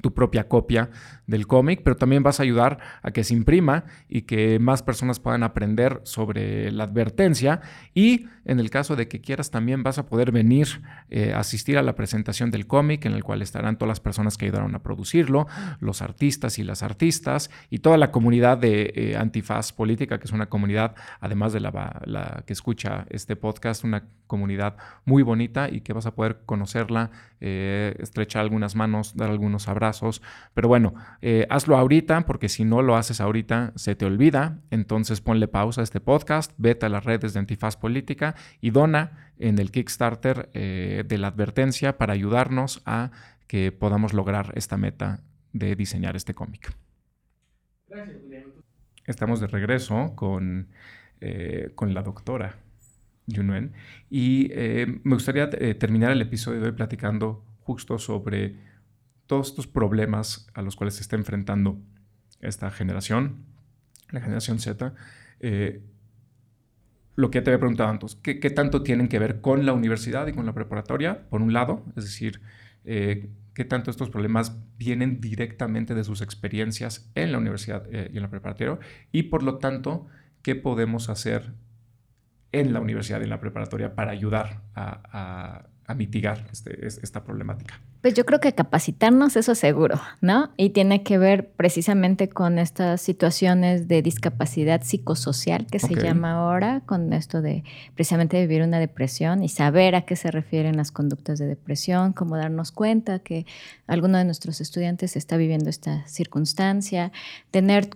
tu 0.00 0.14
propia 0.14 0.48
copia 0.48 0.90
del 1.26 1.46
cómic, 1.46 1.82
pero 1.84 1.96
también 1.96 2.22
vas 2.22 2.40
a 2.40 2.42
ayudar 2.42 2.78
a 3.02 3.10
que 3.10 3.24
se 3.24 3.34
imprima 3.34 3.84
y 4.08 4.22
que 4.22 4.58
más 4.58 4.82
personas 4.82 5.20
puedan 5.20 5.42
aprender 5.42 6.00
sobre 6.04 6.70
la 6.72 6.84
advertencia. 6.84 7.60
Y 7.94 8.26
en 8.44 8.58
el 8.58 8.70
caso 8.70 8.96
de 8.96 9.08
que 9.08 9.20
quieras 9.20 9.50
también 9.50 9.82
vas 9.82 9.98
a 9.98 10.06
poder 10.06 10.32
venir 10.32 10.82
eh, 11.10 11.32
asistir 11.34 11.78
a 11.78 11.82
la 11.82 11.94
presentación 11.94 12.50
del 12.50 12.66
cómic 12.66 13.04
en 13.04 13.12
el 13.12 13.22
cual 13.22 13.42
estarán 13.42 13.76
todas 13.76 13.88
las 13.88 14.00
personas 14.00 14.38
que 14.38 14.46
ayudaron 14.46 14.74
a 14.74 14.82
producirlo, 14.82 15.46
los 15.80 16.00
artistas 16.00 16.58
y 16.58 16.64
las 16.64 16.82
artistas 16.82 17.50
y 17.68 17.80
toda 17.80 17.98
la 17.98 18.10
comunidad 18.10 18.58
de 18.58 18.92
eh, 18.94 19.16
Antifaz 19.16 19.72
Política, 19.72 20.18
que 20.18 20.24
es 20.24 20.32
una 20.32 20.48
comunidad, 20.48 20.94
además 21.20 21.52
de 21.52 21.60
la, 21.60 22.42
que 22.46 22.52
escucha 22.52 23.06
este 23.10 23.36
podcast, 23.36 23.84
una 23.84 24.08
comunidad 24.26 24.76
muy 25.04 25.22
bonita 25.22 25.68
y 25.68 25.82
que 25.82 25.92
vas 25.92 26.06
a 26.06 26.14
poder 26.14 26.40
conocerla, 26.46 27.10
eh, 27.40 27.94
estrechar 27.98 28.42
algunas 28.42 28.74
manos, 28.74 29.14
dar 29.16 29.30
algunos 29.30 29.68
abrazos 29.68 29.81
pero 30.54 30.68
bueno, 30.68 30.94
eh, 31.20 31.46
hazlo 31.50 31.76
ahorita 31.76 32.24
porque 32.26 32.48
si 32.48 32.64
no 32.64 32.82
lo 32.82 32.96
haces 32.96 33.20
ahorita 33.20 33.72
se 33.74 33.94
te 33.94 34.04
olvida. 34.04 34.60
Entonces 34.70 35.20
ponle 35.20 35.48
pausa 35.48 35.80
a 35.80 35.84
este 35.84 36.00
podcast, 36.00 36.52
vete 36.56 36.86
a 36.86 36.88
las 36.88 37.04
redes 37.04 37.34
de 37.34 37.40
Antifaz 37.40 37.76
Política 37.76 38.34
y 38.60 38.70
dona 38.70 39.32
en 39.38 39.58
el 39.58 39.70
Kickstarter 39.70 40.50
eh, 40.54 41.04
de 41.06 41.18
la 41.18 41.28
advertencia 41.28 41.98
para 41.98 42.12
ayudarnos 42.12 42.82
a 42.86 43.10
que 43.48 43.72
podamos 43.72 44.14
lograr 44.14 44.52
esta 44.54 44.76
meta 44.76 45.20
de 45.52 45.74
diseñar 45.74 46.16
este 46.16 46.34
cómic. 46.34 46.72
Estamos 49.06 49.40
de 49.40 49.48
regreso 49.48 50.14
con, 50.14 50.68
eh, 51.20 51.72
con 51.74 51.92
la 51.92 52.02
doctora 52.02 52.58
Yunuen 53.26 53.72
y 54.10 54.50
me 55.04 55.14
gustaría 55.14 55.50
terminar 55.50 56.10
el 56.10 56.22
episodio 56.22 56.60
de 56.60 56.66
hoy 56.66 56.72
platicando 56.72 57.44
justo 57.62 57.98
sobre 57.98 58.71
todos 59.32 59.48
estos 59.48 59.66
problemas 59.66 60.46
a 60.52 60.60
los 60.60 60.76
cuales 60.76 60.96
se 60.96 61.00
está 61.00 61.16
enfrentando 61.16 61.80
esta 62.40 62.70
generación, 62.70 63.46
la 64.10 64.20
generación 64.20 64.58
Z, 64.58 64.92
eh, 65.40 65.80
lo 67.16 67.30
que 67.30 67.38
ya 67.38 67.44
te 67.44 67.50
había 67.50 67.60
preguntado 67.60 67.88
antes, 67.88 68.14
¿qué, 68.16 68.34
tanto 68.50 68.82
tienen 68.82 69.08
que 69.08 69.18
ver 69.18 69.40
con 69.40 69.64
la 69.64 69.72
universidad 69.72 70.26
y 70.26 70.34
con 70.34 70.44
la 70.44 70.52
preparatoria, 70.52 71.30
por 71.30 71.40
un 71.40 71.54
lado? 71.54 71.82
Es 71.96 72.04
decir, 72.04 72.42
eh, 72.84 73.30
¿qué 73.54 73.64
tanto 73.64 73.90
estos 73.90 74.10
problemas 74.10 74.54
vienen 74.76 75.22
directamente 75.22 75.94
de 75.94 76.04
sus 76.04 76.20
experiencias 76.20 77.10
en 77.14 77.32
la 77.32 77.38
universidad 77.38 77.86
eh, 77.90 78.10
y 78.12 78.18
en 78.18 78.22
la 78.24 78.28
preparatoria? 78.28 78.80
Y 79.12 79.22
por 79.22 79.44
lo 79.44 79.56
tanto, 79.56 80.08
¿qué 80.42 80.56
podemos 80.56 81.08
hacer 81.08 81.54
en 82.52 82.74
la 82.74 82.80
universidad 82.80 83.20
y 83.20 83.24
en 83.24 83.30
la 83.30 83.40
preparatoria 83.40 83.94
para 83.94 84.10
ayudar 84.10 84.60
a 84.74 85.00
a 85.10 85.71
mitigar 85.94 86.46
este, 86.52 86.86
esta 86.86 87.24
problemática? 87.24 87.80
Pues 88.00 88.14
yo 88.14 88.26
creo 88.26 88.40
que 88.40 88.52
capacitarnos, 88.52 89.36
eso 89.36 89.54
seguro, 89.54 90.00
¿no? 90.20 90.50
Y 90.56 90.70
tiene 90.70 91.04
que 91.04 91.18
ver 91.18 91.50
precisamente 91.50 92.28
con 92.28 92.58
estas 92.58 93.00
situaciones 93.00 93.86
de 93.86 94.02
discapacidad 94.02 94.82
psicosocial 94.82 95.66
que 95.66 95.78
se 95.78 95.94
llama 95.94 96.32
ahora, 96.32 96.82
con 96.84 97.12
esto 97.12 97.42
de 97.42 97.62
precisamente 97.94 98.40
vivir 98.40 98.62
una 98.62 98.80
depresión 98.80 99.44
y 99.44 99.48
saber 99.48 99.94
a 99.94 100.02
qué 100.02 100.16
se 100.16 100.32
refieren 100.32 100.76
las 100.76 100.90
conductas 100.90 101.38
de 101.38 101.46
depresión, 101.46 102.12
cómo 102.12 102.36
darnos 102.36 102.72
cuenta 102.72 103.20
que 103.20 103.46
alguno 103.86 104.18
de 104.18 104.24
nuestros 104.24 104.60
estudiantes 104.60 105.14
está 105.14 105.36
viviendo 105.36 105.70
esta 105.70 106.04
circunstancia, 106.08 107.12
tener 107.52 107.90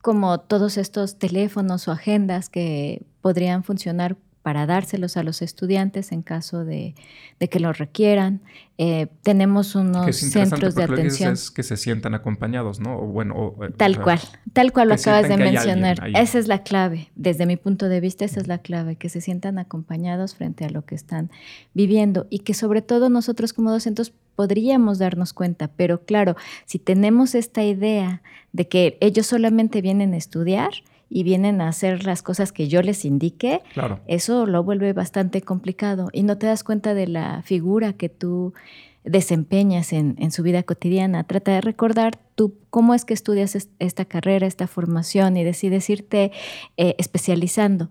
como 0.00 0.40
todos 0.40 0.76
estos 0.76 1.18
teléfonos 1.18 1.86
o 1.86 1.92
agendas 1.92 2.48
que 2.48 3.06
podrían 3.20 3.62
funcionar 3.62 4.16
para 4.42 4.66
dárselos 4.66 5.16
a 5.16 5.22
los 5.22 5.40
estudiantes 5.40 6.12
en 6.12 6.22
caso 6.22 6.64
de, 6.64 6.94
que 7.38 7.60
lo 7.60 7.72
requieran. 7.72 8.40
Eh, 8.76 9.06
tenemos 9.22 9.74
unos 9.74 10.16
centros 10.16 10.74
de 10.74 10.82
atención. 10.82 11.34
Es 11.34 11.50
que 11.50 11.62
se 11.62 11.76
sientan 11.76 12.14
acompañados, 12.14 12.80
¿no? 12.80 12.98
O 12.98 13.06
bueno, 13.06 13.54
eh, 13.62 13.70
tal 13.76 14.02
cual, 14.02 14.20
tal 14.52 14.72
cual 14.72 14.88
lo 14.88 14.94
acabas 14.94 15.28
de 15.28 15.36
mencionar. 15.36 15.98
Esa 16.14 16.38
es 16.38 16.48
la 16.48 16.62
clave. 16.62 17.10
Desde 17.14 17.46
mi 17.46 17.56
punto 17.56 17.88
de 17.88 18.00
vista, 18.00 18.24
esa 18.24 18.40
es 18.40 18.48
la 18.48 18.58
clave, 18.58 18.96
que 18.96 19.08
se 19.08 19.20
sientan 19.20 19.58
acompañados 19.58 20.34
frente 20.34 20.64
a 20.64 20.70
lo 20.70 20.84
que 20.84 20.96
están 20.96 21.30
viviendo 21.74 22.26
y 22.28 22.40
que 22.40 22.54
sobre 22.54 22.82
todo 22.82 23.08
nosotros 23.08 23.52
como 23.52 23.70
docentes 23.70 24.12
podríamos 24.34 24.98
darnos 24.98 25.32
cuenta, 25.32 25.68
pero 25.68 26.04
claro, 26.04 26.36
si 26.64 26.78
tenemos 26.78 27.34
esta 27.34 27.62
idea 27.62 28.22
de 28.52 28.66
que 28.66 28.96
ellos 29.00 29.26
solamente 29.26 29.82
vienen 29.82 30.14
a 30.14 30.16
estudiar, 30.16 30.70
y 31.14 31.24
vienen 31.24 31.60
a 31.60 31.68
hacer 31.68 32.04
las 32.04 32.22
cosas 32.22 32.52
que 32.52 32.68
yo 32.68 32.80
les 32.80 33.04
indique, 33.04 33.60
eso 34.06 34.46
lo 34.46 34.64
vuelve 34.64 34.94
bastante 34.94 35.42
complicado 35.42 36.08
y 36.12 36.22
no 36.22 36.38
te 36.38 36.46
das 36.46 36.64
cuenta 36.64 36.94
de 36.94 37.06
la 37.06 37.42
figura 37.42 37.92
que 37.92 38.08
tú 38.08 38.54
desempeñas 39.04 39.92
en, 39.92 40.30
su 40.30 40.42
vida 40.42 40.62
cotidiana. 40.62 41.24
Trata 41.24 41.52
de 41.52 41.60
recordar 41.60 42.18
tú 42.34 42.54
cómo 42.70 42.94
es 42.94 43.04
que 43.04 43.12
estudias 43.12 43.68
esta 43.78 44.04
carrera, 44.06 44.46
esta 44.46 44.66
formación 44.66 45.36
y 45.36 45.44
decides 45.44 45.90
irte 45.90 46.32
eh, 46.78 46.94
especializando. 46.96 47.90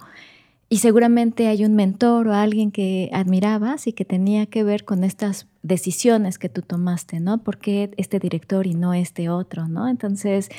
Y 0.68 0.78
seguramente 0.78 1.48
hay 1.48 1.66
un 1.66 1.76
mentor 1.76 2.30
o 2.30 2.34
alguien 2.34 2.72
que 2.72 3.10
admirabas 3.14 3.88
y 3.88 3.94
que 3.94 4.06
tenía 4.06 4.46
que 4.46 4.64
ver 4.64 4.86
con 4.86 5.04
estas 5.04 5.48
decisiones 5.64 6.40
que 6.40 6.48
tú 6.48 6.62
tomaste, 6.62 7.20
¿no? 7.20 7.44
¿Por 7.44 7.58
qué 7.58 7.92
este 7.98 8.20
director 8.20 8.66
y 8.66 8.74
no 8.74 8.94
este 8.94 9.30
otro, 9.30 9.68
¿no? 9.68 9.90
Entonces, 9.90 10.50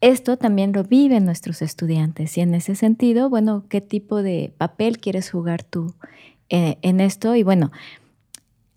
esto 0.00 0.36
también 0.36 0.72
lo 0.72 0.84
viven 0.84 1.24
nuestros 1.24 1.62
estudiantes 1.62 2.36
y 2.36 2.40
en 2.40 2.54
ese 2.54 2.74
sentido, 2.74 3.30
bueno, 3.30 3.64
¿qué 3.68 3.80
tipo 3.80 4.22
de 4.22 4.52
papel 4.58 4.98
quieres 4.98 5.30
jugar 5.30 5.62
tú 5.62 5.94
eh, 6.48 6.76
en 6.82 7.00
esto? 7.00 7.34
Y 7.34 7.42
bueno, 7.42 7.72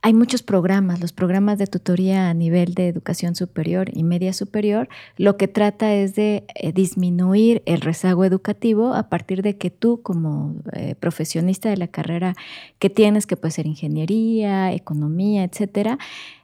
hay 0.02 0.14
muchos 0.14 0.44
programas, 0.44 1.02
los 1.02 1.12
programas 1.12 1.58
de 1.58 1.68
tutoría 1.68 2.30
a 2.30 2.34
nivel 2.34 2.74
de 2.74 2.88
educación 2.88 3.36
superior 3.36 3.90
y 3.92 4.04
media 4.04 4.32
superior, 4.32 4.88
lo 5.18 5.36
que 5.36 5.50
trata 5.50 5.94
es 5.94 6.16
de 6.16 6.46
eh, 6.56 6.72
disminuir 6.72 7.62
el 7.66 7.82
rezago 7.82 8.24
educativo 8.24 8.94
a 8.94 9.10
partir 9.10 9.42
de 9.42 9.58
que 9.58 9.70
tú 9.72 10.02
como 10.02 10.56
eh, 10.72 10.96
profesionista 10.96 11.70
de 11.70 11.76
la 11.76 11.90
carrera 11.90 12.36
que 12.80 12.90
tienes, 12.90 13.28
que 13.28 13.36
puede 13.36 13.52
ser 13.52 13.66
ingeniería, 13.66 14.72
economía, 14.72 15.44
etcétera, 15.44 16.00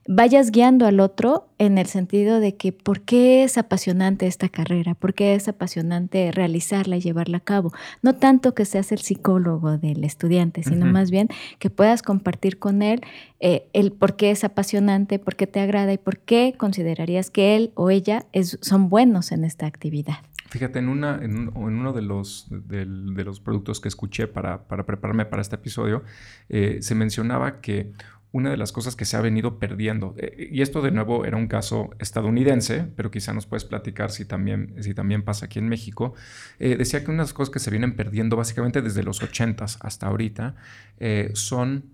vayas 0.07 0.51
guiando 0.51 0.85
al 0.85 0.99
otro 0.99 1.47
en 1.57 1.77
el 1.77 1.87
sentido 1.87 2.39
de 2.39 2.55
que 2.55 2.71
por 2.71 3.01
qué 3.01 3.43
es 3.43 3.57
apasionante 3.57 4.27
esta 4.27 4.49
carrera, 4.49 4.93
por 4.93 5.13
qué 5.13 5.35
es 5.35 5.47
apasionante 5.47 6.31
realizarla 6.31 6.97
y 6.97 7.01
llevarla 7.01 7.37
a 7.37 7.41
cabo. 7.41 7.73
No 8.01 8.15
tanto 8.15 8.53
que 8.53 8.65
seas 8.65 8.91
el 8.91 8.99
psicólogo 8.99 9.77
del 9.77 10.03
estudiante, 10.03 10.63
sino 10.63 10.85
más 10.85 11.11
bien 11.11 11.29
que 11.59 11.69
puedas 11.69 12.03
compartir 12.03 12.59
con 12.59 12.81
él 12.81 13.01
eh, 13.39 13.67
el 13.73 13.91
por 13.91 14.15
qué 14.15 14.31
es 14.31 14.43
apasionante, 14.43 15.17
por 15.17 15.35
qué 15.35 15.47
te 15.47 15.59
agrada 15.59 15.93
y 15.93 15.97
por 15.97 16.19
qué 16.19 16.53
considerarías 16.57 17.31
que 17.31 17.55
él 17.55 17.71
o 17.75 17.89
ella 17.89 18.25
son 18.61 18.89
buenos 18.89 19.31
en 19.31 19.43
esta 19.43 19.65
actividad. 19.65 20.17
Fíjate, 20.47 20.79
en, 20.79 20.89
una, 20.89 21.19
en, 21.21 21.49
uno 21.55 21.91
de 21.91 22.01
los, 22.03 22.47
de, 22.49 22.85
los 22.85 23.39
productos 23.39 23.81
que 23.81 23.87
escuché 23.87 24.27
para, 24.27 24.67
prepararme 24.67 25.25
para 25.25 25.41
este 25.41 25.55
episodio, 25.55 26.03
eh, 26.49 26.77
se 26.81 26.93
mencionaba 26.93 27.61
que 27.61 27.91
una 28.35 28.49
de 28.49 28.57
las 28.57 28.73
cosas 28.73 28.97
que 28.97 29.05
se 29.05 29.15
ha 29.15 29.21
venido 29.21 29.59
perdiendo, 29.59 30.13
eh, 30.17 30.49
y 30.51 30.61
esto 30.61 30.81
de 30.81 30.91
nuevo 30.91 31.23
era 31.23 31.37
un 31.37 31.47
caso 31.47 31.91
estadounidense, 31.99 32.85
pero 32.97 33.09
quizá 33.09 33.33
nos 33.33 33.45
puedes 33.45 33.63
platicar 33.63 34.11
si 34.11 34.25
también, 34.25 34.75
si 34.81 34.93
también 34.93 35.23
pasa 35.23 35.45
aquí 35.45 35.57
en 35.57 35.69
México, 35.69 36.15
eh, 36.59 36.75
decía 36.75 37.05
que 37.05 37.11
unas 37.11 37.31
cosas 37.31 37.49
que 37.49 37.59
se 37.59 37.71
vienen 37.71 37.95
perdiendo 37.95 38.35
básicamente 38.35 38.81
desde 38.81 39.03
los 39.03 39.23
80 39.23 39.63
hasta 39.79 40.07
ahorita 40.07 40.57
eh, 40.99 41.31
son 41.33 41.85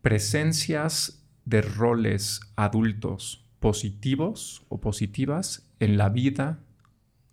presencias 0.00 1.22
de 1.44 1.60
roles 1.60 2.40
adultos 2.56 3.44
positivos 3.60 4.64
o 4.70 4.80
positivas 4.80 5.68
en 5.80 5.98
la 5.98 6.08
vida 6.08 6.60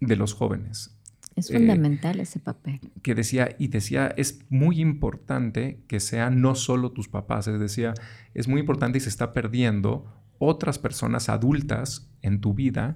de 0.02 0.18
los 0.18 0.34
jóvenes. 0.34 0.93
Es 1.36 1.50
eh, 1.50 1.54
fundamental 1.54 2.20
ese 2.20 2.40
papel. 2.40 2.80
Que 3.02 3.16
decía, 3.16 3.56
y 3.58 3.68
decía, 3.68 4.14
es 4.18 4.40
muy 4.50 4.80
importante 4.80 5.80
que 5.88 6.00
sean 6.00 6.42
no 6.42 6.56
solo 6.56 6.92
tus 6.92 7.08
papás, 7.08 7.48
es 7.48 7.60
decía, 7.60 7.94
es 8.34 8.48
muy 8.48 8.60
importante 8.60 8.98
y 8.98 9.02
se 9.02 9.10
está 9.10 9.34
perdiendo 9.34 10.06
otras 10.40 10.80
personas 10.80 11.30
adultas 11.30 12.10
en 12.22 12.42
tu 12.42 12.54
vida 12.54 12.96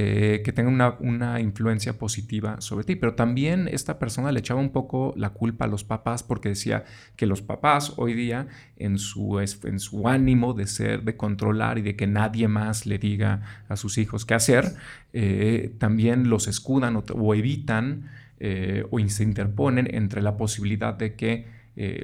eh, 0.00 0.42
que 0.44 0.52
tengan 0.52 0.96
una, 1.00 1.40
influencia 1.40 1.98
positiva 1.98 2.60
sobre 2.60 2.84
ti. 2.84 2.94
Pero 2.94 3.14
también 3.14 3.66
esta 3.66 3.98
persona 3.98 4.30
le 4.30 4.38
echaba 4.38 4.60
un 4.60 4.70
poco 4.70 5.12
la 5.16 5.30
culpa 5.30 5.64
a 5.64 5.68
los 5.68 5.82
papás 5.82 6.22
porque 6.22 6.50
decía 6.50 6.84
que 7.16 7.26
los 7.26 7.42
papás 7.42 7.94
hoy 7.96 8.14
día 8.14 8.46
en 8.76 8.98
su, 8.98 9.40
en 9.40 9.80
su 9.80 10.06
ánimo 10.06 10.54
de 10.54 10.68
ser, 10.68 11.02
de 11.02 11.16
controlar 11.16 11.78
y 11.78 11.82
de 11.82 11.96
que 11.96 12.06
nadie 12.06 12.46
más 12.46 12.86
le 12.86 12.98
diga 12.98 13.64
a 13.68 13.74
sus 13.74 13.98
hijos 13.98 14.24
qué 14.24 14.34
hacer, 14.34 14.66
eh, 15.12 15.74
también 15.78 16.30
los 16.30 16.46
escudan 16.46 16.94
o, 16.94 17.34
evitan 17.34 18.08
eh, 18.38 18.84
o 18.92 19.00
se 19.08 19.24
interponen 19.24 19.92
entre 19.92 20.22
la 20.22 20.36
posibilidad 20.36 20.94
de 20.94 21.16
que 21.16 21.58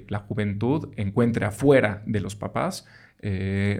la 0.09 0.19
juventud 0.19 0.93
encuentre 0.97 1.47
afuera 1.47 2.03
de 2.07 2.21
los 2.21 2.35
papás 2.35 2.87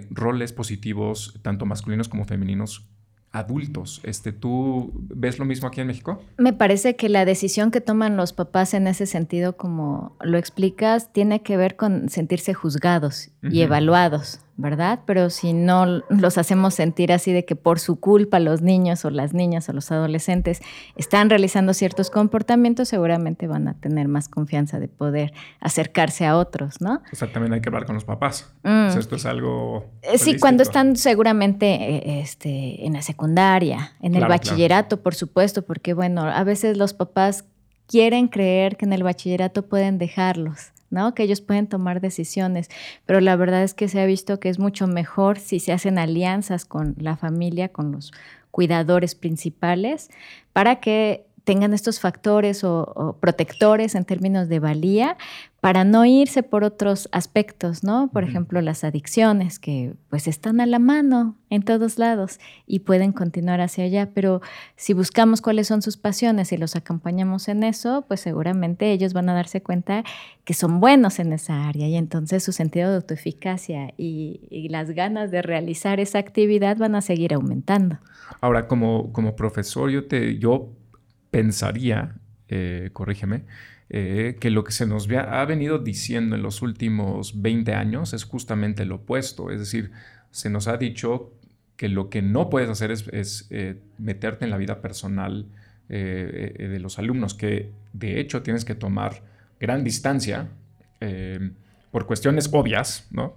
roles 0.09 0.51
positivos, 0.51 1.39
tanto 1.41 1.65
masculinos 1.65 2.09
como 2.09 2.25
femeninos, 2.25 2.89
adultos. 3.35 3.99
Este, 4.03 4.31
¿Tú 4.31 4.91
ves 4.95 5.37
lo 5.39 5.45
mismo 5.45 5.67
aquí 5.67 5.81
en 5.81 5.87
México? 5.87 6.21
Me 6.37 6.53
parece 6.53 6.95
que 6.95 7.09
la 7.09 7.25
decisión 7.25 7.69
que 7.69 7.81
toman 7.81 8.15
los 8.15 8.31
papás 8.31 8.73
en 8.73 8.87
ese 8.87 9.05
sentido, 9.05 9.57
como 9.57 10.15
lo 10.21 10.37
explicas, 10.37 11.11
tiene 11.11 11.41
que 11.41 11.57
ver 11.57 11.75
con 11.75 12.09
sentirse 12.09 12.53
juzgados 12.53 13.29
y 13.43 13.61
evaluados. 13.61 14.39
¿Verdad? 14.57 15.01
Pero 15.05 15.29
si 15.29 15.51
no 15.51 15.85
los 15.85 16.37
hacemos 16.37 16.73
sentir 16.73 17.11
así 17.11 17.33
de 17.33 17.43
que 17.43 17.55
por 17.55 17.79
su 17.79 17.99
culpa 17.99 18.39
los 18.39 18.61
niños 18.61 19.03
o 19.03 19.09
las 19.09 19.33
niñas 19.33 19.67
o 19.67 19.73
los 19.73 19.91
adolescentes 19.91 20.61
están 20.95 21.29
realizando 21.29 21.73
ciertos 21.73 22.09
comportamientos, 22.09 22.87
seguramente 22.87 23.47
van 23.47 23.67
a 23.67 23.73
tener 23.73 24.07
más 24.07 24.29
confianza 24.29 24.79
de 24.79 24.87
poder 24.87 25.33
acercarse 25.59 26.25
a 26.25 26.37
otros, 26.37 26.79
¿no? 26.79 27.01
O 27.11 27.15
sea, 27.15 27.31
también 27.31 27.53
hay 27.53 27.61
que 27.61 27.67
hablar 27.67 27.85
con 27.85 27.95
los 27.95 28.05
papás. 28.05 28.53
Mm. 28.63 28.97
esto 28.97 29.17
es 29.17 29.25
algo... 29.25 29.85
Eh, 30.01 30.17
sí, 30.17 30.39
cuando 30.39 30.63
están 30.63 30.95
seguramente 30.95 31.73
eh, 31.73 32.21
este, 32.21 32.85
en 32.85 32.93
la 32.93 33.01
secundaria, 33.01 33.93
en 34.01 34.15
el 34.15 34.25
bachillerato, 34.25 35.01
por 35.01 35.15
supuesto, 35.15 35.63
porque 35.63 35.93
bueno, 35.93 36.21
a 36.21 36.43
veces 36.45 36.77
los 36.77 36.93
papás 36.93 37.43
quieren 37.87 38.29
creer 38.29 38.77
que 38.77 38.85
en 38.85 38.93
el 38.93 39.03
bachillerato 39.03 39.67
pueden 39.67 39.97
dejarlos 39.97 40.71
que 41.13 41.23
ellos 41.23 41.41
pueden 41.41 41.67
tomar 41.67 42.01
decisiones, 42.01 42.69
pero 43.05 43.19
la 43.19 43.35
verdad 43.35 43.63
es 43.63 43.73
que 43.73 43.87
se 43.87 44.01
ha 44.01 44.05
visto 44.05 44.39
que 44.39 44.49
es 44.49 44.59
mucho 44.59 44.87
mejor 44.87 45.39
si 45.39 45.59
se 45.59 45.73
hacen 45.73 45.97
alianzas 45.97 46.65
con 46.65 46.95
la 46.97 47.17
familia, 47.17 47.69
con 47.69 47.91
los 47.91 48.11
cuidadores 48.51 49.15
principales, 49.15 50.09
para 50.53 50.79
que 50.79 51.24
tengan 51.45 51.73
estos 51.73 51.99
factores 51.99 52.63
o, 52.63 53.17
protectores 53.21 53.95
en 53.95 54.03
términos 54.03 54.49
de 54.49 54.59
valía 54.59 55.15
para 55.61 55.83
no 55.83 56.05
irse 56.05 56.43
por 56.43 56.63
otros 56.63 57.07
aspectos, 57.11 57.83
¿no? 57.83 58.09
Por 58.11 58.23
ejemplo, 58.23 58.61
las 58.61 58.83
adicciones 58.83 59.57
que 59.57 59.93
pues 60.09 60.27
están 60.27 60.59
a 60.59 60.65
la 60.65 60.77
mano 60.79 61.37
en 61.49 61.63
todos 61.63 61.97
lados 61.97 62.39
y 62.67 62.79
pueden 62.79 63.11
continuar 63.13 63.61
hacia 63.61 63.85
allá, 63.85 64.09
pero 64.13 64.41
si 64.75 64.93
buscamos 64.93 65.41
cuáles 65.41 65.67
son 65.67 65.81
sus 65.81 65.97
pasiones 65.97 66.51
y 66.51 66.57
los 66.57 66.75
acompañamos 66.75 67.47
en 67.47 67.63
eso, 67.63 68.05
pues 68.07 68.19
seguramente 68.19 68.91
ellos 68.91 69.13
van 69.13 69.29
a 69.29 69.33
darse 69.33 69.61
cuenta 69.61 70.03
que 70.43 70.53
son 70.53 70.79
buenos 70.79 71.19
en 71.19 71.33
esa 71.33 71.67
área 71.67 71.87
y 71.87 71.95
entonces 71.95 72.43
su 72.43 72.51
sentido 72.51 72.89
de 72.89 72.97
autoeficacia 72.97 73.93
y, 73.97 74.41
y 74.49 74.69
las 74.69 74.91
ganas 74.91 75.31
de 75.31 75.41
realizar 75.41 75.99
esa 75.99 76.19
actividad 76.19 76.77
van 76.77 76.95
a 76.95 77.01
seguir 77.01 77.33
aumentando. 77.33 77.97
Ahora, 78.41 78.67
como, 78.67 79.11
como 79.13 79.35
profesor, 79.35 79.89
yo, 79.89 80.07
te, 80.07 80.37
yo 80.37 80.69
pensaría, 81.35 82.15
eh, 82.47 82.91
corrígeme, 82.93 83.43
eh, 83.89 84.37
que 84.39 84.49
lo 84.51 84.63
que 84.63 84.71
se 84.71 84.85
nos 84.85 85.09
ha 85.11 85.43
venido 85.43 85.79
diciendo 85.79 86.37
en 86.37 86.41
los 86.41 86.61
últimos 86.61 87.41
20 87.41 87.73
años 87.73 88.13
es 88.13 88.23
justamente 88.23 88.85
lo 88.85 88.95
opuesto. 88.95 89.51
Es 89.51 89.59
decir, 89.59 89.91
se 90.31 90.49
nos 90.49 90.69
ha 90.69 90.77
dicho 90.77 91.33
que 91.75 91.89
lo 91.89 92.09
que 92.09 92.21
no 92.21 92.49
puedes 92.49 92.69
hacer 92.69 92.89
es, 92.89 93.47
eh, 93.49 93.75
meterte 93.97 94.45
en 94.45 94.51
la 94.51 94.55
vida 94.57 94.81
personal 94.81 95.45
de 95.87 96.79
los 96.79 96.97
alumnos, 96.97 97.35
que 97.35 97.69
de 97.93 98.19
hecho 98.19 98.41
tienes 98.41 98.65
que 98.65 98.73
tomar 98.73 99.21
gran 99.59 99.83
distancia 99.83 100.47
por 101.91 102.07
cuestiones 102.07 102.49
obvias, 102.51 103.07
¿no? 103.11 103.35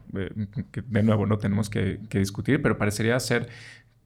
que 0.72 0.80
de 0.80 1.02
nuevo 1.02 1.26
no 1.26 1.36
tenemos 1.36 1.68
que, 1.68 2.00
que, 2.08 2.20
discutir, 2.20 2.62
pero 2.62 2.78
parecería 2.78 3.20
ser 3.20 3.50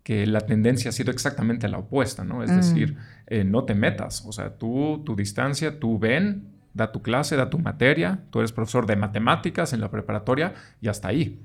que 0.02 0.26
la 0.26 0.40
tendencia 0.40 0.88
ha 0.88 0.92
sido 0.92 1.10
exactamente 1.10 1.68
la 1.68 1.78
opuesta, 1.78 2.24
¿no? 2.24 2.42
Es 2.42 2.50
mm. 2.50 2.56
decir, 2.56 2.96
eh, 3.26 3.44
no 3.44 3.64
te 3.64 3.74
metas, 3.74 4.24
o 4.26 4.32
sea, 4.32 4.56
tú, 4.56 5.02
tu 5.04 5.14
distancia, 5.14 5.78
tú 5.78 5.98
ven, 5.98 6.48
da 6.74 6.90
tu 6.90 7.02
clase, 7.02 7.36
da 7.36 7.50
tu 7.50 7.58
materia, 7.58 8.20
tú 8.30 8.40
eres 8.40 8.52
profesor 8.52 8.86
de 8.86 8.96
matemáticas 8.96 9.72
en 9.72 9.80
la 9.80 9.90
preparatoria 9.90 10.54
y 10.80 10.88
hasta 10.88 11.08
ahí, 11.08 11.40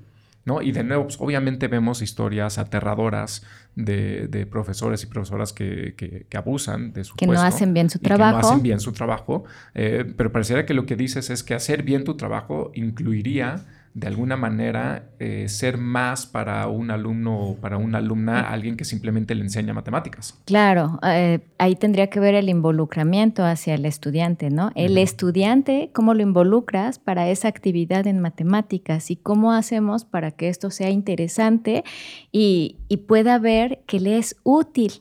¿no? 0.45 0.62
Y 0.62 0.72
de 0.72 0.84
nuevo, 0.84 1.03
pues, 1.03 1.18
obviamente 1.20 1.68
vemos 1.68 2.01
historias 2.01 2.58
aterradoras 2.58 3.43
de, 3.76 4.47
profesores 4.49 5.03
y 5.03 5.08
profesoras 5.08 5.53
que, 5.53 6.26
abusan 6.34 6.93
de 6.93 7.03
su 7.03 7.16
Que 7.16 7.28
no 7.28 7.39
hacen 7.39 7.74
bien 7.74 7.89
su 7.89 7.99
trabajo. 7.99 8.38
Que 8.38 8.41
no 8.41 8.47
hacen 8.47 8.64
bien 8.64 8.80
su 8.80 8.91
trabajo, 8.91 9.43
eh, 9.76 10.12
pero 10.18 10.32
pareciera 10.32 10.66
que 10.66 10.74
lo 10.74 10.86
que 10.86 10.95
dices 10.95 11.30
es 11.30 11.43
que 11.43 11.53
hacer 11.53 11.84
bien 11.84 12.03
tu 12.05 12.18
trabajo 12.18 12.72
incluiría 12.74 13.66
de 13.98 14.06
alguna 14.06 14.38
manera 14.38 15.10
eh, 15.18 15.50
ser 15.50 15.80
más 15.80 16.28
para 16.28 16.68
un 16.68 16.91
alumno 16.91 17.36
o 17.39 17.56
para 17.56 17.78
una 17.78 17.98
alumna 17.98 18.41
alguien 18.41 18.78
que 18.78 18.86
simplemente 18.86 19.34
le 19.34 19.41
enseña 19.41 19.74
matemáticas. 19.74 20.39
Claro, 20.45 21.00
eh, 21.02 21.39
ahí 21.58 21.76
tendría 21.76 22.06
que 22.06 22.20
ver 22.20 22.36
el 22.36 22.48
involucramiento 22.48 23.43
hacia 23.43 23.74
el 23.74 23.86
estudiante, 23.88 24.52
¿no? 24.52 24.72
El 24.76 25.00
estudiante, 25.00 25.89
cómo 25.95 26.14
lo 26.14 26.22
involucras 26.22 27.00
para 27.00 27.28
esa 27.30 27.48
actividad 27.48 28.06
en 28.06 28.20
matemáticas 28.20 29.10
y 29.10 29.16
cómo 29.16 29.52
hacemos 29.52 30.06
para 30.06 30.30
que 30.30 30.50
esto 30.50 30.70
sea 30.70 30.91
interesante 30.91 31.84
y, 32.32 32.78
pueda 33.08 33.39
ver 33.39 33.84
que 33.88 34.00
le 34.00 34.18
es 34.20 34.36
útil. 34.43 34.91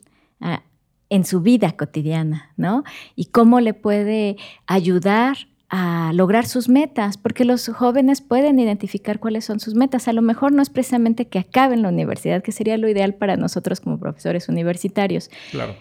Ah, 0.40 0.62
en 1.09 1.24
su 1.24 1.40
vida 1.40 1.72
cotidiana, 1.72 2.53
¿no? 2.57 2.82
Y 3.14 3.26
cómo 3.26 3.61
le 3.61 3.74
puede 3.74 4.36
ayudar 4.66 5.36
a 5.68 6.12
lograr 6.14 6.46
sus 6.46 6.68
metas, 6.68 7.16
porque 7.16 7.44
los 7.44 7.68
jóvenes 7.68 8.20
pueden 8.20 8.58
identificar 8.58 9.18
cuáles 9.18 9.44
son 9.44 9.58
sus 9.58 9.74
metas. 9.74 10.06
A 10.08 10.12
lo 10.12 10.22
mejor 10.22 10.52
no 10.52 10.62
es 10.62 10.70
precisamente 10.70 11.26
que 11.26 11.38
acaben 11.38 11.82
la 11.82 11.88
universidad, 11.88 12.42
que 12.42 12.52
sería 12.52 12.76
lo 12.76 12.88
ideal 12.88 13.14
para 13.14 13.36
nosotros 13.36 13.80
como 13.80 13.98
profesores 13.98 14.48
universitarios. 14.48 15.30
Claro. 15.50 15.74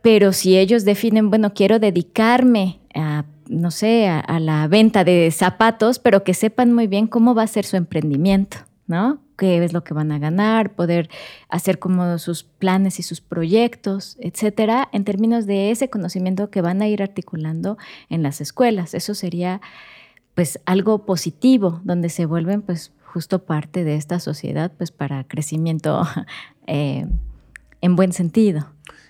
Pero 0.00 0.32
si 0.32 0.56
ellos 0.56 0.84
definen, 0.84 1.28
bueno, 1.28 1.52
quiero 1.52 1.78
dedicarme 1.78 2.78
a, 2.94 3.24
no 3.48 3.70
sé, 3.70 4.08
a 4.08 4.40
la 4.40 4.66
venta 4.68 5.04
de 5.04 5.30
zapatos, 5.30 5.98
pero 5.98 6.24
que 6.24 6.34
sepan 6.34 6.72
muy 6.72 6.86
bien 6.86 7.06
cómo 7.06 7.34
va 7.34 7.42
a 7.42 7.48
ser 7.48 7.64
su 7.64 7.76
emprendimiento, 7.76 8.58
¿no? 8.88 9.20
qué 9.38 9.64
es 9.64 9.72
lo 9.72 9.84
que 9.84 9.94
van 9.94 10.10
a 10.10 10.18
ganar, 10.18 10.74
poder 10.74 11.08
hacer 11.48 11.78
como 11.78 12.18
sus 12.18 12.42
planes 12.42 12.98
y 12.98 13.02
sus 13.02 13.20
proyectos, 13.20 14.16
etcétera, 14.20 14.88
en 14.92 15.04
términos 15.04 15.46
de 15.46 15.70
ese 15.70 15.88
conocimiento 15.88 16.50
que 16.50 16.60
van 16.60 16.82
a 16.82 16.88
ir 16.88 17.02
articulando 17.02 17.78
en 18.10 18.22
las 18.24 18.40
escuelas. 18.40 18.94
Eso 18.94 19.14
sería 19.14 19.60
pues 20.34 20.60
algo 20.66 21.06
positivo, 21.06 21.80
donde 21.84 22.08
se 22.10 22.26
vuelven 22.26 22.62
pues 22.62 22.92
justo 23.04 23.44
parte 23.44 23.84
de 23.84 23.94
esta 23.94 24.18
sociedad 24.18 24.72
pues 24.76 24.90
para 24.90 25.24
crecimiento 25.24 26.02
eh, 26.66 27.06
en 27.80 27.96
buen 27.96 28.12
sentido. 28.12 28.66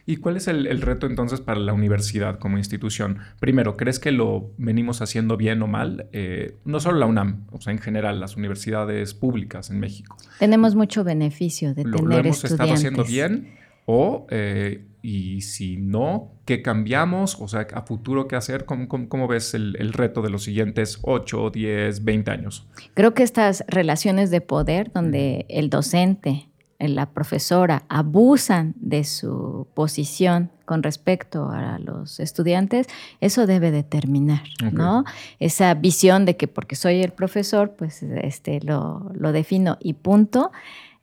¿Y 0.09 0.17
cuál 0.17 0.39
es 0.39 0.49
el, 0.49 0.81
reto 0.81 1.07
entonces 1.07 1.43
para 1.43 1.61
la 1.61 1.75
universidad 1.75 2.39
como 2.39 2.57
institución? 2.57 3.19
Primero, 3.41 3.77
¿crees 3.77 3.99
que 3.99 4.11
lo 4.11 4.55
venimos 4.57 5.03
haciendo 5.03 5.37
bien 5.37 5.61
o 5.61 5.67
mal? 5.67 6.09
Eh, 6.13 6.57
no 6.65 6.81
solo 6.81 6.97
la 6.97 7.05
UNAM, 7.05 7.47
o 7.53 7.61
sea, 7.61 7.75
en 7.75 7.79
general, 7.79 8.19
las 8.19 8.35
universidades 8.35 9.13
públicas 9.13 9.69
en 9.69 9.81
México. 9.81 10.17
Tenemos 10.39 10.75
mucho 10.75 11.05
beneficio 11.05 11.75
de 11.75 11.85
tener 11.85 12.01
¿Lo 12.01 12.17
hemos 12.17 12.43
estado 12.43 12.73
haciendo 12.73 13.05
bien? 13.05 13.59
O, 13.85 14.27
eh, 14.31 14.87
y 15.03 15.43
si 15.43 15.77
no, 15.77 16.33
¿qué 16.47 16.63
cambiamos? 16.63 17.37
O 17.39 17.47
sea, 17.47 17.67
a 17.75 17.83
futuro, 17.83 18.29
¿qué 18.29 18.37
hacer? 18.37 18.65
¿Cómo, 18.65 18.89
cómo, 18.89 19.29
ves 19.29 19.53
el, 19.53 19.77
el, 19.79 19.93
reto 19.93 20.23
de 20.23 20.31
los 20.31 20.43
siguientes 20.43 21.01
8, 21.03 21.51
10, 21.51 22.05
20 22.05 22.31
años? 22.31 22.67
Creo 22.95 23.13
que 23.13 23.25
estas 23.25 23.63
relaciones 23.69 24.31
de 24.31 24.41
poder, 24.41 24.91
donde 24.91 25.45
el 25.51 25.69
docente, 25.69 26.48
la 26.79 27.11
profesora 27.11 27.83
abusan 27.89 28.75
de 28.77 29.03
su 29.03 29.67
posición 29.75 30.51
con 30.65 30.83
respecto 30.83 31.51
a 31.51 31.79
los 31.79 32.21
estudiantes, 32.21 32.87
eso 33.21 33.47
debe 33.47 33.71
determinar, 33.71 34.43
¿no? 34.73 35.05
Esa 35.41 35.75
visión 35.75 36.25
de 36.25 36.37
que 36.37 36.47
porque 36.47 36.77
soy 36.77 37.03
el 37.03 37.11
profesor, 37.11 37.73
pues 37.77 38.03
este, 38.03 38.61
lo, 38.61 39.11
defino 39.33 39.79
y 39.81 39.95
punto. 39.95 40.53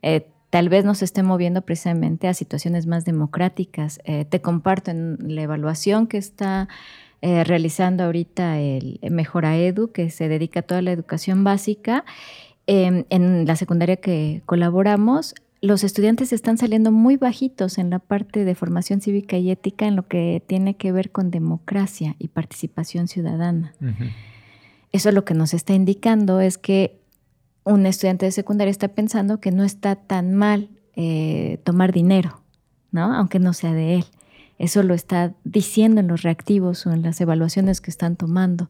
Eh, 0.01 0.27
tal 0.49 0.69
vez 0.69 0.85
nos 0.85 1.01
esté 1.01 1.23
moviendo 1.23 1.63
precisamente 1.63 2.27
a 2.27 2.33
situaciones 2.33 2.85
más 2.85 3.03
democráticas. 3.03 3.99
Eh, 4.05 4.23
te 4.23 4.39
comparto 4.39 4.91
en 4.91 5.17
la 5.19 5.41
evaluación 5.41 6.07
que 6.07 6.19
está 6.19 6.69
eh, 7.21 7.43
realizando 7.43 8.03
ahorita 8.03 8.59
el 8.59 8.99
Mejora 9.09 9.57
Edu, 9.57 9.91
que 9.91 10.11
se 10.11 10.29
dedica 10.29 10.59
a 10.59 10.63
toda 10.63 10.81
la 10.83 10.91
educación 10.91 11.43
básica. 11.43 12.05
Em, 12.67 13.05
en 13.09 13.45
la 13.45 13.55
secundaria 13.55 13.97
que 13.97 14.41
colaboramos, 14.45 15.35
los 15.65 15.83
estudiantes 15.83 16.31
están 16.33 16.57
saliendo 16.57 16.91
muy 16.91 17.17
bajitos 17.17 17.77
en 17.77 17.89
la 17.89 17.99
parte 17.99 18.45
de 18.45 18.55
formación 18.55 19.01
cívica 19.01 19.37
y 19.37 19.51
ética 19.51 19.87
en 19.87 19.95
lo 19.95 20.07
que 20.07 20.43
tiene 20.45 20.75
que 20.75 20.91
ver 20.91 21.11
con 21.11 21.31
democracia 21.31 22.15
y 22.19 22.29
participación 22.29 23.07
ciudadana. 23.07 23.73
Eso 24.91 25.11
lo 25.11 25.25
que 25.25 25.33
nos 25.33 25.53
está 25.53 25.73
indicando 25.73 26.39
es 26.39 26.57
que 26.57 27.01
un 27.63 27.85
estudiante 27.85 28.25
de 28.25 28.31
secundaria 28.31 28.71
está 28.71 28.89
pensando 28.89 29.41
que 29.41 29.51
no 29.51 29.63
está 29.63 29.95
tan 29.95 30.33
mal 30.33 30.69
eh, 30.95 31.59
tomar 31.63 31.91
dinero, 31.91 32.41
¿no? 32.91 33.13
Aunque 33.13 33.39
no 33.39 33.53
sea 33.53 33.73
de 33.73 33.95
él. 33.95 34.05
Eso 34.57 34.83
lo 34.83 34.93
está 34.93 35.33
diciendo 35.43 35.99
en 35.99 36.07
los 36.07 36.21
reactivos 36.21 36.85
o 36.85 36.93
en 36.93 37.01
las 37.01 37.19
evaluaciones 37.19 37.81
que 37.81 37.91
están 37.91 38.15
tomando. 38.15 38.69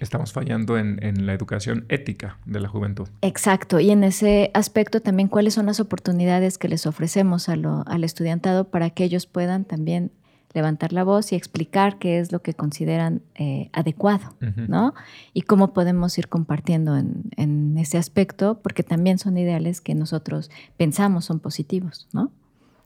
Estamos 0.00 0.32
fallando 0.32 0.78
en, 0.78 1.26
la 1.26 1.32
educación 1.32 1.86
ética 1.88 2.38
de 2.44 2.60
la 2.60 2.68
juventud. 2.68 3.08
Exacto, 3.22 3.80
y 3.80 3.90
en 3.90 4.04
ese 4.04 4.50
aspecto 4.54 5.00
también 5.00 5.28
cuáles 5.28 5.54
son 5.54 5.66
las 5.66 5.80
oportunidades 5.80 6.58
que 6.58 6.68
les 6.68 6.86
ofrecemos 6.86 7.48
al 7.48 8.04
estudiantado 8.04 8.64
para 8.64 8.90
que 8.90 9.04
ellos 9.04 9.26
puedan 9.26 9.64
también 9.64 10.10
levantar 10.52 10.92
la 10.92 11.04
voz 11.04 11.32
y 11.32 11.36
explicar 11.36 11.98
qué 11.98 12.18
es 12.18 12.32
lo 12.32 12.40
que 12.40 12.54
consideran 12.54 13.20
eh, 13.34 13.68
adecuado, 13.72 14.34
¿no? 14.68 14.94
Y 15.34 15.42
cómo 15.42 15.74
podemos 15.74 16.16
ir 16.16 16.28
compartiendo 16.28 16.96
en, 16.96 17.24
en, 17.36 17.76
ese 17.76 17.98
aspecto, 17.98 18.60
porque 18.62 18.82
también 18.82 19.18
son 19.18 19.36
ideales 19.36 19.82
que 19.82 19.94
nosotros 19.94 20.50
pensamos 20.78 21.26
son 21.26 21.40
positivos, 21.40 22.08
¿no? 22.12 22.30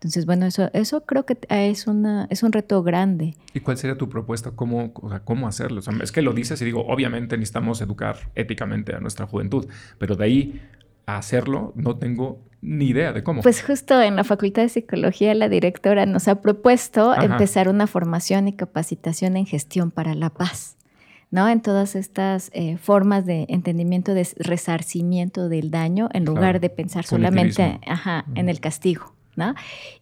Entonces, 0.00 0.24
bueno, 0.24 0.46
eso, 0.46 0.70
eso 0.72 1.04
creo 1.04 1.26
que 1.26 1.36
es, 1.50 1.86
una, 1.86 2.26
es 2.30 2.42
un 2.42 2.52
reto 2.52 2.82
grande. 2.82 3.36
¿Y 3.52 3.60
cuál 3.60 3.76
sería 3.76 3.98
tu 3.98 4.08
propuesta? 4.08 4.50
¿Cómo, 4.52 4.94
cómo 4.94 5.46
hacerlo? 5.46 5.82
es 6.02 6.10
que 6.10 6.22
lo 6.22 6.32
dices 6.32 6.62
y 6.62 6.64
digo, 6.64 6.86
obviamente 6.86 7.36
necesitamos 7.36 7.82
educar 7.82 8.16
éticamente 8.34 8.94
a 8.94 9.00
nuestra 9.00 9.26
juventud, 9.26 9.66
pero 9.98 10.16
de 10.16 10.24
ahí 10.24 10.62
a 11.04 11.18
hacerlo 11.18 11.74
no 11.76 11.96
tengo 11.96 12.38
ni 12.62 12.86
idea 12.86 13.12
de 13.12 13.22
cómo. 13.22 13.42
Pues 13.42 13.62
justo 13.62 14.00
en 14.00 14.16
la 14.16 14.24
Facultad 14.24 14.62
de 14.62 14.70
Psicología 14.70 15.34
la 15.34 15.50
directora 15.50 16.06
nos 16.06 16.28
ha 16.28 16.40
propuesto 16.40 17.14
empezar 17.14 17.68
una 17.68 17.86
formación 17.86 18.48
y 18.48 18.54
capacitación 18.54 19.36
en 19.36 19.44
gestión 19.44 19.90
para 19.90 20.14
la 20.14 20.30
paz. 20.30 20.78
¿no? 21.30 21.46
En 21.46 21.60
todas 21.60 21.94
estas 21.94 22.50
eh, 22.54 22.78
formas 22.78 23.26
de 23.26 23.44
entendimiento 23.50 24.14
de 24.14 24.26
resarcimiento 24.36 25.50
del 25.50 25.70
daño, 25.70 26.08
en 26.14 26.24
lugar 26.24 26.58
de 26.58 26.70
pensar 26.70 27.04
solamente 27.04 27.80
en 28.34 28.48
el 28.48 28.60
castigo. 28.60 29.14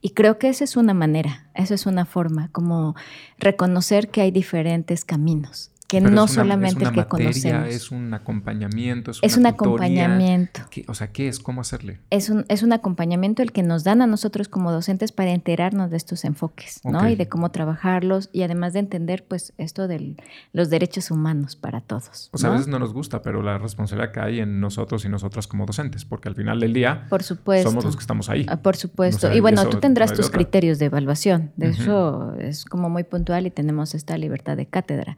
Y 0.01 0.11
creo 0.11 0.39
que 0.39 0.49
esa 0.49 0.65
es 0.65 0.77
una 0.77 0.95
manera, 0.95 1.49
esa 1.55 1.75
es 1.75 1.87
una 1.87 2.05
forma, 2.05 2.49
como 2.53 2.95
reconocer 3.39 4.09
que 4.09 4.21
hay 4.21 4.31
diferentes 4.31 5.05
caminos 5.05 5.71
que 5.89 6.03
no 6.03 6.29
solamente 6.29 6.85
el 6.85 6.93
que 6.93 7.07
conocemos. 7.07 7.69
Es 7.69 7.91
un 7.91 8.13
acompañamiento, 8.13 9.11
es, 9.11 9.21
es 9.23 9.37
un 9.39 9.47
acompañamiento. 9.47 10.61
o 10.87 10.95
sea, 10.95 11.11
¿qué 11.13 11.29
es? 11.29 11.41
¿Cómo 11.41 11.63
hacerle? 11.63 11.99
Es 12.11 12.29
un, 12.29 12.45
es 12.49 12.63
un 12.63 12.75
acompañamiento 12.75 13.43
el 13.43 13.53
que 13.53 13.63
nos 13.63 13.85
dan 13.85 14.03
a 14.03 14.07
nosotros 14.07 14.49
como 14.49 14.71
docentes 14.71 15.13
para 15.13 15.31
enterarnos 15.31 15.91
de 15.91 15.97
estos 15.97 16.27
enfoques, 16.27 16.83
¿no? 16.85 17.09
Y 17.09 17.17
de 17.17 17.27
cómo 17.27 17.51
trabajarlos 17.51 18.29
y 18.35 18.43
además 18.43 18.75
de 18.75 18.81
entender, 18.81 19.25
pues, 19.27 19.55
esto 19.57 19.89
de 19.89 20.17
los 20.53 20.69
derechos 20.69 21.11
humanos 21.11 21.57
para 21.57 21.81
todos. 21.81 22.29
O 22.33 22.39
sea, 22.39 22.51
a 22.51 22.53
veces 22.53 22.69
no 22.69 22.79
nos 22.79 22.93
gusta, 22.93 23.23
pero 23.23 23.43
la 23.43 23.57
responsabilidad 23.57 24.13
que 24.13 24.21
hay 24.21 24.41
en 24.41 24.61
nosotros 24.61 25.07
y 25.07 25.09
nosotras 25.09 25.47
como 25.47 25.65
docentes, 25.65 26.05
porque 26.05 26.29
al 26.29 26.35
final 26.35 26.61
del 26.61 26.75
día 26.75 27.07
por 27.09 27.23
supuesto. 27.23 27.71
somos 27.71 27.87
los 27.87 27.97
que 27.97 28.03
estamos 28.03 28.29
ahí. 28.29 28.45
Ah, 28.49 28.59
por 28.59 28.77
supuesto. 28.77 29.33
y 29.33 29.41
bueno, 29.41 29.67
tú 29.67 29.79
tendrás 29.79 30.13
tus 30.13 30.29
criterios 30.29 30.79
de 30.79 30.87
evaluación. 30.87 31.53
De 31.57 31.71
eso 31.71 32.35
es 32.35 32.67
como 32.67 32.91
muy 32.91 33.05
puntual 33.05 33.47
y 33.47 33.51
tenemos 33.51 33.95
esta 33.95 34.19
libertad 34.19 34.59
de 34.59 34.67
cátedra. 34.67 35.17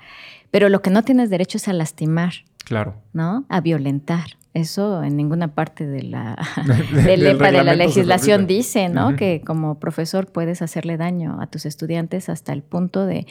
Pero 0.51 0.69
lo 0.69 0.83
que 0.83 0.91
no 0.91 1.03
tienes 1.03 1.31
derecho 1.31 1.59
es 1.59 1.69
a 1.69 1.73
lastimar. 1.73 2.33
Claro. 2.65 2.97
¿No? 3.13 3.45
A 3.49 3.61
violentar. 3.61 4.39
Eso 4.53 5.05
en 5.05 5.17
ninguna 5.17 5.55
parte 5.55 5.87
de 5.87 6.03
la, 6.03 6.37
de, 6.93 7.17
la 7.17 7.75
legislación 7.75 8.49
dice, 8.49 8.89
¿no? 8.89 9.15
Que 9.15 9.43
como 9.47 9.79
profesor 9.79 10.27
puedes 10.27 10.61
hacerle 10.61 10.97
daño 10.97 11.41
a 11.41 11.47
tus 11.47 11.67
estudiantes 11.67 12.29
hasta 12.29 12.53
el 12.53 12.63
punto 12.63 13.07
de 13.07 13.27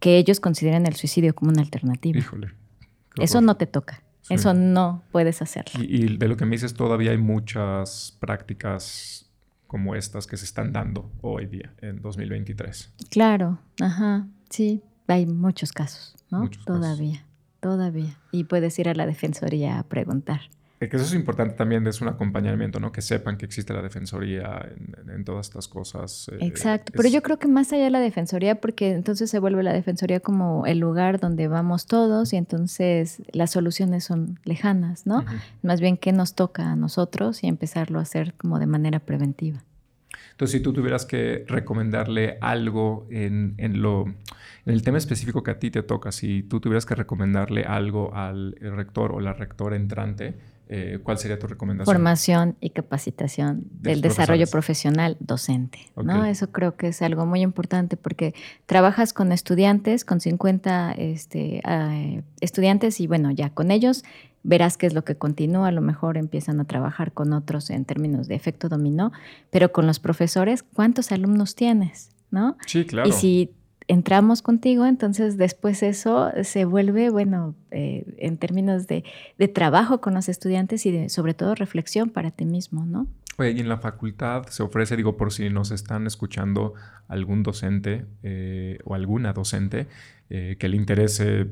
que 0.00 0.16
ellos 0.16 0.40
consideren 0.40 0.86
el 0.86 0.96
suicidio 0.96 1.34
como 1.34 1.50
una 1.50 1.60
alternativa. 1.60 2.18
Híjole. 2.18 2.52
Eso 3.16 3.42
no 3.42 3.56
te 3.56 3.66
toca. 3.66 4.02
Eso 4.30 4.54
no 4.54 5.02
puedes 5.12 5.42
hacerlo. 5.42 5.82
Y, 5.82 6.04
y, 6.04 6.16
de 6.16 6.28
lo 6.28 6.38
que 6.38 6.46
me 6.46 6.52
dices, 6.52 6.72
todavía 6.72 7.10
hay 7.10 7.18
muchas 7.18 8.16
prácticas 8.18 9.30
como 9.66 9.94
estas 9.94 10.26
que 10.26 10.38
se 10.38 10.46
están 10.46 10.72
dando 10.72 11.10
hoy 11.20 11.46
día, 11.46 11.74
en 11.82 12.00
2023. 12.00 12.92
Claro, 13.10 13.58
ajá, 13.78 14.26
sí 14.48 14.82
hay 15.12 15.26
muchos 15.26 15.72
casos, 15.72 16.14
¿no? 16.32 16.50
todavía, 16.66 17.24
todavía. 17.60 18.18
Y 18.32 18.44
puedes 18.44 18.76
ir 18.78 18.88
a 18.88 18.94
la 18.94 19.06
defensoría 19.06 19.78
a 19.78 19.84
preguntar. 19.84 20.40
Que 20.88 20.96
eso 20.96 21.04
es 21.04 21.14
importante 21.14 21.54
también, 21.54 21.86
es 21.86 22.00
un 22.00 22.08
acompañamiento, 22.08 22.80
¿no? 22.80 22.90
Que 22.90 23.02
sepan 23.02 23.36
que 23.36 23.46
existe 23.46 23.72
la 23.72 23.82
defensoría 23.82 24.68
en, 25.08 25.24
todas 25.24 25.46
estas 25.46 25.68
cosas. 25.68 26.28
Eh, 26.32 26.38
Exacto, 26.40 26.92
pero 26.96 27.08
yo 27.08 27.22
creo 27.22 27.38
que 27.38 27.46
más 27.46 27.72
allá 27.72 27.84
de 27.84 27.90
la 27.90 28.00
defensoría, 28.00 28.60
porque 28.60 28.90
entonces 28.90 29.30
se 29.30 29.38
vuelve 29.38 29.62
la 29.62 29.72
defensoría 29.72 30.18
como 30.18 30.66
el 30.66 30.80
lugar 30.80 31.20
donde 31.20 31.46
vamos 31.46 31.86
todos 31.86 32.32
y 32.32 32.36
entonces 32.36 33.22
las 33.32 33.52
soluciones 33.52 34.02
son 34.02 34.40
lejanas, 34.44 35.06
¿no? 35.06 35.24
Más 35.62 35.80
bien 35.80 35.96
qué 35.96 36.10
nos 36.10 36.34
toca 36.34 36.72
a 36.72 36.74
nosotros 36.76 37.44
y 37.44 37.46
empezarlo 37.46 38.00
a 38.00 38.02
hacer 38.02 38.34
como 38.34 38.58
de 38.58 38.66
manera 38.66 38.98
preventiva. 38.98 39.62
Entonces, 40.32 40.58
si 40.58 40.60
tú 40.60 40.72
tuvieras 40.72 41.06
que 41.06 41.44
recomendarle 41.46 42.38
algo 42.40 43.06
en, 43.10 43.54
lo, 43.80 44.06
en 44.06 44.72
el 44.72 44.82
tema 44.82 44.98
específico 44.98 45.42
que 45.42 45.52
a 45.52 45.58
ti 45.58 45.70
te 45.70 45.82
toca, 45.82 46.12
si 46.12 46.42
tú 46.42 46.60
tuvieras 46.60 46.84
que 46.84 46.94
recomendarle 46.94 47.62
algo 47.64 48.14
al 48.14 48.56
rector 48.60 49.12
o 49.12 49.20
la 49.20 49.32
rectora 49.32 49.76
entrante, 49.76 50.34
eh, 50.74 51.00
¿cuál 51.02 51.18
sería 51.18 51.38
tu 51.38 51.46
recomendación? 51.46 51.94
Formación 51.94 52.56
y 52.58 52.70
capacitación 52.70 53.64
del 53.72 54.00
desarrollo 54.00 54.46
profesional 54.46 55.18
docente. 55.20 55.80
¿no? 56.02 56.24
Eso 56.24 56.50
creo 56.50 56.76
que 56.76 56.88
es 56.88 57.02
algo 57.02 57.26
muy 57.26 57.42
importante 57.42 57.98
porque 57.98 58.34
trabajas 58.64 59.12
con 59.12 59.32
estudiantes, 59.32 60.06
con 60.06 60.20
50 60.20 60.92
este, 60.92 61.60
ah, 61.64 62.22
estudiantes 62.40 63.00
y 63.00 63.06
bueno, 63.06 63.30
ya 63.32 63.50
con 63.50 63.70
ellos 63.70 64.02
verás 64.42 64.76
qué 64.76 64.86
es 64.86 64.94
lo 64.94 65.04
que 65.04 65.16
continúa, 65.16 65.68
a 65.68 65.72
lo 65.72 65.80
mejor 65.80 66.16
empiezan 66.16 66.60
a 66.60 66.64
trabajar 66.64 67.12
con 67.12 67.32
otros 67.32 67.70
en 67.70 67.84
términos 67.84 68.28
de 68.28 68.34
efecto 68.34 68.68
dominó, 68.68 69.12
pero 69.50 69.72
con 69.72 69.86
los 69.86 70.00
profesores, 70.00 70.62
¿cuántos 70.62 71.12
alumnos 71.12 71.54
tienes? 71.54 72.10
¿No? 72.30 72.56
Sí, 72.66 72.84
claro. 72.84 73.08
Y 73.08 73.12
si 73.12 73.50
entramos 73.88 74.42
contigo, 74.42 74.86
entonces 74.86 75.36
después 75.36 75.82
eso 75.82 76.30
se 76.42 76.64
vuelve, 76.64 77.10
bueno, 77.10 77.54
eh, 77.70 78.04
en 78.18 78.38
términos 78.38 78.86
de, 78.86 79.04
trabajo 79.54 80.00
con 80.00 80.14
los 80.14 80.28
estudiantes 80.28 80.86
y 80.86 80.92
de, 80.92 81.08
sobre 81.08 81.34
todo 81.34 81.54
reflexión 81.54 82.10
para 82.10 82.30
ti 82.30 82.44
mismo, 82.44 82.86
¿no? 82.86 83.06
Oye, 83.38 83.52
y 83.52 83.60
en 83.60 83.68
la 83.68 83.78
facultad 83.78 84.46
se 84.46 84.62
ofrece, 84.62 84.96
digo, 84.96 85.16
por 85.16 85.32
si 85.32 85.48
nos 85.48 85.70
están 85.70 86.06
escuchando 86.06 86.74
algún 87.08 87.42
docente 87.42 88.04
eh, 88.22 88.78
o 88.84 88.94
alguna 88.94 89.32
docente 89.32 89.88
eh, 90.30 90.56
que 90.58 90.68
le 90.68 90.76
interese 90.76 91.48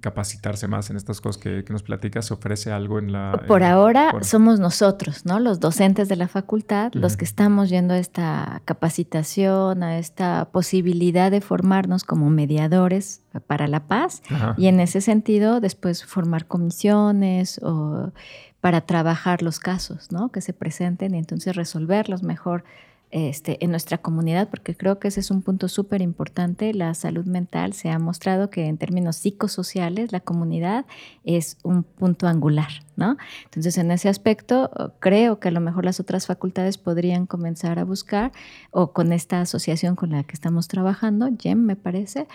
capacitarse 0.00 0.66
más 0.66 0.90
en 0.90 0.96
estas 0.96 1.20
cosas 1.20 1.40
que, 1.40 1.64
nos 1.68 1.82
platicas? 1.82 2.26
¿Se 2.26 2.34
ofrece 2.34 2.72
algo 2.72 2.98
en 2.98 3.12
la...? 3.12 3.44
Por 3.46 3.62
ahora 3.62 4.12
somos 4.22 4.58
nosotros, 4.58 5.24
¿no? 5.24 5.38
Los 5.38 5.60
docentes 5.60 6.08
de 6.08 6.16
la 6.16 6.26
facultad, 6.26 6.92
los 6.94 7.16
que 7.16 7.24
estamos 7.24 7.68
yendo 7.68 7.94
a 7.94 7.98
esta 7.98 8.62
capacitación, 8.64 9.82
a 9.82 9.98
esta 9.98 10.48
posibilidad 10.50 11.30
de 11.30 11.40
formarnos 11.40 12.04
como 12.04 12.28
mediadores 12.28 13.22
para 13.46 13.68
la 13.68 13.86
paz 13.86 14.22
y 14.56 14.66
en 14.66 14.80
ese 14.80 15.00
sentido 15.00 15.60
después 15.60 16.04
formar 16.04 16.46
comisiones 16.46 17.60
o 17.62 18.12
para 18.60 18.80
trabajar 18.80 19.42
los 19.42 19.60
casos, 19.60 20.10
¿no? 20.10 20.30
Que 20.30 20.40
se 20.40 20.52
presenten 20.52 21.14
y 21.14 21.18
entonces 21.18 21.54
resolverlos 21.54 22.24
mejor 22.24 22.64
este, 23.10 23.62
en 23.64 23.70
nuestra 23.70 23.98
comunidad, 23.98 24.50
porque 24.50 24.76
creo 24.76 24.98
que 24.98 25.08
ese 25.08 25.20
es 25.20 25.30
un 25.30 25.42
punto 25.42 25.68
súper 25.68 26.02
importante. 26.02 26.74
La 26.74 26.92
salud 26.94 27.24
mental 27.24 27.72
se 27.72 27.90
ha 27.90 27.98
mostrado 27.98 28.50
que 28.50 28.66
en 28.66 28.76
términos 28.76 29.16
psicosociales 29.16 30.12
la 30.12 30.20
comunidad 30.20 30.84
es 31.24 31.56
un 31.62 31.84
punto 31.84 32.26
angular, 32.26 32.68
¿no? 32.96 33.16
Entonces, 33.44 33.78
en 33.78 33.90
ese 33.90 34.08
aspecto, 34.08 34.70
creo 35.00 35.40
que 35.40 35.48
a 35.48 35.52
lo 35.52 35.60
mejor 35.60 35.84
las 35.84 36.00
otras 36.00 36.26
facultades 36.26 36.76
podrían 36.76 37.26
comenzar 37.26 37.78
a 37.78 37.84
buscar, 37.84 38.32
o 38.70 38.92
con 38.92 39.12
esta 39.12 39.40
asociación 39.40 39.96
con 39.96 40.10
la 40.10 40.24
que 40.24 40.34
estamos 40.34 40.68
trabajando, 40.68 41.28
GEM 41.38 41.64
me 41.64 41.76
parece, 41.76 42.26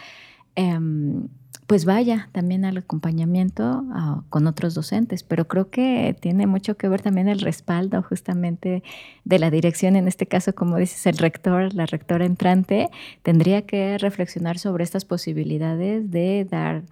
em, 0.56 1.28
pues 1.68 1.86
vaya 1.86 2.30
también 2.34 2.66
al 2.66 2.78
acompañamiento 2.78 3.86
ah, 3.93 4.22
con 4.30 4.47
otros 4.47 4.76
docentes, 4.76 5.24
pero 5.24 5.47
creo 5.47 5.70
que 5.70 6.16
tiene 6.20 6.45
mucho 6.45 6.76
que 6.76 6.89
ver 6.89 7.01
también 7.01 7.28
el 7.28 7.39
respaldo 7.39 8.01
justamente 8.04 8.84
de 9.24 9.39
la 9.39 9.49
dirección, 9.49 9.95
en 9.95 10.08
este 10.08 10.28
caso, 10.28 10.54
como 10.54 10.78
dices, 10.78 11.06
el 11.06 11.18
rector, 11.18 11.74
la 11.74 11.86
rectora 11.86 12.26
entrante, 12.26 12.89
tendría 13.22 13.66
que 13.66 13.97
reflexionar 13.97 14.60
sobre 14.60 14.84
estas 14.84 15.06
posibilidades 15.06 16.12
de 16.12 16.45
dar 16.49 16.84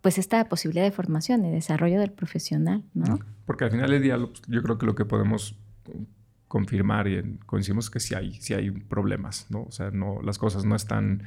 pues 0.00 0.16
esta 0.16 0.48
posibilidad 0.48 0.84
de 0.84 0.92
formación 0.92 1.44
y 1.44 1.50
desarrollo 1.50 2.00
del 2.00 2.12
profesional, 2.12 2.84
¿no? 2.94 3.18
Porque 3.44 3.64
al 3.64 3.70
final 3.70 3.90
del 3.90 4.02
día 4.02 4.16
yo 4.48 4.62
creo 4.62 4.78
que 4.78 4.86
lo 4.86 4.94
que 4.94 5.04
podemos 5.04 5.58
confirmar 6.48 7.06
y 7.06 7.38
coincidimos 7.46 7.90
que 7.90 8.00
sí 8.00 8.14
hay, 8.14 8.38
hay 8.56 8.70
problemas, 8.70 9.46
¿no? 9.50 9.64
O 9.64 9.70
sea, 9.70 9.90
no, 9.90 10.20
las 10.22 10.38
cosas 10.38 10.64
no 10.64 10.74
están 10.74 11.24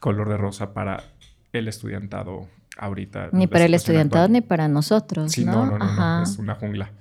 color 0.00 0.28
de 0.28 0.36
rosa 0.36 0.72
para 0.72 1.04
el 1.52 1.68
estudiantado 1.68 2.48
ahorita. 2.76 3.30
Ni 3.32 3.46
para 3.46 3.64
el 3.64 3.74
estudiantado 3.74 4.28
ni 4.28 4.40
para 4.40 4.68
nosotros. 4.68 5.32
Sí, 5.32 5.44
no, 5.44 5.66
no, 5.66 5.78
no, 5.78 6.22
es 6.22 6.38
una 6.38 6.54
jungla. 6.54 6.92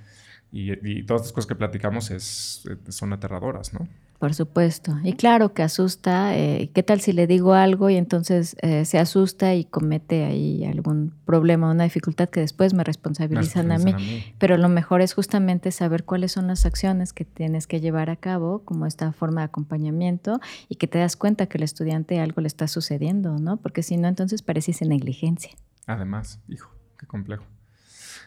Y, 0.51 1.03
todas 1.03 1.23
las 1.23 1.33
cosas 1.33 1.47
que 1.47 1.55
platicamos 1.55 2.09
es, 2.09 2.63
son 2.89 3.13
aterradoras, 3.13 3.73
¿no? 3.73 3.87
Por 4.19 4.33
supuesto. 4.33 4.97
Y 5.03 5.13
claro 5.13 5.53
que 5.53 5.61
asusta. 5.61 6.35
Eh, 6.35 6.71
¿Qué 6.73 6.81
tal 6.81 7.01
si 7.01 7.13
le 7.13 7.27
digo 7.27 7.53
algo 7.53 7.91
y 7.91 7.97
entonces 7.97 8.55
eh, 8.63 8.83
se 8.85 8.97
asusta 8.97 9.53
y 9.53 9.65
comete 9.65 10.25
ahí 10.25 10.65
algún 10.65 11.13
problema, 11.25 11.69
una 11.69 11.83
dificultad 11.83 12.27
que 12.27 12.39
después 12.39 12.73
me 12.73 12.83
responsabilizan, 12.83 13.71
a, 13.71 13.77
mí. 13.77 13.93
Pero 14.39 14.57
lo 14.57 14.69
mejor 14.69 15.01
es 15.01 15.13
justamente 15.13 15.71
saber 15.71 16.03
cuáles 16.03 16.31
son 16.31 16.47
las 16.47 16.65
acciones 16.65 17.13
que 17.13 17.25
tienes 17.25 17.67
que 17.67 17.79
llevar 17.79 18.09
a 18.09 18.15
cabo, 18.15 18.63
como 18.65 18.87
esta 18.87 19.11
forma 19.11 19.41
de 19.41 19.45
acompañamiento, 19.45 20.39
y 20.67 20.77
que 20.77 20.87
te 20.87 20.97
das 20.97 21.15
cuenta 21.15 21.45
que 21.45 21.59
el 21.59 21.63
estudiante 21.63 22.19
algo 22.19 22.41
le 22.41 22.47
está 22.47 22.67
sucediendo, 22.67 23.37
¿no? 23.37 23.57
Porque 23.57 23.83
si 23.83 23.97
no, 23.97 24.07
entonces 24.07 24.41
pareciese 24.41 24.85
negligencia. 24.85 25.51
Además, 25.85 26.39
hijo, 26.47 26.71
qué 26.97 27.05
complejo. 27.05 27.45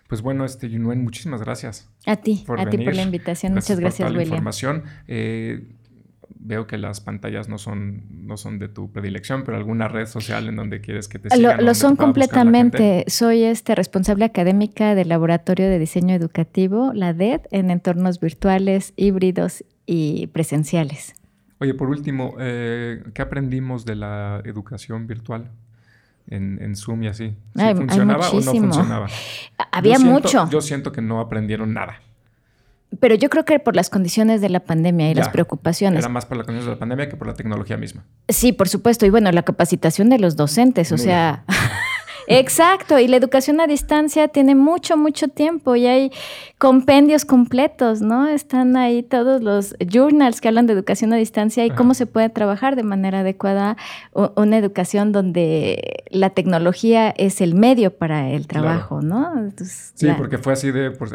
Pues 0.08 0.22
bueno, 0.22 0.44
este 0.44 0.68
Yunuen, 0.68 1.02
muchísimas 1.02 1.40
gracias. 1.40 1.88
A 2.06 2.16
ti, 2.16 2.44
a 2.58 2.68
ti 2.68 2.78
por 2.78 2.94
la 2.94 3.02
invitación. 3.02 3.54
Muchas 3.54 3.78
gracias, 3.78 4.08
por 4.08 4.16
la 4.16 4.22
información. 4.24 4.84
Eh, 5.06 5.76
veo 6.38 6.66
que 6.66 6.78
las 6.78 7.00
pantallas 7.00 7.48
no 7.48 7.58
son, 7.58 8.04
no 8.26 8.36
son 8.36 8.58
de 8.58 8.68
tu 8.68 8.90
predilección, 8.92 9.44
pero 9.44 9.56
alguna 9.56 9.88
red 9.88 10.06
social 10.06 10.48
en 10.48 10.56
donde 10.56 10.80
quieres 10.80 11.08
que 11.08 11.18
te 11.18 11.30
sigan. 11.30 11.64
Lo, 11.64 11.74
son 11.74 11.96
completamente. 11.96 13.04
Soy 13.08 13.42
este 13.42 13.74
responsable 13.74 14.24
académica 14.24 14.94
del 14.94 15.08
Laboratorio 15.08 15.68
de 15.68 15.78
Diseño 15.78 16.14
Educativo, 16.14 16.92
la 16.94 17.12
DED, 17.12 17.42
en 17.50 17.70
entornos 17.70 18.20
virtuales, 18.20 18.92
híbridos 18.96 19.64
y 19.86 20.28
presenciales. 20.28 21.14
Oye, 21.58 21.74
por 21.74 21.90
último, 21.90 22.36
eh, 22.38 23.02
¿qué 23.12 23.22
aprendimos 23.22 23.84
de 23.84 23.96
la 23.96 24.40
educación 24.44 25.06
virtual? 25.06 25.50
En, 26.26 26.62
en, 26.62 26.76
Zoom 26.76 27.02
y 27.02 27.08
así. 27.08 27.34
¿Funcionaba 27.54 28.30
o 28.30 28.40
no 28.40 28.52
funcionaba? 28.52 29.08
Había 29.72 29.98
mucho. 29.98 30.48
Yo 30.48 30.60
siento 30.60 30.92
que 30.92 31.02
no 31.02 31.18
aprendieron 31.18 31.74
nada. 31.74 32.00
Pero 32.98 33.14
yo 33.14 33.30
creo 33.30 33.44
que 33.44 33.58
por 33.60 33.76
las 33.76 33.88
condiciones 33.88 34.40
de 34.40 34.48
la 34.48 34.60
pandemia 34.60 35.10
y 35.10 35.14
las 35.14 35.28
preocupaciones. 35.28 36.00
Era 36.00 36.08
más 36.08 36.26
por 36.26 36.36
las 36.36 36.46
condiciones 36.46 36.66
de 36.66 36.74
la 36.74 36.78
pandemia 36.80 37.08
que 37.08 37.16
por 37.16 37.28
la 37.28 37.34
tecnología 37.34 37.76
misma. 37.76 38.04
Sí, 38.28 38.52
por 38.52 38.68
supuesto. 38.68 39.06
Y 39.06 39.10
bueno, 39.10 39.30
la 39.30 39.42
capacitación 39.42 40.08
de 40.08 40.18
los 40.18 40.34
docentes, 40.36 40.90
o 40.90 40.98
sea, 40.98 41.44
Exacto, 42.30 42.98
y 43.00 43.08
la 43.08 43.16
educación 43.16 43.60
a 43.60 43.66
distancia 43.66 44.28
tiene 44.28 44.54
mucho, 44.54 44.96
mucho 44.96 45.26
tiempo 45.26 45.74
y 45.74 45.86
hay 45.86 46.12
compendios 46.58 47.24
completos, 47.24 48.02
¿no? 48.02 48.28
Están 48.28 48.76
ahí 48.76 49.02
todos 49.02 49.42
los 49.42 49.74
journals 49.80 50.40
que 50.40 50.46
hablan 50.46 50.66
de 50.66 50.74
educación 50.74 51.12
a 51.12 51.16
distancia 51.16 51.66
y 51.66 51.70
cómo 51.70 51.92
se 51.94 52.06
puede 52.06 52.28
trabajar 52.28 52.76
de 52.76 52.84
manera 52.84 53.20
adecuada 53.20 53.76
una 54.36 54.58
educación 54.58 55.10
donde 55.10 56.04
la 56.10 56.30
tecnología 56.30 57.10
es 57.10 57.40
el 57.40 57.54
medio 57.54 57.96
para 57.96 58.30
el 58.30 58.46
trabajo, 58.46 59.00
¿no? 59.02 59.50
sí, 59.64 60.08
porque 60.16 60.38
fue 60.38 60.52
así 60.52 60.70
de, 60.70 60.92
pues, 60.92 61.12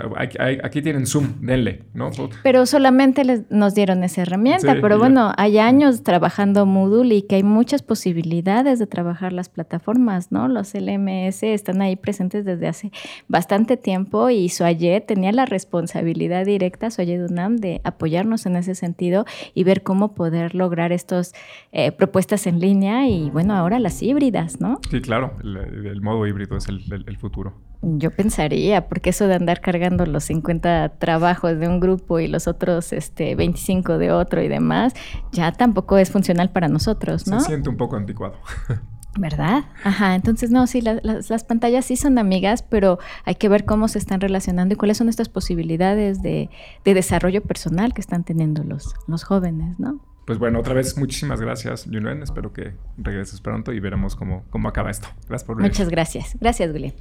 aquí 0.64 0.82
tienen 0.82 1.06
Zoom, 1.08 1.36
denle, 1.40 1.84
¿no? 1.94 2.12
Pero 2.44 2.66
solamente 2.66 3.24
les, 3.24 3.50
nos 3.50 3.74
dieron 3.74 4.04
esa 4.04 4.24
herramienta, 4.24 4.76
pero 4.82 4.98
bueno, 4.98 5.32
hay 5.38 5.60
años 5.60 6.04
trabajando 6.04 6.66
Moodle 6.66 7.16
y 7.16 7.22
que 7.22 7.36
hay 7.36 7.44
muchas 7.44 7.84
posibilidades 7.84 8.80
de 8.80 8.88
trabajar 8.88 9.32
las 9.32 9.48
plataformas, 9.48 10.32
¿no? 10.32 10.48
Los 10.48 10.74
LM 10.74 11.05
están 11.08 11.82
ahí 11.82 11.96
presentes 11.96 12.46
desde 12.46 12.68
hace 12.68 12.92
bastante 13.28 13.78
tiempo 13.78 14.30
y 14.30 14.50
Soaye 14.50 15.02
tenía 15.02 15.32
la 15.32 15.46
responsabilidad 15.46 16.46
directa, 16.46 16.92
Soaye 16.92 17.18
Dunam, 17.18 17.58
de 17.58 17.82
apoyarnos 17.84 18.46
en 18.46 18.56
ese 18.56 18.76
sentido 18.76 19.26
y 19.54 19.64
ver 19.64 19.84
cómo 19.84 20.14
poder 20.14 20.56
lograr 20.56 20.92
estas 20.92 21.34
eh, 21.72 21.92
propuestas 21.92 22.48
en 22.48 22.60
línea 22.60 23.08
y 23.08 23.30
bueno, 23.30 23.54
ahora 23.56 23.80
las 23.80 24.02
híbridas, 24.02 24.60
¿no? 24.60 24.80
Sí, 24.90 25.02
claro, 25.02 25.34
el, 25.44 26.02
modo 26.02 26.26
híbrido 26.28 26.58
es 26.58 26.68
el, 26.68 27.18
futuro. 27.18 27.54
Yo 27.82 28.12
pensaría, 28.12 28.88
porque 28.88 29.12
eso 29.12 29.28
de 29.28 29.36
andar 29.36 29.62
cargando 29.62 30.06
los 30.06 30.24
50 30.26 30.98
trabajos 30.98 31.58
de 31.60 31.68
un 31.68 31.80
grupo 31.80 32.20
y 32.20 32.28
los 32.28 32.48
otros 32.48 32.94
este, 32.94 33.36
25 33.36 33.98
de 33.98 34.12
otro 34.12 34.42
y 34.42 34.48
demás, 34.48 34.94
ya 35.32 35.52
tampoco 35.52 35.98
es 35.98 36.12
funcional 36.12 36.50
para 36.52 36.68
nosotros, 36.68 37.28
¿no? 37.28 37.40
Se 37.40 37.48
siente 37.48 37.70
un 37.70 37.78
poco 37.78 37.96
anticuado. 37.96 38.36
¿Verdad? 39.18 39.64
Ajá, 39.84 40.16
entonces 40.16 40.52
no, 40.52 40.68
sí, 40.68 40.82
las 40.82 41.44
pantallas 41.46 41.86
sí 41.86 41.96
son 41.96 42.18
amigas, 42.18 42.64
pero 42.64 43.00
hay 43.24 43.36
que 43.36 43.48
ver 43.48 43.64
cómo 43.64 43.88
se 43.88 43.98
están 43.98 44.20
relacionando 44.20 44.74
y 44.74 44.78
cuáles 44.78 44.98
son 44.98 45.08
estas 45.08 45.30
posibilidades 45.30 46.22
de, 46.22 46.50
desarrollo 46.84 47.42
personal 47.42 47.94
que 47.94 48.02
están 48.02 48.24
teniendo 48.24 48.64
los, 48.64 48.94
los 49.08 49.24
jóvenes, 49.24 49.80
¿no? 49.80 50.02
Pues 50.26 50.40
bueno, 50.40 50.60
otra 50.60 50.74
vez 50.74 50.98
muchísimas 50.98 51.40
gracias, 51.40 51.86
Junuen. 51.86 52.24
Espero 52.24 52.52
que 52.52 52.74
regreses 52.98 53.42
pronto 53.42 53.72
y 53.72 53.80
veremos 53.80 54.16
cómo, 54.16 54.44
cómo 54.50 54.68
acaba 54.68 54.90
esto. 54.90 55.08
Gracias 55.28 55.44
por 55.46 55.58
venir. 55.58 55.72
Muchas 55.72 55.90
gracias. 55.90 56.36
Gracias, 56.40 56.72
William. 56.74 56.94